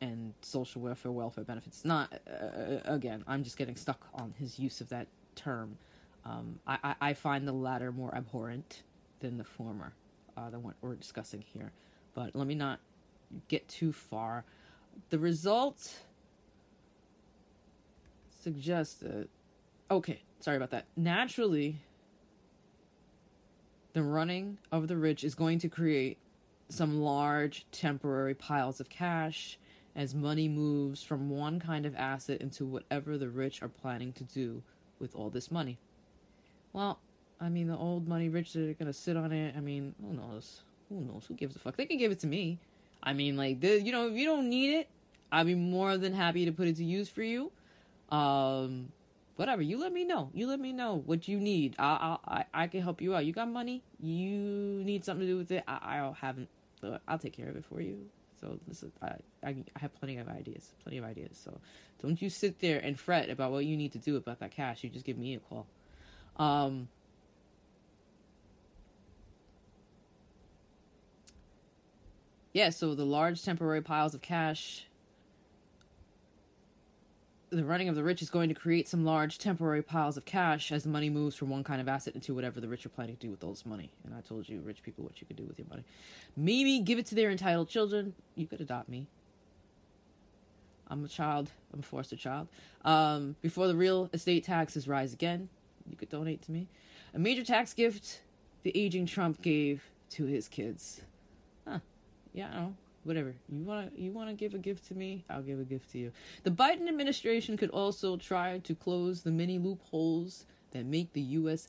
and 0.00 0.32
social 0.40 0.80
welfare 0.80 1.12
welfare 1.12 1.44
benefits 1.44 1.84
not 1.84 2.12
uh, 2.26 2.78
again 2.84 3.22
i'm 3.26 3.44
just 3.44 3.58
getting 3.58 3.76
stuck 3.76 4.06
on 4.14 4.32
his 4.38 4.58
use 4.58 4.80
of 4.80 4.88
that 4.88 5.06
term 5.34 5.76
um, 6.24 6.60
I, 6.66 6.94
I, 7.00 7.14
find 7.14 7.48
the 7.48 7.52
latter 7.52 7.92
more 7.92 8.14
abhorrent 8.14 8.82
than 9.20 9.38
the 9.38 9.44
former 9.44 9.94
uh, 10.36 10.50
than 10.50 10.62
what 10.62 10.74
we're 10.82 10.94
discussing 10.94 11.40
here. 11.40 11.72
But 12.14 12.36
let 12.36 12.46
me 12.46 12.54
not 12.54 12.80
get 13.48 13.66
too 13.68 13.92
far. 13.92 14.44
The 15.08 15.18
result 15.18 15.94
suggested 18.42 19.28
okay 19.90 20.22
sorry 20.40 20.56
about 20.56 20.70
that. 20.70 20.86
Naturally 20.96 21.80
the 23.92 24.02
running 24.02 24.58
of 24.70 24.88
the 24.88 24.96
rich 24.96 25.24
is 25.24 25.34
going 25.34 25.58
to 25.60 25.68
create 25.68 26.18
some 26.68 27.00
large 27.00 27.66
temporary 27.72 28.34
piles 28.34 28.80
of 28.80 28.88
cash 28.88 29.58
as 29.96 30.14
money 30.14 30.48
moves 30.48 31.02
from 31.02 31.28
one 31.28 31.58
kind 31.58 31.84
of 31.84 31.94
asset 31.96 32.40
into 32.40 32.64
whatever 32.64 33.18
the 33.18 33.28
rich 33.28 33.62
are 33.62 33.68
planning 33.68 34.12
to 34.12 34.24
do 34.24 34.62
with 35.00 35.16
all 35.16 35.30
this 35.30 35.50
money. 35.50 35.78
Well, 36.72 36.98
I 37.40 37.48
mean, 37.48 37.68
the 37.68 37.76
old 37.76 38.06
money 38.06 38.28
rich 38.28 38.52
that 38.52 38.76
are 38.80 38.84
to 38.84 38.92
sit 38.92 39.16
on 39.16 39.32
it. 39.32 39.54
I 39.56 39.60
mean, 39.60 39.94
who 40.00 40.14
knows? 40.14 40.62
Who 40.88 41.00
knows? 41.00 41.24
Who 41.26 41.34
gives 41.34 41.56
a 41.56 41.58
fuck? 41.58 41.76
They 41.76 41.86
can 41.86 41.98
give 41.98 42.12
it 42.12 42.20
to 42.20 42.26
me. 42.26 42.58
I 43.02 43.12
mean, 43.12 43.36
like, 43.36 43.60
the, 43.60 43.80
you 43.80 43.92
know, 43.92 44.08
if 44.08 44.14
you 44.14 44.26
don't 44.26 44.48
need 44.48 44.74
it, 44.74 44.88
I'd 45.32 45.46
be 45.46 45.54
more 45.54 45.96
than 45.96 46.12
happy 46.12 46.44
to 46.44 46.52
put 46.52 46.68
it 46.68 46.76
to 46.76 46.84
use 46.84 47.08
for 47.08 47.22
you. 47.22 47.50
Um, 48.10 48.92
whatever. 49.36 49.62
You 49.62 49.80
let 49.80 49.92
me 49.92 50.04
know. 50.04 50.30
You 50.34 50.46
let 50.48 50.60
me 50.60 50.72
know 50.72 51.02
what 51.06 51.28
you 51.28 51.38
need. 51.38 51.74
I 51.78 52.18
I 52.26 52.44
I 52.52 52.66
can 52.66 52.82
help 52.82 53.00
you 53.00 53.14
out. 53.14 53.24
You 53.24 53.32
got 53.32 53.48
money? 53.48 53.82
You 54.00 54.82
need 54.84 55.04
something 55.04 55.26
to 55.26 55.32
do 55.32 55.38
with 55.38 55.50
it? 55.50 55.64
I 55.66 55.78
I 55.82 56.12
haven't. 56.20 56.48
I'll 57.08 57.18
take 57.18 57.36
care 57.36 57.48
of 57.48 57.56
it 57.56 57.64
for 57.64 57.80
you. 57.80 58.06
So 58.40 58.58
this 58.66 58.82
is 58.82 58.90
I, 59.00 59.14
I 59.42 59.50
I 59.76 59.78
have 59.78 59.94
plenty 59.94 60.18
of 60.18 60.28
ideas, 60.28 60.72
plenty 60.82 60.98
of 60.98 61.04
ideas. 61.04 61.40
So 61.42 61.58
don't 62.02 62.20
you 62.20 62.28
sit 62.28 62.58
there 62.60 62.80
and 62.80 62.98
fret 62.98 63.30
about 63.30 63.52
what 63.52 63.64
you 63.64 63.76
need 63.76 63.92
to 63.92 63.98
do 63.98 64.16
about 64.16 64.40
that 64.40 64.50
cash. 64.50 64.82
You 64.84 64.90
just 64.90 65.06
give 65.06 65.16
me 65.16 65.34
a 65.34 65.38
call. 65.38 65.66
Um. 66.36 66.88
Yeah, 72.52 72.70
so 72.70 72.94
the 72.94 73.04
large 73.04 73.44
temporary 73.44 73.80
piles 73.80 74.14
of 74.14 74.22
cash 74.22 74.86
the 77.50 77.64
running 77.64 77.88
of 77.88 77.96
the 77.96 78.02
rich 78.02 78.22
is 78.22 78.30
going 78.30 78.48
to 78.48 78.54
create 78.54 78.88
some 78.88 79.04
large 79.04 79.38
temporary 79.38 79.82
piles 79.82 80.16
of 80.16 80.24
cash 80.24 80.70
as 80.70 80.86
money 80.86 81.10
moves 81.10 81.34
from 81.34 81.50
one 81.50 81.64
kind 81.64 81.80
of 81.80 81.88
asset 81.88 82.14
into 82.14 82.32
whatever 82.32 82.60
the 82.60 82.68
rich 82.68 82.86
are 82.86 82.90
planning 82.90 83.16
to 83.16 83.26
do 83.26 83.30
with 83.30 83.42
all 83.42 83.50
this 83.50 83.66
money. 83.66 83.90
And 84.04 84.14
I 84.14 84.20
told 84.20 84.48
you, 84.48 84.60
rich 84.60 84.82
people, 84.82 85.04
what 85.04 85.20
you 85.20 85.26
could 85.26 85.36
do 85.36 85.44
with 85.44 85.58
your 85.58 85.66
money. 85.68 85.84
Maybe 86.36 86.78
give 86.78 86.98
it 86.98 87.06
to 87.06 87.14
their 87.14 87.30
entitled 87.30 87.68
children. 87.68 88.14
You 88.36 88.46
could 88.46 88.60
adopt 88.60 88.88
me. 88.88 89.06
I'm 90.88 91.04
a 91.04 91.08
child. 91.08 91.50
I'm 91.72 91.80
a 91.80 91.82
foster 91.82 92.16
child. 92.16 92.48
Um, 92.84 93.36
before 93.42 93.66
the 93.66 93.76
real 93.76 94.08
estate 94.12 94.44
taxes 94.44 94.86
rise 94.86 95.12
again, 95.12 95.48
you 95.90 95.96
could 95.96 96.08
donate 96.08 96.42
to 96.42 96.52
me. 96.52 96.68
A 97.14 97.18
major 97.18 97.44
tax 97.44 97.74
gift 97.74 98.20
the 98.62 98.72
aging 98.76 99.06
Trump 99.06 99.42
gave 99.42 99.82
to 100.10 100.26
his 100.26 100.48
kids. 100.48 101.02
Huh. 101.66 101.78
Yeah, 102.32 102.48
I 102.52 102.54
know. 102.56 102.74
whatever 103.04 103.34
you 103.48 103.64
want 103.64 103.94
to 103.94 104.00
you 104.00 104.12
want 104.12 104.28
to 104.28 104.34
give 104.34 104.54
a 104.54 104.58
gift 104.58 104.86
to 104.86 104.94
me 104.94 105.24
i'll 105.30 105.42
give 105.42 105.58
a 105.58 105.64
gift 105.64 105.90
to 105.90 105.98
you 105.98 106.12
the 106.44 106.50
biden 106.50 106.86
administration 106.88 107.56
could 107.56 107.70
also 107.70 108.16
try 108.16 108.58
to 108.58 108.74
close 108.74 109.22
the 109.22 109.30
many 109.30 109.58
loopholes 109.58 110.44
that 110.72 110.84
make 110.84 111.12
the 111.14 111.22
us 111.22 111.66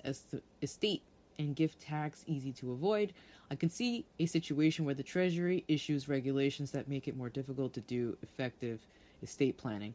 estate 0.61 1.01
and 1.39 1.55
gift 1.55 1.80
tax 1.80 2.24
easy 2.28 2.51
to 2.51 2.72
avoid 2.74 3.13
i 3.49 3.55
can 3.55 3.69
see 3.69 4.05
a 4.19 4.26
situation 4.26 4.84
where 4.84 4.93
the 4.93 5.03
treasury 5.03 5.63
issues 5.69 6.09
regulations 6.09 6.72
that 6.72 6.89
make 6.89 7.07
it 7.07 7.15
more 7.15 7.30
difficult 7.30 7.72
to 7.74 7.82
do 7.82 8.17
effective 8.22 8.82
estate 9.24 9.57
planning 9.57 9.93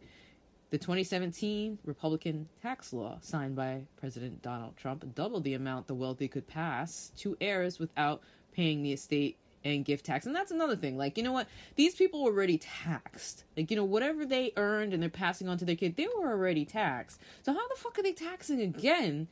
the 0.76 0.84
2017 0.84 1.78
Republican 1.86 2.50
tax 2.60 2.92
law 2.92 3.16
signed 3.22 3.56
by 3.56 3.80
President 3.96 4.42
Donald 4.42 4.76
Trump 4.76 5.14
doubled 5.14 5.42
the 5.44 5.54
amount 5.54 5.86
the 5.86 5.94
wealthy 5.94 6.28
could 6.28 6.46
pass 6.46 7.12
to 7.16 7.34
heirs 7.40 7.78
without 7.78 8.20
paying 8.52 8.82
the 8.82 8.92
estate 8.92 9.38
and 9.64 9.86
gift 9.86 10.04
tax. 10.04 10.26
And 10.26 10.36
that's 10.36 10.50
another 10.50 10.76
thing. 10.76 10.98
Like, 10.98 11.16
you 11.16 11.24
know 11.24 11.32
what? 11.32 11.48
These 11.76 11.94
people 11.94 12.22
were 12.22 12.30
already 12.30 12.58
taxed. 12.58 13.44
Like, 13.56 13.70
you 13.70 13.76
know, 13.78 13.84
whatever 13.84 14.26
they 14.26 14.52
earned 14.58 14.92
and 14.92 15.02
they're 15.02 15.08
passing 15.08 15.48
on 15.48 15.56
to 15.56 15.64
their 15.64 15.76
kid, 15.76 15.96
they 15.96 16.08
were 16.14 16.28
already 16.28 16.66
taxed. 16.66 17.22
So 17.40 17.54
how 17.54 17.68
the 17.68 17.76
fuck 17.76 17.98
are 17.98 18.02
they 18.02 18.12
taxing 18.12 18.60
again? 18.60 19.28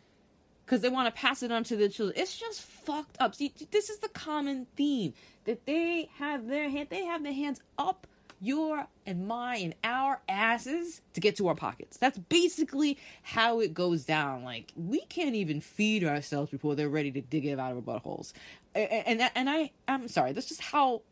Because 0.64 0.80
they 0.80 0.88
want 0.88 1.14
to 1.14 1.20
pass 1.20 1.42
it 1.42 1.52
on 1.52 1.62
to 1.64 1.76
their 1.76 1.90
children. 1.90 2.18
It's 2.18 2.38
just 2.38 2.62
fucked 2.62 3.18
up. 3.20 3.34
See, 3.34 3.52
this 3.70 3.90
is 3.90 3.98
the 3.98 4.08
common 4.08 4.66
theme 4.76 5.12
that 5.44 5.66
they 5.66 6.08
have 6.16 6.46
their 6.46 6.70
hand, 6.70 6.88
they 6.88 7.04
have 7.04 7.22
their 7.22 7.34
hands 7.34 7.60
up 7.76 8.06
your 8.44 8.86
and 9.06 9.26
my 9.26 9.56
and 9.56 9.74
our 9.82 10.20
asses 10.28 11.00
to 11.14 11.20
get 11.20 11.36
to 11.36 11.48
our 11.48 11.54
pockets. 11.54 11.96
That's 11.96 12.18
basically 12.18 12.98
how 13.22 13.60
it 13.60 13.74
goes 13.74 14.04
down. 14.04 14.44
Like 14.44 14.72
we 14.76 15.00
can't 15.06 15.34
even 15.34 15.60
feed 15.60 16.04
ourselves 16.04 16.50
before 16.50 16.74
they're 16.74 16.88
ready 16.88 17.10
to 17.12 17.20
dig 17.20 17.46
it 17.46 17.58
out 17.58 17.72
of 17.72 17.88
our 17.88 18.00
buttholes. 18.00 18.32
And 18.74 19.20
and, 19.20 19.30
and 19.34 19.50
I 19.50 19.70
I'm 19.88 20.08
sorry. 20.08 20.32
That's 20.32 20.48
just 20.48 20.62
how 20.62 21.02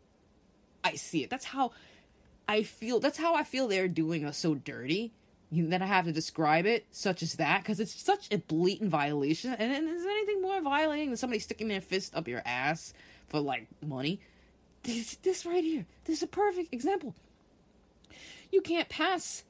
I 0.85 0.95
see 0.95 1.22
it. 1.22 1.30
That's 1.30 1.47
how 1.47 1.72
I 2.49 2.62
feel. 2.62 3.01
That's 3.01 3.18
how 3.18 3.35
I 3.35 3.45
feel 3.45 3.68
they're 3.68 3.89
doing 3.89 4.24
us 4.24 4.37
so 4.37 4.55
dirty 4.55 5.12
that 5.53 5.83
I 5.83 5.87
have 5.87 6.07
to 6.07 6.12
describe 6.12 6.64
it 6.64 6.87
such 6.91 7.22
as 7.22 7.35
that 7.35 7.62
because 7.62 7.78
it's 7.78 8.03
such 8.03 8.28
a 8.33 8.39
blatant 8.39 8.91
violation. 8.91 9.53
And, 9.53 9.72
and 9.72 9.89
is 9.89 10.05
anything 10.05 10.41
more 10.41 10.61
violating 10.62 11.09
than 11.09 11.16
somebody 11.16 11.41
sticking 11.41 11.68
their 11.68 11.83
fist 11.83 12.14
up 12.14 12.26
your 12.26 12.43
ass 12.47 12.95
for 13.28 13.41
like 13.41 13.66
money? 13.85 14.20
This, 14.83 15.16
this 15.16 15.47
right 15.47 15.62
here. 15.62 15.87
This 16.05 16.18
is 16.18 16.22
a 16.24 16.28
perfect 16.28 16.74
example. 16.74 17.14
You 18.51 18.61
can't 18.61 18.89
pass. 18.89 19.45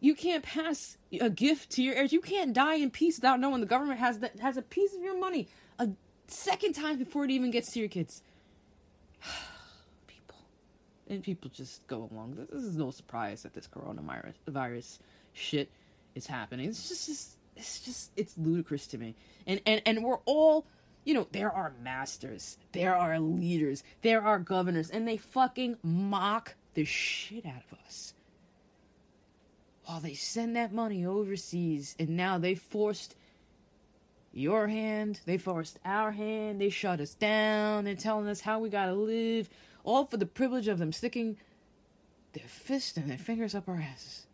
You 0.00 0.14
can't 0.14 0.42
pass 0.42 0.96
a 1.20 1.30
gift 1.30 1.70
to 1.72 1.82
your 1.82 1.94
heirs. 1.94 2.12
You 2.12 2.20
can't 2.20 2.52
die 2.52 2.74
in 2.74 2.90
peace 2.90 3.18
without 3.18 3.38
knowing 3.38 3.60
the 3.60 3.66
government 3.66 4.00
has 4.00 4.18
that 4.18 4.40
has 4.40 4.56
a 4.56 4.62
piece 4.62 4.94
of 4.94 5.02
your 5.02 5.18
money 5.18 5.48
a 5.78 5.88
second 6.26 6.74
time 6.74 6.98
before 6.98 7.24
it 7.24 7.30
even 7.30 7.50
gets 7.50 7.72
to 7.72 7.78
your 7.78 7.88
kids. 7.88 8.22
people, 10.08 10.38
and 11.08 11.22
people 11.22 11.50
just 11.54 11.86
go 11.86 12.08
along. 12.10 12.46
This 12.50 12.64
is 12.64 12.76
no 12.76 12.90
surprise 12.90 13.44
that 13.44 13.54
this 13.54 13.68
coronavirus 13.68 14.34
virus 14.48 14.98
shit 15.32 15.70
is 16.14 16.26
happening. 16.26 16.68
It's 16.68 16.88
just, 16.88 17.36
it's 17.56 17.80
just, 17.80 18.10
it's 18.16 18.36
ludicrous 18.36 18.88
to 18.88 18.98
me. 18.98 19.14
And 19.46 19.60
and 19.66 19.82
and 19.86 20.04
we're 20.04 20.18
all 20.24 20.66
you 21.04 21.14
know, 21.14 21.26
there 21.32 21.52
are 21.52 21.72
masters, 21.82 22.58
there 22.72 22.94
are 22.94 23.18
leaders, 23.18 23.82
there 24.02 24.22
are 24.22 24.38
governors, 24.38 24.90
and 24.90 25.06
they 25.06 25.16
fucking 25.16 25.78
mock 25.82 26.54
the 26.74 26.84
shit 26.84 27.44
out 27.44 27.62
of 27.70 27.78
us. 27.86 28.14
While 29.84 30.00
they 30.00 30.14
send 30.14 30.54
that 30.56 30.72
money 30.72 31.04
overseas, 31.04 31.96
and 31.98 32.10
now 32.10 32.38
they 32.38 32.54
forced 32.54 33.16
your 34.32 34.68
hand, 34.68 35.20
they 35.26 35.38
forced 35.38 35.78
our 35.84 36.12
hand, 36.12 36.60
they 36.60 36.70
shut 36.70 37.00
us 37.00 37.14
down, 37.14 37.84
they're 37.84 37.94
telling 37.94 38.28
us 38.28 38.40
how 38.40 38.60
we 38.60 38.68
gotta 38.68 38.94
live, 38.94 39.50
all 39.84 40.06
for 40.06 40.16
the 40.16 40.26
privilege 40.26 40.68
of 40.68 40.78
them 40.78 40.92
sticking 40.92 41.36
their 42.32 42.46
fists 42.46 42.96
and 42.96 43.10
their 43.10 43.18
fingers 43.18 43.54
up 43.54 43.68
our 43.68 43.76
asses. 43.76 44.26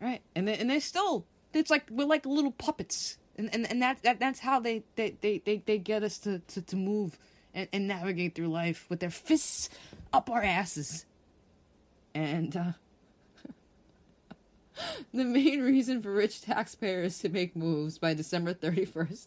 Right? 0.00 0.22
And 0.36 0.46
they, 0.46 0.56
and 0.56 0.70
they 0.70 0.78
still, 0.78 1.26
it's 1.52 1.70
like, 1.70 1.88
we're 1.90 2.06
like 2.06 2.24
little 2.24 2.52
puppets 2.52 3.18
and 3.38 3.48
and, 3.54 3.70
and 3.70 3.80
that, 3.80 4.02
that 4.02 4.20
that's 4.20 4.40
how 4.40 4.60
they 4.60 4.82
they, 4.96 5.16
they, 5.20 5.38
they, 5.38 5.62
they 5.64 5.78
get 5.78 6.02
us 6.02 6.18
to, 6.18 6.40
to, 6.40 6.60
to 6.62 6.76
move 6.76 7.18
and, 7.54 7.68
and 7.72 7.88
navigate 7.88 8.34
through 8.34 8.48
life 8.48 8.84
with 8.90 9.00
their 9.00 9.10
fists 9.10 9.70
up 10.12 10.28
our 10.28 10.42
asses 10.42 11.06
and 12.14 12.56
uh, 12.56 12.72
the 15.14 15.24
main 15.24 15.62
reason 15.62 16.02
for 16.02 16.12
rich 16.12 16.42
taxpayers 16.42 17.18
to 17.20 17.28
make 17.28 17.54
moves 17.54 17.98
by 17.98 18.14
December 18.14 18.54
31st 18.54 19.26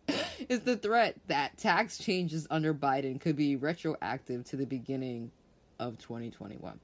is 0.48 0.60
the 0.60 0.76
threat 0.76 1.16
that 1.28 1.56
tax 1.58 1.98
changes 1.98 2.46
under 2.50 2.74
Biden 2.74 3.20
could 3.20 3.36
be 3.36 3.56
retroactive 3.56 4.44
to 4.44 4.56
the 4.56 4.66
beginning 4.66 5.30
of 5.78 5.98
2021. 5.98 6.78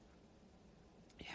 Yeah. 1.19 1.27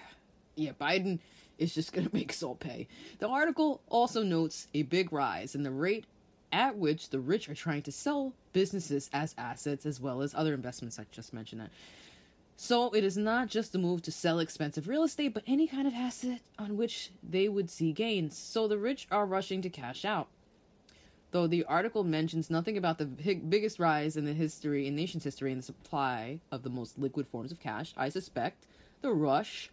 Yeah, 0.56 0.72
Biden 0.80 1.18
is 1.58 1.74
just 1.74 1.92
going 1.92 2.06
to 2.08 2.14
make 2.14 2.30
us 2.30 2.42
all 2.42 2.54
pay. 2.54 2.88
The 3.18 3.28
article 3.28 3.80
also 3.88 4.22
notes 4.22 4.68
a 4.74 4.82
big 4.82 5.12
rise 5.12 5.54
in 5.54 5.62
the 5.62 5.70
rate 5.70 6.04
at 6.52 6.76
which 6.76 7.10
the 7.10 7.18
rich 7.18 7.48
are 7.48 7.54
trying 7.54 7.82
to 7.82 7.92
sell 7.92 8.32
businesses 8.52 9.10
as 9.12 9.34
assets 9.36 9.84
as 9.84 10.00
well 10.00 10.22
as 10.22 10.34
other 10.34 10.54
investments. 10.54 10.98
I 10.98 11.06
just 11.10 11.32
mentioned 11.32 11.60
that. 11.60 11.70
So 12.56 12.90
it 12.90 13.02
is 13.02 13.16
not 13.16 13.48
just 13.48 13.72
the 13.72 13.78
move 13.78 14.02
to 14.02 14.12
sell 14.12 14.38
expensive 14.38 14.86
real 14.86 15.02
estate, 15.02 15.34
but 15.34 15.42
any 15.46 15.66
kind 15.66 15.88
of 15.88 15.94
asset 15.94 16.40
on 16.56 16.76
which 16.76 17.10
they 17.28 17.48
would 17.48 17.68
see 17.68 17.92
gains. 17.92 18.38
So 18.38 18.68
the 18.68 18.78
rich 18.78 19.08
are 19.10 19.26
rushing 19.26 19.60
to 19.62 19.68
cash 19.68 20.04
out. 20.04 20.28
Though 21.32 21.48
the 21.48 21.64
article 21.64 22.04
mentions 22.04 22.48
nothing 22.48 22.78
about 22.78 22.98
the 22.98 23.06
big, 23.06 23.50
biggest 23.50 23.80
rise 23.80 24.16
in 24.16 24.24
the 24.24 24.32
history 24.32 24.86
in 24.86 24.94
nation's 24.94 25.24
history 25.24 25.50
in 25.50 25.56
the 25.56 25.64
supply 25.64 26.38
of 26.52 26.62
the 26.62 26.70
most 26.70 26.96
liquid 26.96 27.26
forms 27.26 27.50
of 27.50 27.58
cash, 27.58 27.92
I 27.96 28.08
suspect 28.08 28.66
the 29.00 29.10
rush 29.10 29.72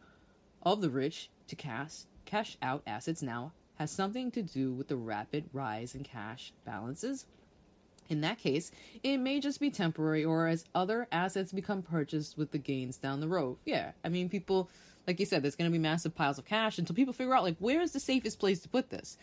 of 0.64 0.82
the 0.82 0.90
rich 0.90 1.30
to 1.52 1.56
cash 1.56 2.06
cash 2.26 2.58
out 2.62 2.82
assets 2.88 3.22
now 3.22 3.52
has 3.76 3.92
something 3.92 4.32
to 4.32 4.42
do 4.42 4.72
with 4.72 4.88
the 4.88 4.96
rapid 4.96 5.46
rise 5.54 5.96
in 5.96 6.04
cash 6.04 6.54
balances. 6.66 7.26
In 8.10 8.22
that 8.22 8.40
case, 8.40 8.72
it 9.04 9.18
may 9.18 9.40
just 9.40 9.60
be 9.60 9.70
temporary 9.70 10.24
or 10.24 10.48
as 10.48 10.66
other 10.76 11.08
assets 11.12 11.52
become 11.52 11.82
purchased 11.82 12.38
with 12.38 12.52
the 12.52 12.58
gains 12.58 12.98
down 12.98 13.22
the 13.22 13.28
road. 13.28 13.58
Yeah, 13.66 13.92
I 14.04 14.10
mean, 14.10 14.30
people, 14.30 14.70
like 15.08 15.20
you 15.20 15.26
said, 15.26 15.44
there's 15.44 15.56
going 15.56 15.70
to 15.70 15.74
be 15.74 15.82
massive 15.82 16.14
piles 16.14 16.38
of 16.38 16.46
cash 16.46 16.78
until 16.78 16.96
people 16.96 17.14
figure 17.14 17.34
out, 17.34 17.44
like, 17.44 17.56
where's 17.60 17.92
the 17.92 18.00
safest 18.00 18.40
place 18.40 18.60
to 18.62 18.70
put 18.70 18.90
this? 18.90 19.18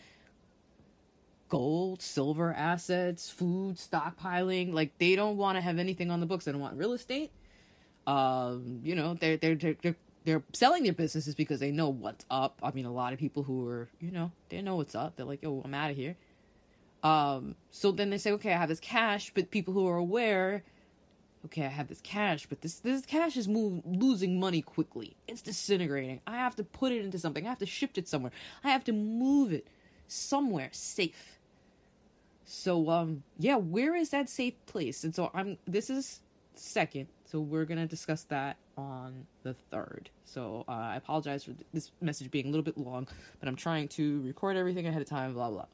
Gold, 1.49 2.01
silver 2.01 2.51
assets, 2.53 3.29
food, 3.29 3.77
stockpiling. 3.77 4.73
Like, 4.73 4.97
they 4.97 5.15
don't 5.15 5.37
want 5.37 5.57
to 5.57 5.61
have 5.61 5.77
anything 5.77 6.09
on 6.09 6.19
the 6.19 6.25
books. 6.25 6.45
They 6.45 6.51
don't 6.51 6.61
want 6.61 6.75
real 6.75 6.93
estate. 6.93 7.31
Um, 8.07 8.81
you 8.83 8.95
know, 8.95 9.13
they're, 9.13 9.37
they're, 9.37 9.55
they're, 9.55 9.77
they're 9.81 9.95
they're 10.25 10.43
selling 10.53 10.83
their 10.83 10.93
businesses 10.93 11.35
because 11.35 11.59
they 11.59 11.71
know 11.71 11.89
what's 11.89 12.25
up. 12.29 12.59
I 12.61 12.71
mean, 12.71 12.85
a 12.85 12.91
lot 12.91 13.13
of 13.13 13.19
people 13.19 13.43
who 13.43 13.67
are, 13.67 13.87
you 13.99 14.11
know, 14.11 14.31
they 14.49 14.61
know 14.61 14.75
what's 14.75 14.95
up. 14.95 15.15
They're 15.15 15.25
like, 15.25 15.41
"Yo, 15.41 15.61
I'm 15.63 15.73
out 15.73 15.91
of 15.91 15.97
here." 15.97 16.15
Um, 17.03 17.55
so 17.71 17.91
then 17.91 18.09
they 18.09 18.17
say, 18.17 18.31
"Okay, 18.33 18.53
I 18.53 18.57
have 18.57 18.69
this 18.69 18.79
cash," 18.79 19.31
but 19.33 19.51
people 19.51 19.73
who 19.73 19.87
are 19.87 19.97
aware, 19.97 20.63
okay, 21.45 21.65
I 21.65 21.69
have 21.69 21.87
this 21.87 22.01
cash, 22.01 22.45
but 22.47 22.61
this 22.61 22.79
this 22.79 23.05
cash 23.05 23.37
is 23.37 23.47
move, 23.47 23.81
losing 23.85 24.39
money 24.39 24.61
quickly. 24.61 25.15
It's 25.27 25.41
disintegrating. 25.41 26.21
I 26.27 26.37
have 26.37 26.55
to 26.57 26.63
put 26.63 26.91
it 26.91 27.03
into 27.03 27.19
something. 27.19 27.45
I 27.45 27.49
have 27.49 27.59
to 27.59 27.65
shift 27.65 27.97
it 27.97 28.07
somewhere. 28.07 28.31
I 28.63 28.69
have 28.69 28.83
to 28.85 28.93
move 28.93 29.53
it 29.53 29.67
somewhere 30.07 30.69
safe. 30.71 31.39
So 32.45 32.89
um, 32.89 33.23
yeah, 33.37 33.55
where 33.55 33.95
is 33.95 34.09
that 34.09 34.29
safe 34.29 34.55
place? 34.65 35.03
And 35.03 35.15
so 35.15 35.31
I'm. 35.33 35.57
This 35.65 35.89
is 35.89 36.21
second. 36.53 37.07
So 37.31 37.39
we're 37.39 37.65
gonna 37.65 37.85
discuss 37.85 38.23
that 38.23 38.57
on 38.75 39.27
the 39.43 39.55
3rd. 39.71 40.07
So 40.25 40.65
uh, 40.67 40.71
I 40.71 40.95
apologize 40.95 41.43
for 41.43 41.51
this 41.71 41.91
message 42.01 42.31
being 42.31 42.47
a 42.47 42.49
little 42.49 42.63
bit 42.63 42.75
long, 42.75 43.07
but 43.39 43.47
I'm 43.47 43.55
trying 43.55 43.87
to 43.89 44.19
record 44.21 44.57
everything 44.57 44.87
ahead 44.87 44.99
of 44.99 45.07
time, 45.07 45.33
blah, 45.33 45.51
blah. 45.51 45.65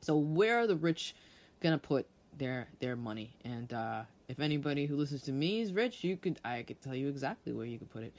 So 0.00 0.16
where 0.16 0.60
are 0.60 0.66
the 0.68 0.76
rich 0.76 1.16
going 1.60 1.72
to 1.72 1.78
put 1.84 2.06
their 2.38 2.68
their 2.78 2.94
money? 2.94 3.34
And 3.44 3.72
uh, 3.72 4.02
if 4.28 4.38
anybody 4.38 4.86
who 4.86 4.94
listens 4.94 5.22
to 5.22 5.32
me 5.32 5.60
is 5.60 5.72
rich, 5.72 6.04
you 6.04 6.16
could 6.16 6.38
I 6.44 6.62
could 6.62 6.80
tell 6.80 6.94
you 6.94 7.08
exactly 7.08 7.52
where 7.52 7.66
you 7.66 7.78
could 7.78 7.90
put 7.90 8.04
it. 8.04 8.12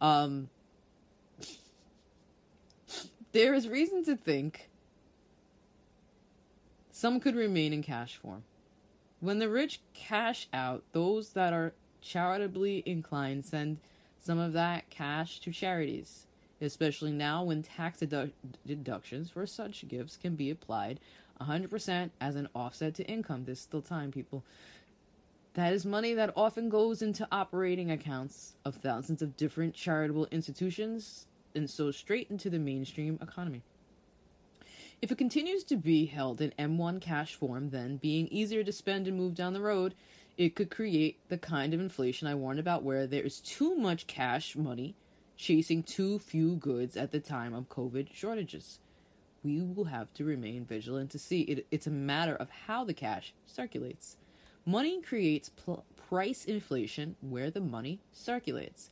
Um, 0.00 0.48
there 3.32 3.52
is 3.52 3.68
reason 3.68 4.02
to 4.06 4.16
think 4.16 4.70
some 6.90 7.20
could 7.20 7.36
remain 7.36 7.74
in 7.74 7.82
cash 7.82 8.16
form. 8.16 8.44
When 9.20 9.40
the 9.40 9.50
rich 9.50 9.80
cash 9.92 10.48
out, 10.54 10.84
those 10.92 11.34
that 11.34 11.52
are 11.52 11.74
charitably 12.04 12.82
inclined 12.86 13.44
send 13.44 13.78
some 14.20 14.38
of 14.38 14.52
that 14.52 14.88
cash 14.90 15.40
to 15.40 15.50
charities, 15.50 16.26
especially 16.60 17.12
now 17.12 17.42
when 17.42 17.62
tax 17.62 18.00
dedu- 18.00 18.32
deductions 18.66 19.30
for 19.30 19.46
such 19.46 19.88
gifts 19.88 20.16
can 20.16 20.34
be 20.34 20.50
applied 20.50 21.00
100% 21.40 22.10
as 22.20 22.36
an 22.36 22.48
offset 22.54 22.94
to 22.94 23.04
income. 23.04 23.44
There's 23.44 23.60
still 23.60 23.82
time, 23.82 24.12
people. 24.12 24.44
That 25.54 25.72
is 25.72 25.84
money 25.84 26.14
that 26.14 26.32
often 26.36 26.68
goes 26.68 27.02
into 27.02 27.28
operating 27.30 27.90
accounts 27.90 28.54
of 28.64 28.76
thousands 28.76 29.22
of 29.22 29.36
different 29.36 29.74
charitable 29.74 30.26
institutions 30.30 31.26
and 31.54 31.70
so 31.70 31.90
straight 31.90 32.30
into 32.30 32.50
the 32.50 32.58
mainstream 32.58 33.18
economy. 33.22 33.62
If 35.00 35.12
it 35.12 35.18
continues 35.18 35.64
to 35.64 35.76
be 35.76 36.06
held 36.06 36.40
in 36.40 36.52
M1 36.58 37.00
cash 37.00 37.34
form, 37.34 37.70
then 37.70 37.98
being 37.98 38.26
easier 38.28 38.64
to 38.64 38.72
spend 38.72 39.06
and 39.06 39.16
move 39.16 39.34
down 39.34 39.52
the 39.52 39.60
road, 39.60 39.94
It 40.36 40.56
could 40.56 40.70
create 40.70 41.20
the 41.28 41.38
kind 41.38 41.72
of 41.72 41.80
inflation 41.80 42.26
I 42.26 42.34
warned 42.34 42.58
about 42.58 42.82
where 42.82 43.06
there 43.06 43.22
is 43.22 43.40
too 43.40 43.76
much 43.76 44.08
cash 44.08 44.56
money 44.56 44.96
chasing 45.36 45.82
too 45.82 46.18
few 46.18 46.56
goods 46.56 46.96
at 46.96 47.12
the 47.12 47.20
time 47.20 47.54
of 47.54 47.68
COVID 47.68 48.12
shortages. 48.12 48.80
We 49.44 49.62
will 49.62 49.84
have 49.84 50.12
to 50.14 50.24
remain 50.24 50.64
vigilant 50.64 51.10
to 51.10 51.18
see. 51.18 51.42
It, 51.42 51.66
it's 51.70 51.86
a 51.86 51.92
matter 51.92 52.34
of 52.34 52.50
how 52.50 52.84
the 52.84 52.94
cash 52.94 53.32
circulates. 53.46 54.16
Money 54.64 55.00
creates 55.02 55.50
pl- 55.50 55.84
price 56.08 56.44
inflation 56.44 57.14
where 57.20 57.50
the 57.50 57.60
money 57.60 58.00
circulates. 58.12 58.90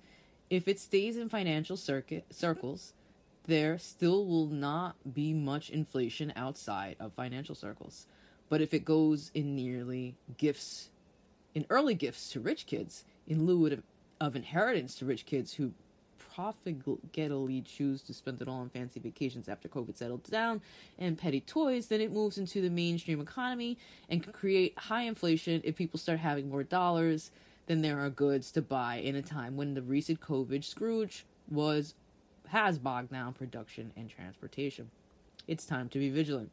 If 0.51 0.69
it 0.69 0.79
stays 0.79 1.17
in 1.17 1.29
financial 1.29 1.77
circuit 1.77 2.27
circles, 2.31 2.93
there 3.47 3.79
still 3.79 4.27
will 4.27 4.47
not 4.47 5.15
be 5.15 5.33
much 5.33 5.71
inflation 5.71 6.33
outside 6.37 6.97
of 7.01 7.15
financial 7.15 7.55
circles. 7.55 8.07
But 8.49 8.61
if 8.61 8.75
it 8.75 8.85
goes 8.85 9.31
in 9.35 9.57
nearly 9.57 10.15
gifts, 10.37 10.91
in 11.55 11.67
early 11.71 11.95
gifts 11.95 12.31
to 12.31 12.41
rich 12.41 12.67
kids, 12.67 13.05
in 13.27 13.47
lieu 13.47 13.67
of, 13.67 13.83
of 14.21 14.37
inheritance 14.37 14.95
to 14.97 15.05
rich 15.05 15.27
kids 15.27 15.55
who 15.55 15.73
profligately 16.35 17.65
choose 17.65 18.03
to 18.03 18.15
spend 18.15 18.41
it 18.41 18.49
all 18.49 18.61
on 18.61 18.71
fancy 18.71 19.01
vacations 19.01 19.49
after 19.49 19.69
COVID 19.69 19.97
settled 19.97 20.23
down 20.25 20.63
and 20.99 21.19
petty 21.19 21.41
toys, 21.41 21.89
then 21.89 22.01
it 22.01 22.13
moves 22.13 22.39
into 22.39 22.61
the 22.61 22.71
mainstream 22.71 23.21
economy 23.21 23.77
and 24.09 24.23
can 24.23 24.33
create 24.33 24.79
high 24.79 25.03
inflation 25.03 25.61
if 25.65 25.77
people 25.77 26.01
start 26.01 26.19
having 26.19 26.49
more 26.49 26.63
dollars 26.63 27.31
than 27.67 27.83
there 27.83 28.01
are 28.01 28.11
goods 28.11 28.51
to 28.53 28.63
buy 28.63 28.97
in 28.97 29.15
a 29.15 29.23
time 29.23 29.57
when 29.57 29.75
the 29.75 29.83
recent 29.83 30.21
COVID 30.21 30.65
Scrooge 30.65 31.25
was 31.51 31.95
has 32.49 32.79
bogged 32.79 33.11
down 33.11 33.33
production 33.33 33.93
and 33.97 34.11
transportation. 34.11 34.91
It's 35.49 35.65
time 35.65 35.89
to 35.91 35.99
be 35.99 36.11
vigilant. 36.11 36.51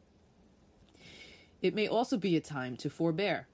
It 1.60 1.74
may 1.74 1.88
also 1.88 2.16
be 2.16 2.36
a 2.36 2.40
time 2.40 2.76
to 2.78 2.88
forbear. 2.88 3.46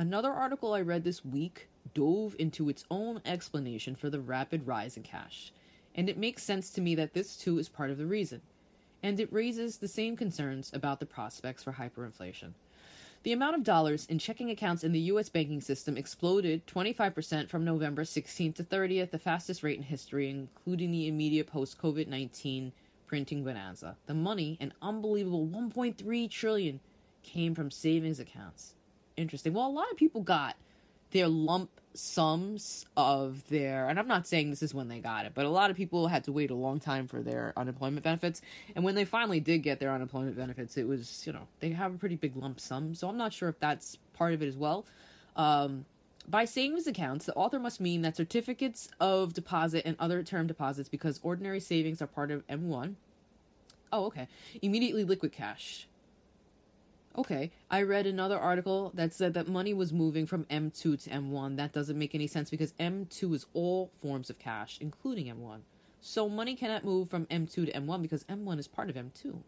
Another 0.00 0.32
article 0.32 0.72
I 0.72 0.80
read 0.80 1.04
this 1.04 1.26
week 1.26 1.68
dove 1.92 2.34
into 2.38 2.70
its 2.70 2.86
own 2.90 3.20
explanation 3.26 3.94
for 3.94 4.08
the 4.08 4.18
rapid 4.18 4.66
rise 4.66 4.96
in 4.96 5.02
cash, 5.02 5.52
and 5.94 6.08
it 6.08 6.16
makes 6.16 6.42
sense 6.42 6.70
to 6.70 6.80
me 6.80 6.94
that 6.94 7.12
this 7.12 7.36
too 7.36 7.58
is 7.58 7.68
part 7.68 7.90
of 7.90 7.98
the 7.98 8.06
reason. 8.06 8.40
And 9.02 9.20
it 9.20 9.30
raises 9.30 9.76
the 9.76 9.88
same 9.88 10.16
concerns 10.16 10.70
about 10.72 11.00
the 11.00 11.04
prospects 11.06 11.62
for 11.62 11.72
hyperinflation. 11.74 12.52
The 13.24 13.32
amount 13.32 13.56
of 13.56 13.62
dollars 13.62 14.06
in 14.06 14.18
checking 14.18 14.50
accounts 14.50 14.84
in 14.84 14.92
the 14.92 15.00
U.S. 15.00 15.28
banking 15.28 15.60
system 15.60 15.98
exploded 15.98 16.66
25% 16.66 17.50
from 17.50 17.66
November 17.66 18.04
16th 18.04 18.54
to 18.54 18.64
30th, 18.64 19.10
the 19.10 19.18
fastest 19.18 19.62
rate 19.62 19.76
in 19.76 19.82
history, 19.82 20.30
including 20.30 20.92
the 20.92 21.08
immediate 21.08 21.46
post 21.46 21.76
COVID 21.76 22.06
19 22.06 22.72
printing 23.06 23.44
bonanza. 23.44 23.98
The 24.06 24.14
money, 24.14 24.56
an 24.62 24.72
unbelievable 24.80 25.46
1.3 25.46 26.30
trillion, 26.30 26.80
came 27.22 27.54
from 27.54 27.70
savings 27.70 28.18
accounts. 28.18 28.76
Interesting. 29.20 29.52
Well, 29.52 29.66
a 29.66 29.68
lot 29.68 29.90
of 29.90 29.98
people 29.98 30.22
got 30.22 30.56
their 31.10 31.28
lump 31.28 31.70
sums 31.92 32.86
of 32.96 33.46
their 33.48 33.88
and 33.88 33.98
I'm 33.98 34.06
not 34.06 34.26
saying 34.26 34.48
this 34.48 34.62
is 34.62 34.72
when 34.72 34.88
they 34.88 35.00
got 35.00 35.26
it, 35.26 35.32
but 35.34 35.44
a 35.44 35.50
lot 35.50 35.70
of 35.70 35.76
people 35.76 36.06
had 36.08 36.24
to 36.24 36.32
wait 36.32 36.50
a 36.50 36.54
long 36.54 36.80
time 36.80 37.06
for 37.06 37.20
their 37.20 37.52
unemployment 37.56 38.02
benefits. 38.02 38.40
And 38.74 38.84
when 38.84 38.94
they 38.94 39.04
finally 39.04 39.40
did 39.40 39.58
get 39.58 39.78
their 39.78 39.92
unemployment 39.92 40.36
benefits, 40.36 40.76
it 40.76 40.86
was, 40.86 41.26
you 41.26 41.32
know, 41.32 41.48
they 41.58 41.70
have 41.70 41.94
a 41.94 41.98
pretty 41.98 42.16
big 42.16 42.36
lump 42.36 42.60
sum. 42.60 42.94
So 42.94 43.08
I'm 43.08 43.18
not 43.18 43.32
sure 43.32 43.48
if 43.48 43.58
that's 43.58 43.98
part 44.14 44.32
of 44.32 44.42
it 44.42 44.46
as 44.46 44.56
well. 44.56 44.86
Um, 45.36 45.84
by 46.28 46.44
savings 46.44 46.86
accounts, 46.86 47.26
the 47.26 47.34
author 47.34 47.58
must 47.58 47.80
mean 47.80 48.02
that 48.02 48.16
certificates 48.16 48.88
of 49.00 49.34
deposit 49.34 49.82
and 49.84 49.96
other 49.98 50.22
term 50.22 50.46
deposits, 50.46 50.88
because 50.88 51.18
ordinary 51.22 51.60
savings 51.60 52.00
are 52.00 52.06
part 52.06 52.30
of 52.30 52.46
M1. 52.46 52.94
Oh, 53.92 54.06
okay. 54.06 54.28
Immediately 54.62 55.04
liquid 55.04 55.32
cash. 55.32 55.88
Okay, 57.18 57.50
I 57.68 57.82
read 57.82 58.06
another 58.06 58.38
article 58.38 58.92
that 58.94 59.12
said 59.12 59.34
that 59.34 59.48
money 59.48 59.74
was 59.74 59.92
moving 59.92 60.26
from 60.26 60.44
M2 60.44 61.02
to 61.02 61.10
M1. 61.10 61.56
That 61.56 61.72
doesn't 61.72 61.98
make 61.98 62.14
any 62.14 62.28
sense 62.28 62.50
because 62.50 62.72
M2 62.74 63.34
is 63.34 63.46
all 63.52 63.90
forms 64.00 64.30
of 64.30 64.38
cash, 64.38 64.78
including 64.80 65.26
M1. 65.26 65.62
So 66.00 66.28
money 66.28 66.54
cannot 66.54 66.84
move 66.84 67.10
from 67.10 67.26
M2 67.26 67.52
to 67.52 67.72
M1 67.72 68.00
because 68.00 68.22
M1 68.24 68.60
is 68.60 68.68
part 68.68 68.90
of 68.90 68.96
M2. 68.96 69.38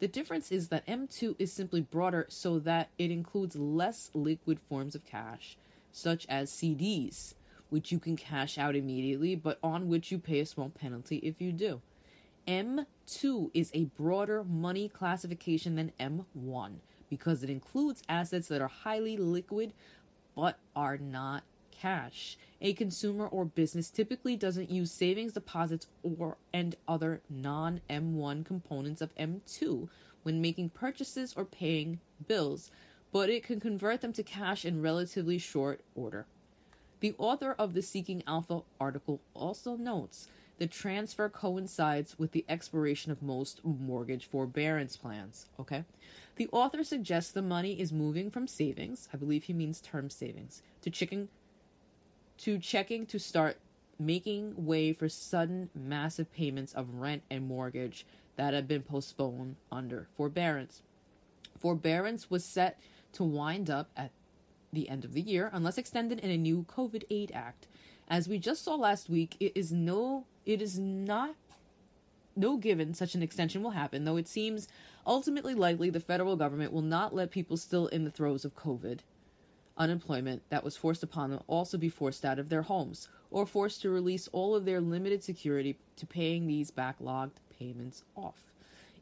The 0.00 0.08
difference 0.08 0.50
is 0.50 0.68
that 0.68 0.86
M2 0.86 1.36
is 1.38 1.52
simply 1.52 1.80
broader 1.80 2.26
so 2.28 2.58
that 2.58 2.90
it 2.98 3.12
includes 3.12 3.54
less 3.54 4.10
liquid 4.12 4.58
forms 4.68 4.96
of 4.96 5.06
cash, 5.06 5.56
such 5.92 6.26
as 6.28 6.50
CDs, 6.50 7.34
which 7.70 7.92
you 7.92 8.00
can 8.00 8.16
cash 8.16 8.58
out 8.58 8.74
immediately, 8.74 9.36
but 9.36 9.60
on 9.62 9.88
which 9.88 10.10
you 10.10 10.18
pay 10.18 10.40
a 10.40 10.46
small 10.46 10.70
penalty 10.70 11.18
if 11.18 11.40
you 11.40 11.52
do. 11.52 11.80
M2 12.48 13.50
is 13.54 13.70
a 13.72 13.84
broader 13.84 14.42
money 14.44 14.88
classification 14.88 15.76
than 15.76 15.92
M1 15.98 16.74
because 17.08 17.42
it 17.42 17.50
includes 17.50 18.02
assets 18.08 18.48
that 18.48 18.60
are 18.60 18.68
highly 18.68 19.16
liquid 19.16 19.72
but 20.34 20.58
are 20.74 20.98
not 20.98 21.44
cash. 21.70 22.36
A 22.60 22.72
consumer 22.72 23.26
or 23.26 23.44
business 23.44 23.90
typically 23.90 24.36
doesn't 24.36 24.70
use 24.70 24.90
savings 24.90 25.32
deposits 25.32 25.86
or 26.02 26.36
and 26.52 26.76
other 26.86 27.20
non-M1 27.28 28.44
components 28.44 29.00
of 29.00 29.14
M2 29.16 29.88
when 30.22 30.40
making 30.40 30.70
purchases 30.70 31.34
or 31.36 31.44
paying 31.44 32.00
bills, 32.26 32.70
but 33.12 33.30
it 33.30 33.42
can 33.44 33.60
convert 33.60 34.00
them 34.00 34.12
to 34.12 34.22
cash 34.22 34.64
in 34.64 34.82
relatively 34.82 35.38
short 35.38 35.80
order. 35.94 36.26
The 37.00 37.14
author 37.18 37.54
of 37.58 37.74
the 37.74 37.82
Seeking 37.82 38.22
Alpha 38.26 38.62
article 38.80 39.20
also 39.34 39.76
notes 39.76 40.28
the 40.58 40.66
transfer 40.66 41.28
coincides 41.28 42.18
with 42.18 42.32
the 42.32 42.44
expiration 42.48 43.12
of 43.12 43.22
most 43.22 43.60
mortgage 43.62 44.26
forbearance 44.26 44.96
plans. 44.96 45.46
Okay. 45.60 45.84
The 46.36 46.48
author 46.52 46.84
suggests 46.84 47.32
the 47.32 47.42
money 47.42 47.80
is 47.80 47.92
moving 47.92 48.30
from 48.30 48.46
savings, 48.46 49.08
I 49.12 49.16
believe 49.16 49.44
he 49.44 49.52
means 49.52 49.80
term 49.80 50.10
savings, 50.10 50.62
to 50.82 50.90
checking 50.90 51.28
to 52.38 52.58
checking 52.58 53.06
to 53.06 53.18
start 53.18 53.56
making 53.98 54.66
way 54.66 54.92
for 54.92 55.08
sudden 55.08 55.70
massive 55.74 56.30
payments 56.32 56.74
of 56.74 56.96
rent 56.96 57.22
and 57.30 57.48
mortgage 57.48 58.04
that 58.36 58.52
have 58.52 58.68
been 58.68 58.82
postponed 58.82 59.56
under 59.72 60.06
forbearance. 60.16 60.82
Forbearance 61.58 62.30
was 62.30 62.44
set 62.44 62.78
to 63.14 63.24
wind 63.24 63.70
up 63.70 63.88
at 63.96 64.10
the 64.70 64.90
end 64.90 65.06
of 65.06 65.14
the 65.14 65.22
year 65.22 65.50
unless 65.54 65.78
extended 65.78 66.20
in 66.20 66.30
a 66.30 66.36
new 66.36 66.66
COVID 66.68 67.04
aid 67.08 67.32
act. 67.34 67.66
As 68.08 68.28
we 68.28 68.38
just 68.38 68.62
saw 68.62 68.74
last 68.74 69.08
week, 69.08 69.36
it 69.40 69.52
is 69.54 69.72
no 69.72 70.26
it 70.44 70.62
is 70.62 70.78
not 70.78 71.34
no 72.36 72.56
given 72.56 72.94
such 72.94 73.14
an 73.14 73.22
extension 73.22 73.62
will 73.62 73.70
happen, 73.70 74.04
though 74.04 74.16
it 74.16 74.28
seems 74.28 74.68
ultimately 75.06 75.54
likely 75.54 75.90
the 75.90 76.00
federal 76.00 76.36
government 76.36 76.72
will 76.72 76.82
not 76.82 77.14
let 77.14 77.30
people 77.30 77.56
still 77.56 77.86
in 77.88 78.04
the 78.04 78.10
throes 78.10 78.44
of 78.44 78.54
COVID 78.54 79.00
unemployment 79.76 80.42
that 80.48 80.64
was 80.64 80.76
forced 80.76 81.02
upon 81.02 81.30
them 81.30 81.40
also 81.46 81.76
be 81.76 81.88
forced 81.88 82.24
out 82.24 82.38
of 82.38 82.48
their 82.48 82.62
homes 82.62 83.08
or 83.30 83.46
forced 83.46 83.82
to 83.82 83.90
release 83.90 84.28
all 84.32 84.54
of 84.54 84.64
their 84.64 84.80
limited 84.80 85.22
security 85.22 85.76
to 85.96 86.06
paying 86.06 86.46
these 86.46 86.70
backlogged 86.70 87.36
payments 87.58 88.02
off. 88.14 88.52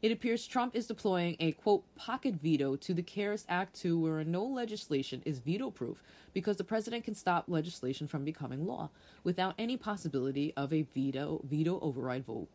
It 0.01 0.11
appears 0.11 0.45
Trump 0.45 0.75
is 0.75 0.87
deploying 0.87 1.35
a 1.39 1.53
quote 1.53 1.83
pocket 1.95 2.35
veto 2.35 2.75
to 2.75 2.93
the 2.93 3.01
CARES 3.01 3.45
Act 3.47 3.75
2 3.79 3.97
where 3.99 4.23
no 4.23 4.43
legislation 4.43 5.23
is 5.25 5.39
veto 5.39 5.71
proof 5.71 6.03
because 6.33 6.57
the 6.57 6.63
president 6.63 7.05
can 7.05 7.15
stop 7.15 7.45
legislation 7.47 8.07
from 8.07 8.25
becoming 8.25 8.67
law 8.67 8.89
without 9.23 9.55
any 9.57 9.77
possibility 9.77 10.53
of 10.55 10.73
a 10.73 10.83
veto 10.93 11.41
veto 11.43 11.79
override 11.79 12.25
vote 12.25 12.49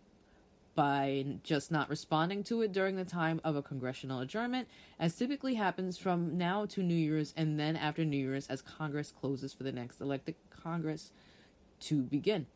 by 0.74 1.24
just 1.42 1.70
not 1.70 1.88
responding 1.88 2.42
to 2.44 2.62
it 2.62 2.72
during 2.72 2.96
the 2.96 3.04
time 3.04 3.40
of 3.44 3.56
a 3.56 3.62
congressional 3.62 4.20
adjournment, 4.20 4.68
as 4.98 5.16
typically 5.16 5.54
happens 5.54 5.98
from 5.98 6.38
now 6.38 6.66
to 6.66 6.82
New 6.82 6.94
Year's 6.94 7.34
and 7.36 7.58
then 7.58 7.76
after 7.76 8.04
New 8.04 8.16
Year's 8.16 8.46
as 8.48 8.62
Congress 8.62 9.12
closes 9.20 9.52
for 9.52 9.64
the 9.64 9.72
next 9.72 10.00
elected 10.00 10.36
Congress 10.50 11.12
to 11.80 12.02
begin. 12.02 12.46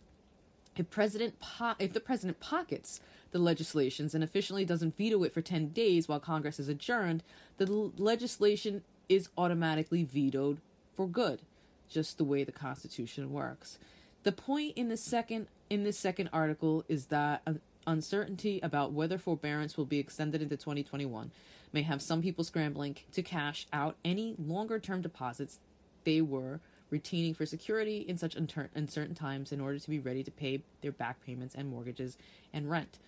If 0.76 0.90
President 0.90 1.38
po- 1.38 1.74
if 1.78 1.92
the 1.92 2.00
president 2.00 2.40
pockets 2.40 3.00
the 3.30 3.38
legislations 3.38 4.14
and 4.14 4.22
officially 4.22 4.64
doesn't 4.64 4.96
veto 4.96 5.22
it 5.24 5.32
for 5.32 5.40
10 5.42 5.68
days 5.68 6.08
while 6.08 6.20
Congress 6.20 6.60
is 6.60 6.68
adjourned, 6.68 7.22
the 7.58 7.66
l- 7.66 7.92
legislation 7.96 8.82
is 9.08 9.28
automatically 9.36 10.04
vetoed 10.04 10.58
for 10.94 11.06
good, 11.08 11.42
just 11.88 12.16
the 12.16 12.24
way 12.24 12.44
the 12.44 12.52
Constitution 12.52 13.32
works. 13.32 13.78
The 14.22 14.32
point 14.32 14.76
in 14.76 14.88
the 14.88 14.96
second 14.96 15.48
in 15.70 15.84
this 15.84 15.98
second 15.98 16.30
article 16.32 16.84
is 16.88 17.06
that 17.06 17.42
uh, 17.46 17.54
uncertainty 17.86 18.60
about 18.62 18.92
whether 18.92 19.18
forbearance 19.18 19.76
will 19.76 19.84
be 19.84 19.98
extended 19.98 20.42
into 20.42 20.56
2021 20.56 21.30
may 21.72 21.82
have 21.82 22.00
some 22.00 22.22
people 22.22 22.44
scrambling 22.44 22.96
to 23.12 23.22
cash 23.22 23.66
out 23.72 23.96
any 24.04 24.34
longer 24.38 24.78
term 24.78 25.02
deposits 25.02 25.58
they 26.04 26.20
were 26.20 26.60
retaining 26.90 27.34
for 27.34 27.44
security 27.44 27.98
in 27.98 28.16
such 28.16 28.36
uncertain 28.36 29.14
times 29.14 29.52
in 29.52 29.60
order 29.60 29.78
to 29.78 29.90
be 29.90 29.98
ready 29.98 30.22
to 30.22 30.30
pay 30.30 30.62
their 30.80 30.92
back 30.92 31.24
payments 31.24 31.54
and 31.54 31.68
mortgages 31.68 32.16
and 32.52 32.70
rent. 32.70 32.98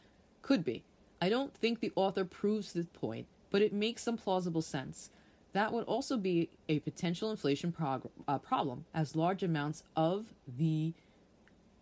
Could 0.43 0.65
be. 0.65 0.83
I 1.21 1.29
don't 1.29 1.55
think 1.55 1.81
the 1.81 1.93
author 1.95 2.25
proves 2.25 2.73
this 2.73 2.87
point, 2.87 3.27
but 3.51 3.63
it 3.63 3.73
makes 3.73 4.03
some 4.03 4.17
plausible 4.17 4.63
sense. 4.63 5.11
That 5.53 5.73
would 5.73 5.85
also 5.85 6.17
be 6.17 6.51
a 6.69 6.81
potential 6.81 7.31
inflation 7.31 7.73
prog- 7.73 8.11
uh, 8.27 8.39
problem, 8.39 8.85
as 8.93 9.17
large 9.17 9.43
amounts 9.43 9.85
of 9.95 10.35
the 10.59 10.93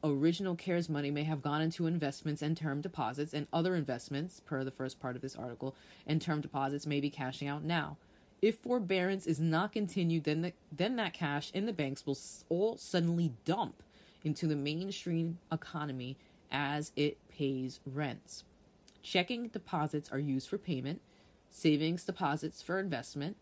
original 0.04 0.54
CARES 0.54 0.88
money 0.88 1.10
may 1.10 1.24
have 1.24 1.42
gone 1.42 1.62
into 1.62 1.86
investments 1.86 2.42
and 2.42 2.56
term 2.56 2.80
deposits 2.80 3.32
and 3.32 3.46
other 3.52 3.74
investments, 3.74 4.40
per 4.40 4.62
the 4.62 4.70
first 4.70 5.00
part 5.00 5.16
of 5.16 5.22
this 5.22 5.36
article, 5.36 5.74
and 6.06 6.20
term 6.20 6.40
deposits 6.40 6.86
may 6.86 7.00
be 7.00 7.10
cashing 7.10 7.48
out 7.48 7.64
now. 7.64 7.96
If 8.42 8.58
forbearance 8.58 9.26
is 9.26 9.40
not 9.40 9.72
continued, 9.72 10.24
then 10.24 10.42
the, 10.42 10.52
then 10.70 10.96
that 10.96 11.14
cash 11.14 11.50
in 11.54 11.64
the 11.64 11.72
banks 11.72 12.04
will 12.04 12.18
all 12.50 12.76
suddenly 12.76 13.32
dump 13.44 13.82
into 14.22 14.46
the 14.46 14.56
mainstream 14.56 15.38
economy 15.50 16.16
as 16.50 16.92
it 16.94 17.16
pays 17.28 17.80
rents. 17.86 18.44
Checking 19.02 19.48
deposits 19.48 20.10
are 20.12 20.18
used 20.18 20.48
for 20.48 20.58
payment, 20.58 21.00
savings 21.50 22.04
deposits 22.04 22.60
for 22.60 22.78
investment, 22.78 23.36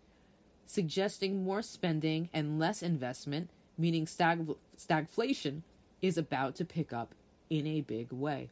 suggesting 0.67 1.43
more 1.43 1.63
spending 1.63 2.29
and 2.33 2.59
less 2.59 2.83
investment, 2.83 3.51
meaning 3.77 4.07
stag- 4.07 4.55
stagflation 4.79 5.63
is 6.03 6.19
about 6.19 6.57
to 6.57 6.65
pick 6.65 6.93
up 6.93 7.15
in 7.49 7.67
a 7.67 7.81
big 7.81 8.13
way. 8.13 8.51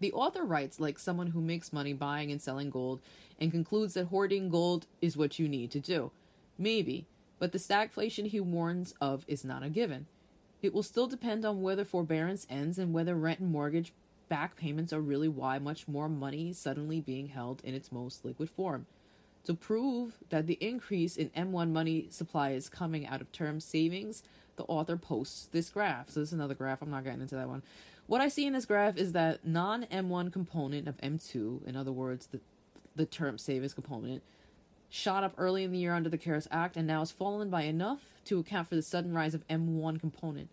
The 0.00 0.12
author 0.12 0.44
writes 0.44 0.78
like 0.78 0.98
someone 0.98 1.28
who 1.28 1.40
makes 1.40 1.72
money 1.72 1.94
buying 1.94 2.30
and 2.30 2.42
selling 2.42 2.68
gold 2.68 3.00
and 3.40 3.50
concludes 3.50 3.94
that 3.94 4.06
hoarding 4.06 4.50
gold 4.50 4.86
is 5.00 5.16
what 5.16 5.38
you 5.38 5.48
need 5.48 5.70
to 5.70 5.80
do. 5.80 6.10
Maybe, 6.58 7.06
but 7.38 7.52
the 7.52 7.58
stagflation 7.58 8.26
he 8.26 8.40
warns 8.40 8.94
of 9.00 9.24
is 9.26 9.44
not 9.44 9.62
a 9.62 9.70
given. 9.70 10.06
It 10.60 10.74
will 10.74 10.82
still 10.82 11.06
depend 11.06 11.44
on 11.44 11.62
whether 11.62 11.84
forbearance 11.84 12.46
ends 12.50 12.78
and 12.78 12.92
whether 12.92 13.14
rent 13.14 13.40
and 13.40 13.50
mortgage 13.50 13.92
back 14.28 14.56
payments 14.56 14.92
are 14.92 15.00
really 15.00 15.28
why 15.28 15.58
much 15.58 15.86
more 15.86 16.08
money 16.08 16.52
suddenly 16.52 17.00
being 17.00 17.28
held 17.28 17.62
in 17.62 17.74
its 17.74 17.92
most 17.92 18.24
liquid 18.24 18.50
form. 18.50 18.86
To 19.44 19.54
prove 19.54 20.18
that 20.30 20.46
the 20.46 20.58
increase 20.60 21.16
in 21.16 21.30
M1 21.30 21.70
money 21.70 22.08
supply 22.10 22.50
is 22.50 22.68
coming 22.68 23.06
out 23.06 23.20
of 23.20 23.30
term 23.30 23.60
savings, 23.60 24.24
the 24.56 24.64
author 24.64 24.96
posts 24.96 25.48
this 25.52 25.70
graph. 25.70 26.10
So 26.10 26.20
this 26.20 26.30
is 26.30 26.32
another 26.32 26.54
graph. 26.54 26.82
I'm 26.82 26.90
not 26.90 27.04
getting 27.04 27.20
into 27.20 27.36
that 27.36 27.48
one. 27.48 27.62
What 28.06 28.20
I 28.20 28.28
see 28.28 28.46
in 28.46 28.52
this 28.52 28.66
graph 28.66 28.96
is 28.96 29.12
that 29.12 29.46
non 29.46 29.84
M1 29.84 30.32
component 30.32 30.88
of 30.88 30.96
M2, 30.98 31.66
in 31.66 31.76
other 31.76 31.92
words, 31.92 32.26
the 32.26 32.40
the 32.96 33.06
term 33.06 33.38
savings 33.38 33.74
component, 33.74 34.22
shot 34.88 35.22
up 35.22 35.34
early 35.36 35.62
in 35.62 35.72
the 35.72 35.78
year 35.78 35.94
under 35.94 36.08
the 36.08 36.18
CARES 36.18 36.48
Act 36.50 36.76
and 36.76 36.86
now 36.86 37.00
has 37.00 37.10
fallen 37.10 37.50
by 37.50 37.62
enough 37.62 38.00
to 38.24 38.38
account 38.38 38.68
for 38.68 38.74
the 38.74 38.82
sudden 38.82 39.12
rise 39.12 39.34
of 39.34 39.46
M1 39.48 40.00
component. 40.00 40.48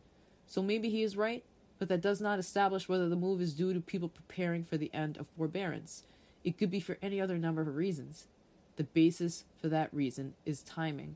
So 0.46 0.62
maybe 0.62 0.90
he 0.90 1.04
is 1.04 1.16
right, 1.16 1.44
but 1.80 1.88
that 1.88 2.02
does 2.02 2.22
not 2.22 2.40
establish 2.40 2.90
whether 2.90 3.10
the 3.10 3.16
move 3.16 3.42
is 3.42 3.54
due 3.54 3.74
to 3.74 3.80
people 3.80 4.10
preparing 4.10 4.64
for 4.64 4.78
the 4.78 4.94
end 4.94 5.18
of 5.18 5.28
forbearance. 5.38 6.04
It 6.44 6.58
could 6.58 6.70
be 6.70 6.80
for 6.80 6.98
any 7.02 7.22
other 7.22 7.38
number 7.38 7.62
of 7.62 7.76
reasons. 7.76 8.28
The 8.76 8.84
basis 8.84 9.46
for 9.62 9.70
that 9.70 9.94
reason 9.94 10.34
is 10.46 10.62
timing. 10.64 11.16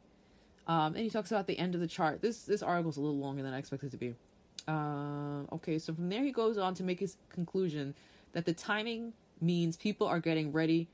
Um, 0.67 0.95
and 0.95 0.97
he 0.97 1.09
talks 1.09 1.31
about 1.31 1.47
the 1.47 1.57
end 1.57 1.75
of 1.75 1.81
the 1.81 1.87
chart. 1.87 2.21
This 2.21 2.43
this 2.43 2.61
article 2.61 2.91
is 2.91 2.97
a 2.97 3.01
little 3.01 3.17
longer 3.17 3.41
than 3.41 3.53
I 3.53 3.57
expected 3.57 3.91
to 3.91 3.97
be. 3.97 4.15
Uh, 4.67 5.43
okay, 5.53 5.79
so 5.79 5.93
from 5.93 6.09
there 6.09 6.23
he 6.23 6.31
goes 6.31 6.57
on 6.57 6.73
to 6.75 6.83
make 6.83 6.99
his 6.99 7.15
conclusion 7.29 7.95
that 8.33 8.45
the 8.45 8.53
timing 8.53 9.13
means 9.39 9.77
people 9.77 10.05
are 10.05 10.19
getting 10.19 10.51
ready 10.51 10.89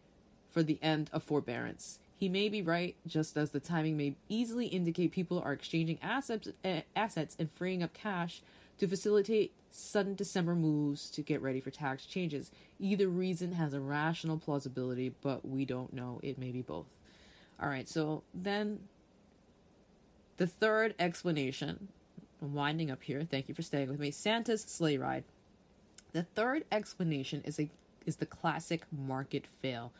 for 0.51 0.61
the 0.61 0.78
end 0.82 1.09
of 1.11 1.24
forbearance. 1.24 1.97
He 2.15 2.30
may 2.30 2.47
be 2.47 2.61
right, 2.61 2.95
just 3.07 3.36
as 3.36 3.49
the 3.49 3.59
timing 3.59 3.97
may 3.97 4.15
easily 4.30 4.67
indicate 4.67 5.11
people 5.11 5.41
are 5.43 5.53
exchanging 5.53 5.97
assets, 6.01 6.47
uh, 6.63 6.82
assets 6.95 7.36
and 7.39 7.49
freeing 7.51 7.82
up 7.82 7.93
cash 7.93 8.41
to 8.78 8.88
facilitate 8.88 9.53
sudden 9.71 10.13
December 10.13 10.53
moves 10.53 11.09
to 11.09 11.21
get 11.21 11.41
ready 11.41 11.59
for 11.59 11.71
tax 11.71 12.05
changes. 12.05 12.51
Either 12.80 13.07
reason 13.07 13.53
has 13.53 13.74
a 13.74 13.80
rational 13.80 14.38
plausibility, 14.38 15.13
but 15.21 15.47
we 15.47 15.65
don't 15.65 15.93
know. 15.93 16.19
It 16.21 16.38
may 16.38 16.51
be 16.51 16.61
both. 16.61 16.86
All 17.59 17.67
right, 17.67 17.89
so 17.89 18.24
then 18.34 18.80
the 20.43 20.47
third 20.47 20.93
explanation 20.99 21.87
I'm 22.41 22.53
winding 22.53 22.91
up 22.91 23.01
here. 23.03 23.23
Thank 23.23 23.47
you 23.47 23.55
for 23.55 23.61
staying 23.61 23.87
with 23.87 23.97
me. 23.97 24.11
Santa's 24.11 24.61
sleigh 24.61 24.97
ride. 24.97 25.23
The 26.11 26.23
third 26.23 26.65
explanation 26.69 27.41
is 27.45 27.61
a 27.61 27.69
is 28.05 28.17
the 28.17 28.25
classic 28.25 28.81
market 28.91 29.45
fail. 29.61 29.93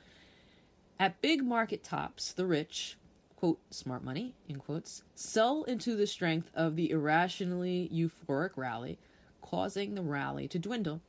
At 0.99 1.21
big 1.21 1.45
market 1.45 1.81
tops, 1.81 2.33
the 2.33 2.45
rich, 2.45 2.97
quote, 3.37 3.61
smart 3.69 4.03
money, 4.03 4.33
in 4.49 4.57
quotes, 4.57 5.03
sell 5.15 5.63
into 5.63 5.95
the 5.95 6.05
strength 6.05 6.51
of 6.53 6.75
the 6.75 6.91
irrationally 6.91 7.89
euphoric 7.93 8.57
rally, 8.57 8.99
causing 9.41 9.95
the 9.95 10.01
rally 10.01 10.49
to 10.49 10.59
dwindle, 10.59 10.99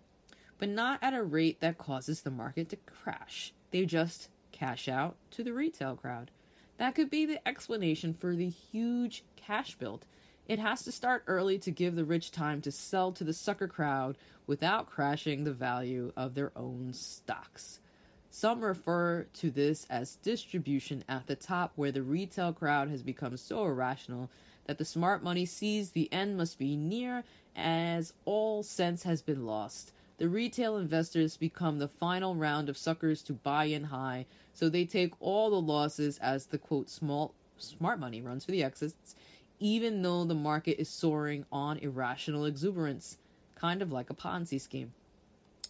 but 0.58 0.68
not 0.68 1.00
at 1.02 1.12
a 1.12 1.24
rate 1.24 1.58
that 1.58 1.76
causes 1.76 2.22
the 2.22 2.30
market 2.30 2.68
to 2.68 2.76
crash. 2.76 3.52
They 3.72 3.84
just 3.84 4.28
cash 4.52 4.86
out 4.88 5.16
to 5.32 5.42
the 5.42 5.52
retail 5.52 5.96
crowd. 5.96 6.30
That 6.78 6.94
could 6.94 7.10
be 7.10 7.26
the 7.26 7.46
explanation 7.46 8.14
for 8.14 8.34
the 8.34 8.48
huge 8.48 9.24
cash 9.36 9.76
build 9.76 10.06
it 10.46 10.58
has 10.58 10.82
to 10.82 10.92
start 10.92 11.24
early 11.26 11.58
to 11.60 11.70
give 11.70 11.94
the 11.94 12.04
rich 12.04 12.30
time 12.30 12.60
to 12.62 12.70
sell 12.70 13.12
to 13.12 13.24
the 13.24 13.32
sucker 13.32 13.66
crowd 13.66 14.18
without 14.46 14.90
crashing 14.90 15.44
the 15.44 15.52
value 15.52 16.12
of 16.16 16.34
their 16.34 16.52
own 16.54 16.92
stocks. 16.92 17.80
Some 18.28 18.60
refer 18.60 19.26
to 19.34 19.50
this 19.50 19.86
as 19.88 20.16
distribution 20.16 21.02
at 21.08 21.28
the 21.28 21.36
top, 21.36 21.72
where 21.76 21.92
the 21.92 22.02
retail 22.02 22.52
crowd 22.52 22.90
has 22.90 23.02
become 23.02 23.36
so 23.36 23.64
irrational 23.64 24.28
that 24.66 24.76
the 24.76 24.84
smart 24.84 25.22
money 25.22 25.46
sees 25.46 25.90
the 25.90 26.12
end 26.12 26.36
must 26.36 26.58
be 26.58 26.76
near 26.76 27.24
as 27.56 28.12
all 28.24 28.62
sense 28.62 29.04
has 29.04 29.22
been 29.22 29.46
lost. 29.46 29.92
The 30.18 30.28
retail 30.28 30.76
investors 30.76 31.36
become 31.36 31.78
the 31.78 31.88
final 31.88 32.34
round 32.34 32.68
of 32.68 32.76
suckers 32.76 33.22
to 33.22 33.32
buy 33.32 33.64
in 33.64 33.84
high, 33.84 34.26
so 34.54 34.68
they 34.68 34.84
take 34.84 35.12
all 35.20 35.50
the 35.50 35.60
losses 35.60 36.18
as 36.18 36.46
the 36.46 36.58
quote 36.58 36.88
small 36.88 37.34
smart 37.58 38.00
money 38.00 38.22
runs 38.22 38.44
for 38.44 38.52
the 38.52 38.62
exits 38.62 39.14
even 39.60 40.02
though 40.02 40.24
the 40.24 40.34
market 40.34 40.80
is 40.80 40.88
soaring 40.88 41.46
on 41.52 41.78
irrational 41.78 42.44
exuberance, 42.44 43.18
kind 43.54 43.82
of 43.82 43.92
like 43.92 44.10
a 44.10 44.14
Ponzi 44.14 44.60
scheme. 44.60 44.92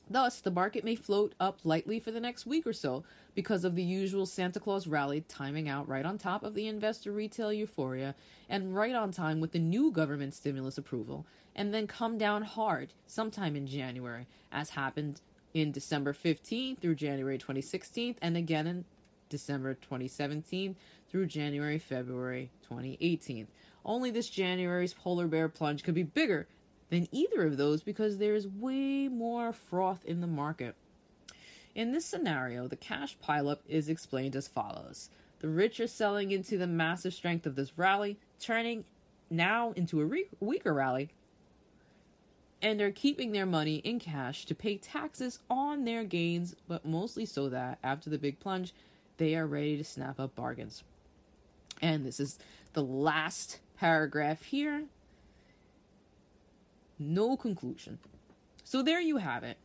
Thus, 0.08 0.40
the 0.40 0.50
market 0.50 0.84
may 0.84 0.96
float 0.96 1.34
up 1.40 1.60
lightly 1.64 1.98
for 1.98 2.10
the 2.10 2.20
next 2.20 2.44
week 2.44 2.66
or 2.66 2.72
so 2.72 3.04
because 3.34 3.64
of 3.64 3.74
the 3.74 3.82
usual 3.82 4.26
Santa 4.26 4.60
Claus 4.60 4.86
rally 4.86 5.22
timing 5.28 5.68
out 5.68 5.88
right 5.88 6.04
on 6.04 6.18
top 6.18 6.42
of 6.42 6.54
the 6.54 6.66
investor 6.66 7.10
retail 7.10 7.52
euphoria 7.52 8.14
and 8.48 8.74
right 8.74 8.94
on 8.94 9.12
time 9.12 9.40
with 9.40 9.52
the 9.52 9.58
new 9.58 9.90
government 9.90 10.34
stimulus 10.34 10.76
approval, 10.76 11.24
and 11.56 11.72
then 11.72 11.86
come 11.86 12.18
down 12.18 12.42
hard 12.42 12.92
sometime 13.06 13.56
in 13.56 13.66
January, 13.66 14.26
as 14.52 14.70
happened 14.70 15.20
in 15.54 15.70
December 15.70 16.12
15 16.12 16.76
through 16.76 16.96
January 16.96 17.38
2016, 17.38 18.16
and 18.20 18.36
again 18.36 18.66
in 18.66 18.84
December 19.28 19.74
2017 19.74 20.76
through 21.08 21.26
January 21.26 21.78
February 21.78 22.50
2018. 22.64 23.46
Only 23.84 24.10
this 24.10 24.28
January's 24.28 24.92
polar 24.94 25.28
bear 25.28 25.48
plunge 25.48 25.84
could 25.84 25.94
be 25.94 26.02
bigger 26.02 26.48
than 26.90 27.08
either 27.12 27.46
of 27.46 27.56
those 27.56 27.82
because 27.82 28.18
there's 28.18 28.46
way 28.48 29.08
more 29.08 29.52
froth 29.52 30.04
in 30.04 30.20
the 30.20 30.26
market. 30.26 30.74
In 31.74 31.92
this 31.92 32.04
scenario, 32.04 32.68
the 32.68 32.76
cash 32.76 33.16
pileup 33.18 33.58
is 33.68 33.88
explained 33.88 34.36
as 34.36 34.48
follows. 34.48 35.10
The 35.40 35.48
rich 35.48 35.80
are 35.80 35.86
selling 35.86 36.30
into 36.30 36.56
the 36.56 36.66
massive 36.66 37.14
strength 37.14 37.46
of 37.46 37.56
this 37.56 37.76
rally, 37.76 38.18
turning 38.40 38.84
now 39.30 39.72
into 39.72 40.00
a 40.00 40.04
re- 40.04 40.28
weaker 40.40 40.72
rally, 40.72 41.10
and 42.64 42.80
are 42.80 42.90
keeping 42.90 43.32
their 43.32 43.44
money 43.44 43.76
in 43.76 44.00
cash 44.00 44.46
to 44.46 44.54
pay 44.54 44.78
taxes 44.78 45.38
on 45.50 45.84
their 45.84 46.02
gains, 46.02 46.56
but 46.66 46.86
mostly 46.86 47.26
so 47.26 47.50
that 47.50 47.78
after 47.84 48.08
the 48.08 48.16
big 48.16 48.40
plunge, 48.40 48.72
they 49.18 49.36
are 49.36 49.46
ready 49.46 49.76
to 49.76 49.84
snap 49.84 50.18
up 50.18 50.34
bargains. 50.34 50.82
And 51.82 52.06
this 52.06 52.18
is 52.18 52.38
the 52.72 52.82
last 52.82 53.60
paragraph 53.78 54.44
here. 54.44 54.84
No 56.98 57.36
conclusion. 57.36 57.98
So 58.64 58.80
there 58.82 59.00
you 59.00 59.18
have 59.18 59.44
it. 59.44 59.58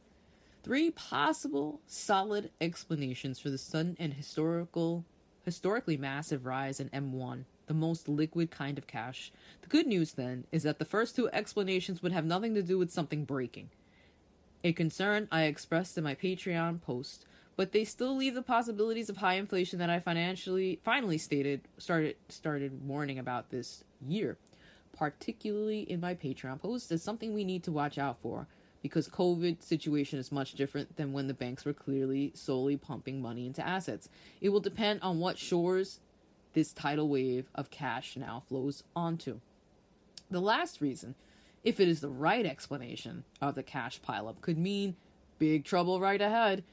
Three 0.63 0.91
possible 0.91 1.79
solid 1.87 2.51
explanations 2.59 3.39
for 3.39 3.49
the 3.49 3.57
sudden 3.57 3.95
and 3.97 4.13
historical 4.13 5.05
historically 5.45 5.95
massive 5.95 6.45
rise 6.45 6.81
in 6.81 6.89
M1, 6.89 7.45
the 7.70 7.74
most 7.76 8.09
liquid 8.09 8.49
kind 8.49 8.80
of 8.80 8.88
cash. 8.88 9.32
The 9.61 9.70
good 9.70 9.86
news 9.86 10.13
then 10.13 10.45
is 10.51 10.63
that 10.63 10.80
the 10.80 10.86
first 10.86 11.15
two 11.15 11.30
explanations 11.30 12.01
would 12.01 12.11
have 12.11 12.26
nothing 12.26 12.55
to 12.55 12.63
do 12.63 12.80
with 12.80 12.91
something 12.91 13.26
breaking. 13.26 13.70
A 14.63 14.74
concern 14.74 15.28
I 15.32 15.43
expressed 15.43 15.95
in 15.95 16.03
my 16.03 16.15
Patreon 16.15 16.82
post, 16.82 17.28
but 17.55 17.72
they 17.72 17.84
still 17.84 18.17
leave 18.17 18.34
the 18.34 18.41
possibilities 18.41 19.07
of 19.07 19.17
high 19.17 19.36
inflation 19.36 19.78
that 19.78 19.89
I 19.89 19.99
financially 19.99 20.80
finally 20.84 21.20
stated 21.20 21.61
started 21.78 22.15
started 22.28 22.88
warning 22.88 23.20
about 23.20 23.51
this 23.51 23.84
year, 24.05 24.38
particularly 24.97 25.82
in 25.82 26.01
my 26.01 26.15
Patreon 26.15 26.59
post, 26.59 26.91
is 26.91 27.03
something 27.03 27.36
we 27.36 27.45
need 27.45 27.63
to 27.65 27.72
watch 27.72 27.99
out 27.99 28.17
for 28.20 28.47
because 28.82 29.07
COVID 29.07 29.61
situation 29.61 30.17
is 30.17 30.32
much 30.32 30.53
different 30.53 30.95
than 30.95 31.13
when 31.13 31.28
the 31.28 31.36
banks 31.36 31.65
were 31.65 31.74
clearly 31.74 32.32
solely 32.34 32.78
pumping 32.78 33.22
money 33.22 33.45
into 33.45 33.65
assets. 33.65 34.09
It 34.41 34.49
will 34.49 34.59
depend 34.59 35.01
on 35.03 35.20
what 35.20 35.38
shores 35.38 35.99
this 36.53 36.73
tidal 36.73 37.07
wave 37.07 37.49
of 37.55 37.69
cash 37.69 38.15
now 38.17 38.43
flows 38.47 38.83
onto. 38.95 39.39
The 40.29 40.41
last 40.41 40.81
reason, 40.81 41.15
if 41.63 41.79
it 41.79 41.87
is 41.87 42.01
the 42.01 42.09
right 42.09 42.45
explanation 42.45 43.23
of 43.41 43.55
the 43.55 43.63
cash 43.63 43.99
pileup, 44.01 44.41
could 44.41 44.57
mean 44.57 44.95
big 45.39 45.63
trouble 45.65 45.99
right 45.99 46.21
ahead 46.21 46.63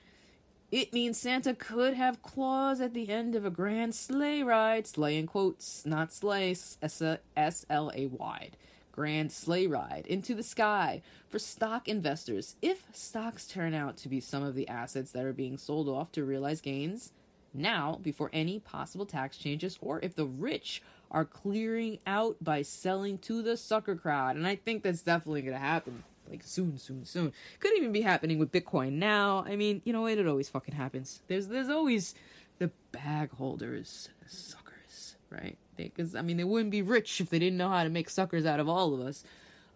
it 0.72 0.92
means 0.92 1.18
Santa 1.18 1.54
could 1.54 1.94
have 1.94 2.22
claws 2.22 2.80
at 2.80 2.92
the 2.92 3.08
end 3.08 3.36
of 3.36 3.44
a 3.44 3.50
grand 3.50 3.94
sleigh 3.94 4.42
ride. 4.42 4.86
Slay 4.86 5.16
in 5.16 5.26
quotes, 5.26 5.86
not 5.86 6.12
sleigh, 6.12 6.56
S 6.82 7.66
L 7.70 7.92
A 7.94 8.06
Y. 8.06 8.50
Grand 8.90 9.30
sleigh 9.30 9.66
ride 9.66 10.06
into 10.08 10.34
the 10.34 10.42
sky 10.42 11.02
for 11.28 11.38
stock 11.38 11.86
investors. 11.86 12.56
If 12.62 12.86
stocks 12.92 13.46
turn 13.46 13.74
out 13.74 13.96
to 13.98 14.08
be 14.08 14.20
some 14.20 14.42
of 14.42 14.54
the 14.54 14.66
assets 14.68 15.12
that 15.12 15.24
are 15.24 15.34
being 15.34 15.56
sold 15.56 15.88
off 15.88 16.10
to 16.12 16.24
realize 16.24 16.60
gains, 16.60 17.12
now 17.57 17.98
before 18.02 18.30
any 18.32 18.59
possible 18.61 19.07
tax 19.07 19.36
changes 19.36 19.78
or 19.80 20.00
if 20.02 20.14
the 20.14 20.26
rich 20.26 20.82
are 21.11 21.24
clearing 21.24 21.98
out 22.07 22.36
by 22.42 22.62
selling 22.62 23.18
to 23.18 23.42
the 23.42 23.57
sucker 23.57 23.94
crowd. 23.94 24.36
And 24.36 24.46
I 24.46 24.57
think 24.57 24.82
that's 24.82 25.02
definitely 25.02 25.42
going 25.42 25.54
to 25.54 25.61
happen 25.61 26.04
like 26.30 26.42
soon, 26.42 26.78
soon, 26.78 27.04
soon. 27.04 27.32
Could 27.61 27.76
even 27.76 27.92
be 27.92 28.02
happening 28.02 28.38
with 28.38 28.52
Bitcoin 28.52 28.92
now. 28.92 29.44
I 29.46 29.57
mean, 29.57 29.82
you 29.84 29.92
know, 29.92 30.07
it, 30.07 30.18
it 30.18 30.26
always 30.26 30.48
fucking 30.48 30.74
happens. 30.74 31.22
There's 31.28 31.48
there's 31.48 31.68
always 31.68 32.14
the 32.59 32.70
bag 32.92 33.30
holders, 33.32 34.09
suckers, 34.26 35.16
right? 35.30 35.57
Because 35.76 36.14
I 36.14 36.22
mean, 36.22 36.36
they 36.36 36.44
wouldn't 36.44 36.70
be 36.70 36.82
rich 36.82 37.20
if 37.20 37.30
they 37.30 37.38
didn't 37.38 37.59
know 37.59 37.68
how 37.68 37.84
to 37.84 37.90
make 37.90 38.11
suckers 38.11 38.46
out 38.46 38.61
of 38.61 38.68
all 38.68 38.94
of 38.94 39.00
us. 39.00 39.24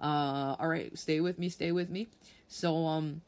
Uh, 0.01 0.57
all 0.59 0.69
right, 0.69 0.97
stay 0.99 1.21
with 1.21 1.39
me, 1.39 1.49
stay 1.49 1.73
with 1.73 1.91
me. 1.91 2.09
So, 2.49 2.87
um, 2.87 3.21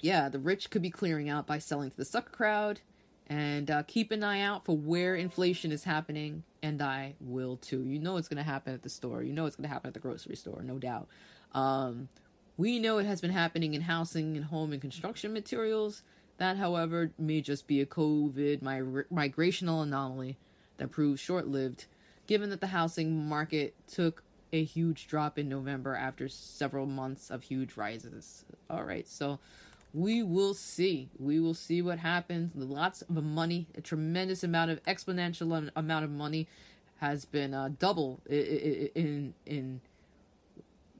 yeah, 0.00 0.28
the 0.28 0.38
rich 0.38 0.70
could 0.70 0.82
be 0.82 0.90
clearing 0.90 1.28
out 1.28 1.46
by 1.46 1.58
selling 1.58 1.90
to 1.90 1.96
the 1.96 2.06
sucker 2.06 2.30
crowd, 2.30 2.80
and 3.28 3.70
uh, 3.70 3.82
keep 3.86 4.10
an 4.10 4.22
eye 4.22 4.40
out 4.40 4.64
for 4.64 4.76
where 4.76 5.14
inflation 5.14 5.72
is 5.72 5.84
happening. 5.84 6.44
And 6.62 6.82
I 6.82 7.14
will 7.20 7.56
too. 7.56 7.84
You 7.84 7.98
know 7.98 8.16
it's 8.16 8.28
going 8.28 8.42
to 8.42 8.50
happen 8.50 8.74
at 8.74 8.82
the 8.82 8.88
store. 8.88 9.22
You 9.22 9.32
know 9.32 9.46
it's 9.46 9.56
going 9.56 9.68
to 9.68 9.72
happen 9.72 9.88
at 9.88 9.94
the 9.94 10.00
grocery 10.00 10.36
store, 10.36 10.62
no 10.62 10.78
doubt. 10.78 11.08
Um, 11.52 12.08
we 12.56 12.78
know 12.78 12.98
it 12.98 13.06
has 13.06 13.20
been 13.20 13.30
happening 13.30 13.74
in 13.74 13.82
housing 13.82 14.36
and 14.36 14.46
home 14.46 14.72
and 14.72 14.80
construction 14.80 15.32
materials. 15.32 16.02
That, 16.38 16.56
however, 16.56 17.12
may 17.18 17.40
just 17.40 17.66
be 17.66 17.80
a 17.80 17.86
COVID 17.86 18.62
migrational 18.62 19.82
anomaly 19.82 20.36
that 20.76 20.90
proves 20.90 21.20
short 21.20 21.48
lived, 21.48 21.86
given 22.26 22.50
that 22.50 22.60
the 22.60 22.68
housing 22.68 23.28
market 23.28 23.74
took 23.86 24.22
a 24.52 24.64
huge 24.64 25.06
drop 25.06 25.38
in 25.38 25.48
November 25.48 25.94
after 25.94 26.28
several 26.28 26.86
months 26.86 27.30
of 27.30 27.42
huge 27.42 27.76
rises. 27.76 28.44
All 28.70 28.84
right, 28.84 29.06
so 29.06 29.38
we 29.94 30.22
will 30.22 30.54
see. 30.54 31.08
We 31.18 31.40
will 31.40 31.54
see 31.54 31.82
what 31.82 31.98
happens. 31.98 32.52
Lots 32.54 33.02
of 33.02 33.10
money, 33.10 33.66
a 33.76 33.80
tremendous 33.80 34.44
amount 34.44 34.70
of 34.70 34.82
exponential 34.84 35.70
amount 35.74 36.04
of 36.04 36.10
money 36.10 36.46
has 36.98 37.24
been 37.24 37.54
uh, 37.54 37.70
double 37.78 38.20
in, 38.28 39.34
in 39.46 39.80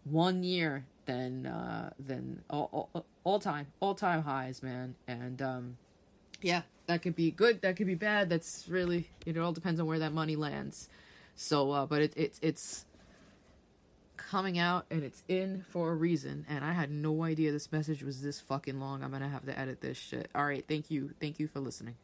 one 0.05 0.43
year 0.43 0.84
than 1.07 1.47
uh, 1.47 1.91
than 1.99 2.43
all, 2.49 2.89
all, 2.95 3.05
all 3.24 3.39
time 3.39 3.66
all 3.80 3.95
time 3.95 4.22
highs, 4.22 4.62
man. 4.62 4.95
And 5.07 5.43
um, 5.43 5.76
yeah, 6.41 6.62
that 6.86 7.03
could 7.03 7.16
be 7.16 7.30
good. 7.30 7.62
That 7.62 7.76
could 7.76 7.86
be 7.86 7.95
bad. 7.95 8.30
That's 8.30 8.66
really 8.68 9.11
it. 9.26 9.36
All 9.36 9.53
depends 9.53 9.80
on 9.80 9.86
where 9.86 9.99
that 9.99 10.12
money 10.12 10.36
lands. 10.36 10.89
So, 11.34 11.70
uh, 11.72 11.86
but 11.86 12.03
it, 12.03 12.12
it 12.16 12.39
it's 12.43 12.84
coming 14.18 14.58
out 14.58 14.84
and 14.90 15.02
it's 15.02 15.22
in 15.28 15.64
for 15.70 15.90
a 15.90 15.94
reason. 15.94 16.44
And 16.48 16.64
I 16.64 16.72
had 16.72 16.90
no 16.90 17.22
idea 17.24 17.52
this 17.52 17.72
message 17.72 18.02
was 18.02 18.20
this 18.20 18.40
fucking 18.40 18.78
long. 18.78 19.02
I'm 19.02 19.10
gonna 19.10 19.28
have 19.28 19.46
to 19.46 19.58
edit 19.58 19.80
this 19.80 19.96
shit. 19.96 20.28
All 20.34 20.44
right, 20.44 20.64
thank 20.68 20.90
you, 20.90 21.14
thank 21.20 21.40
you 21.40 21.48
for 21.48 21.60
listening. 21.60 21.96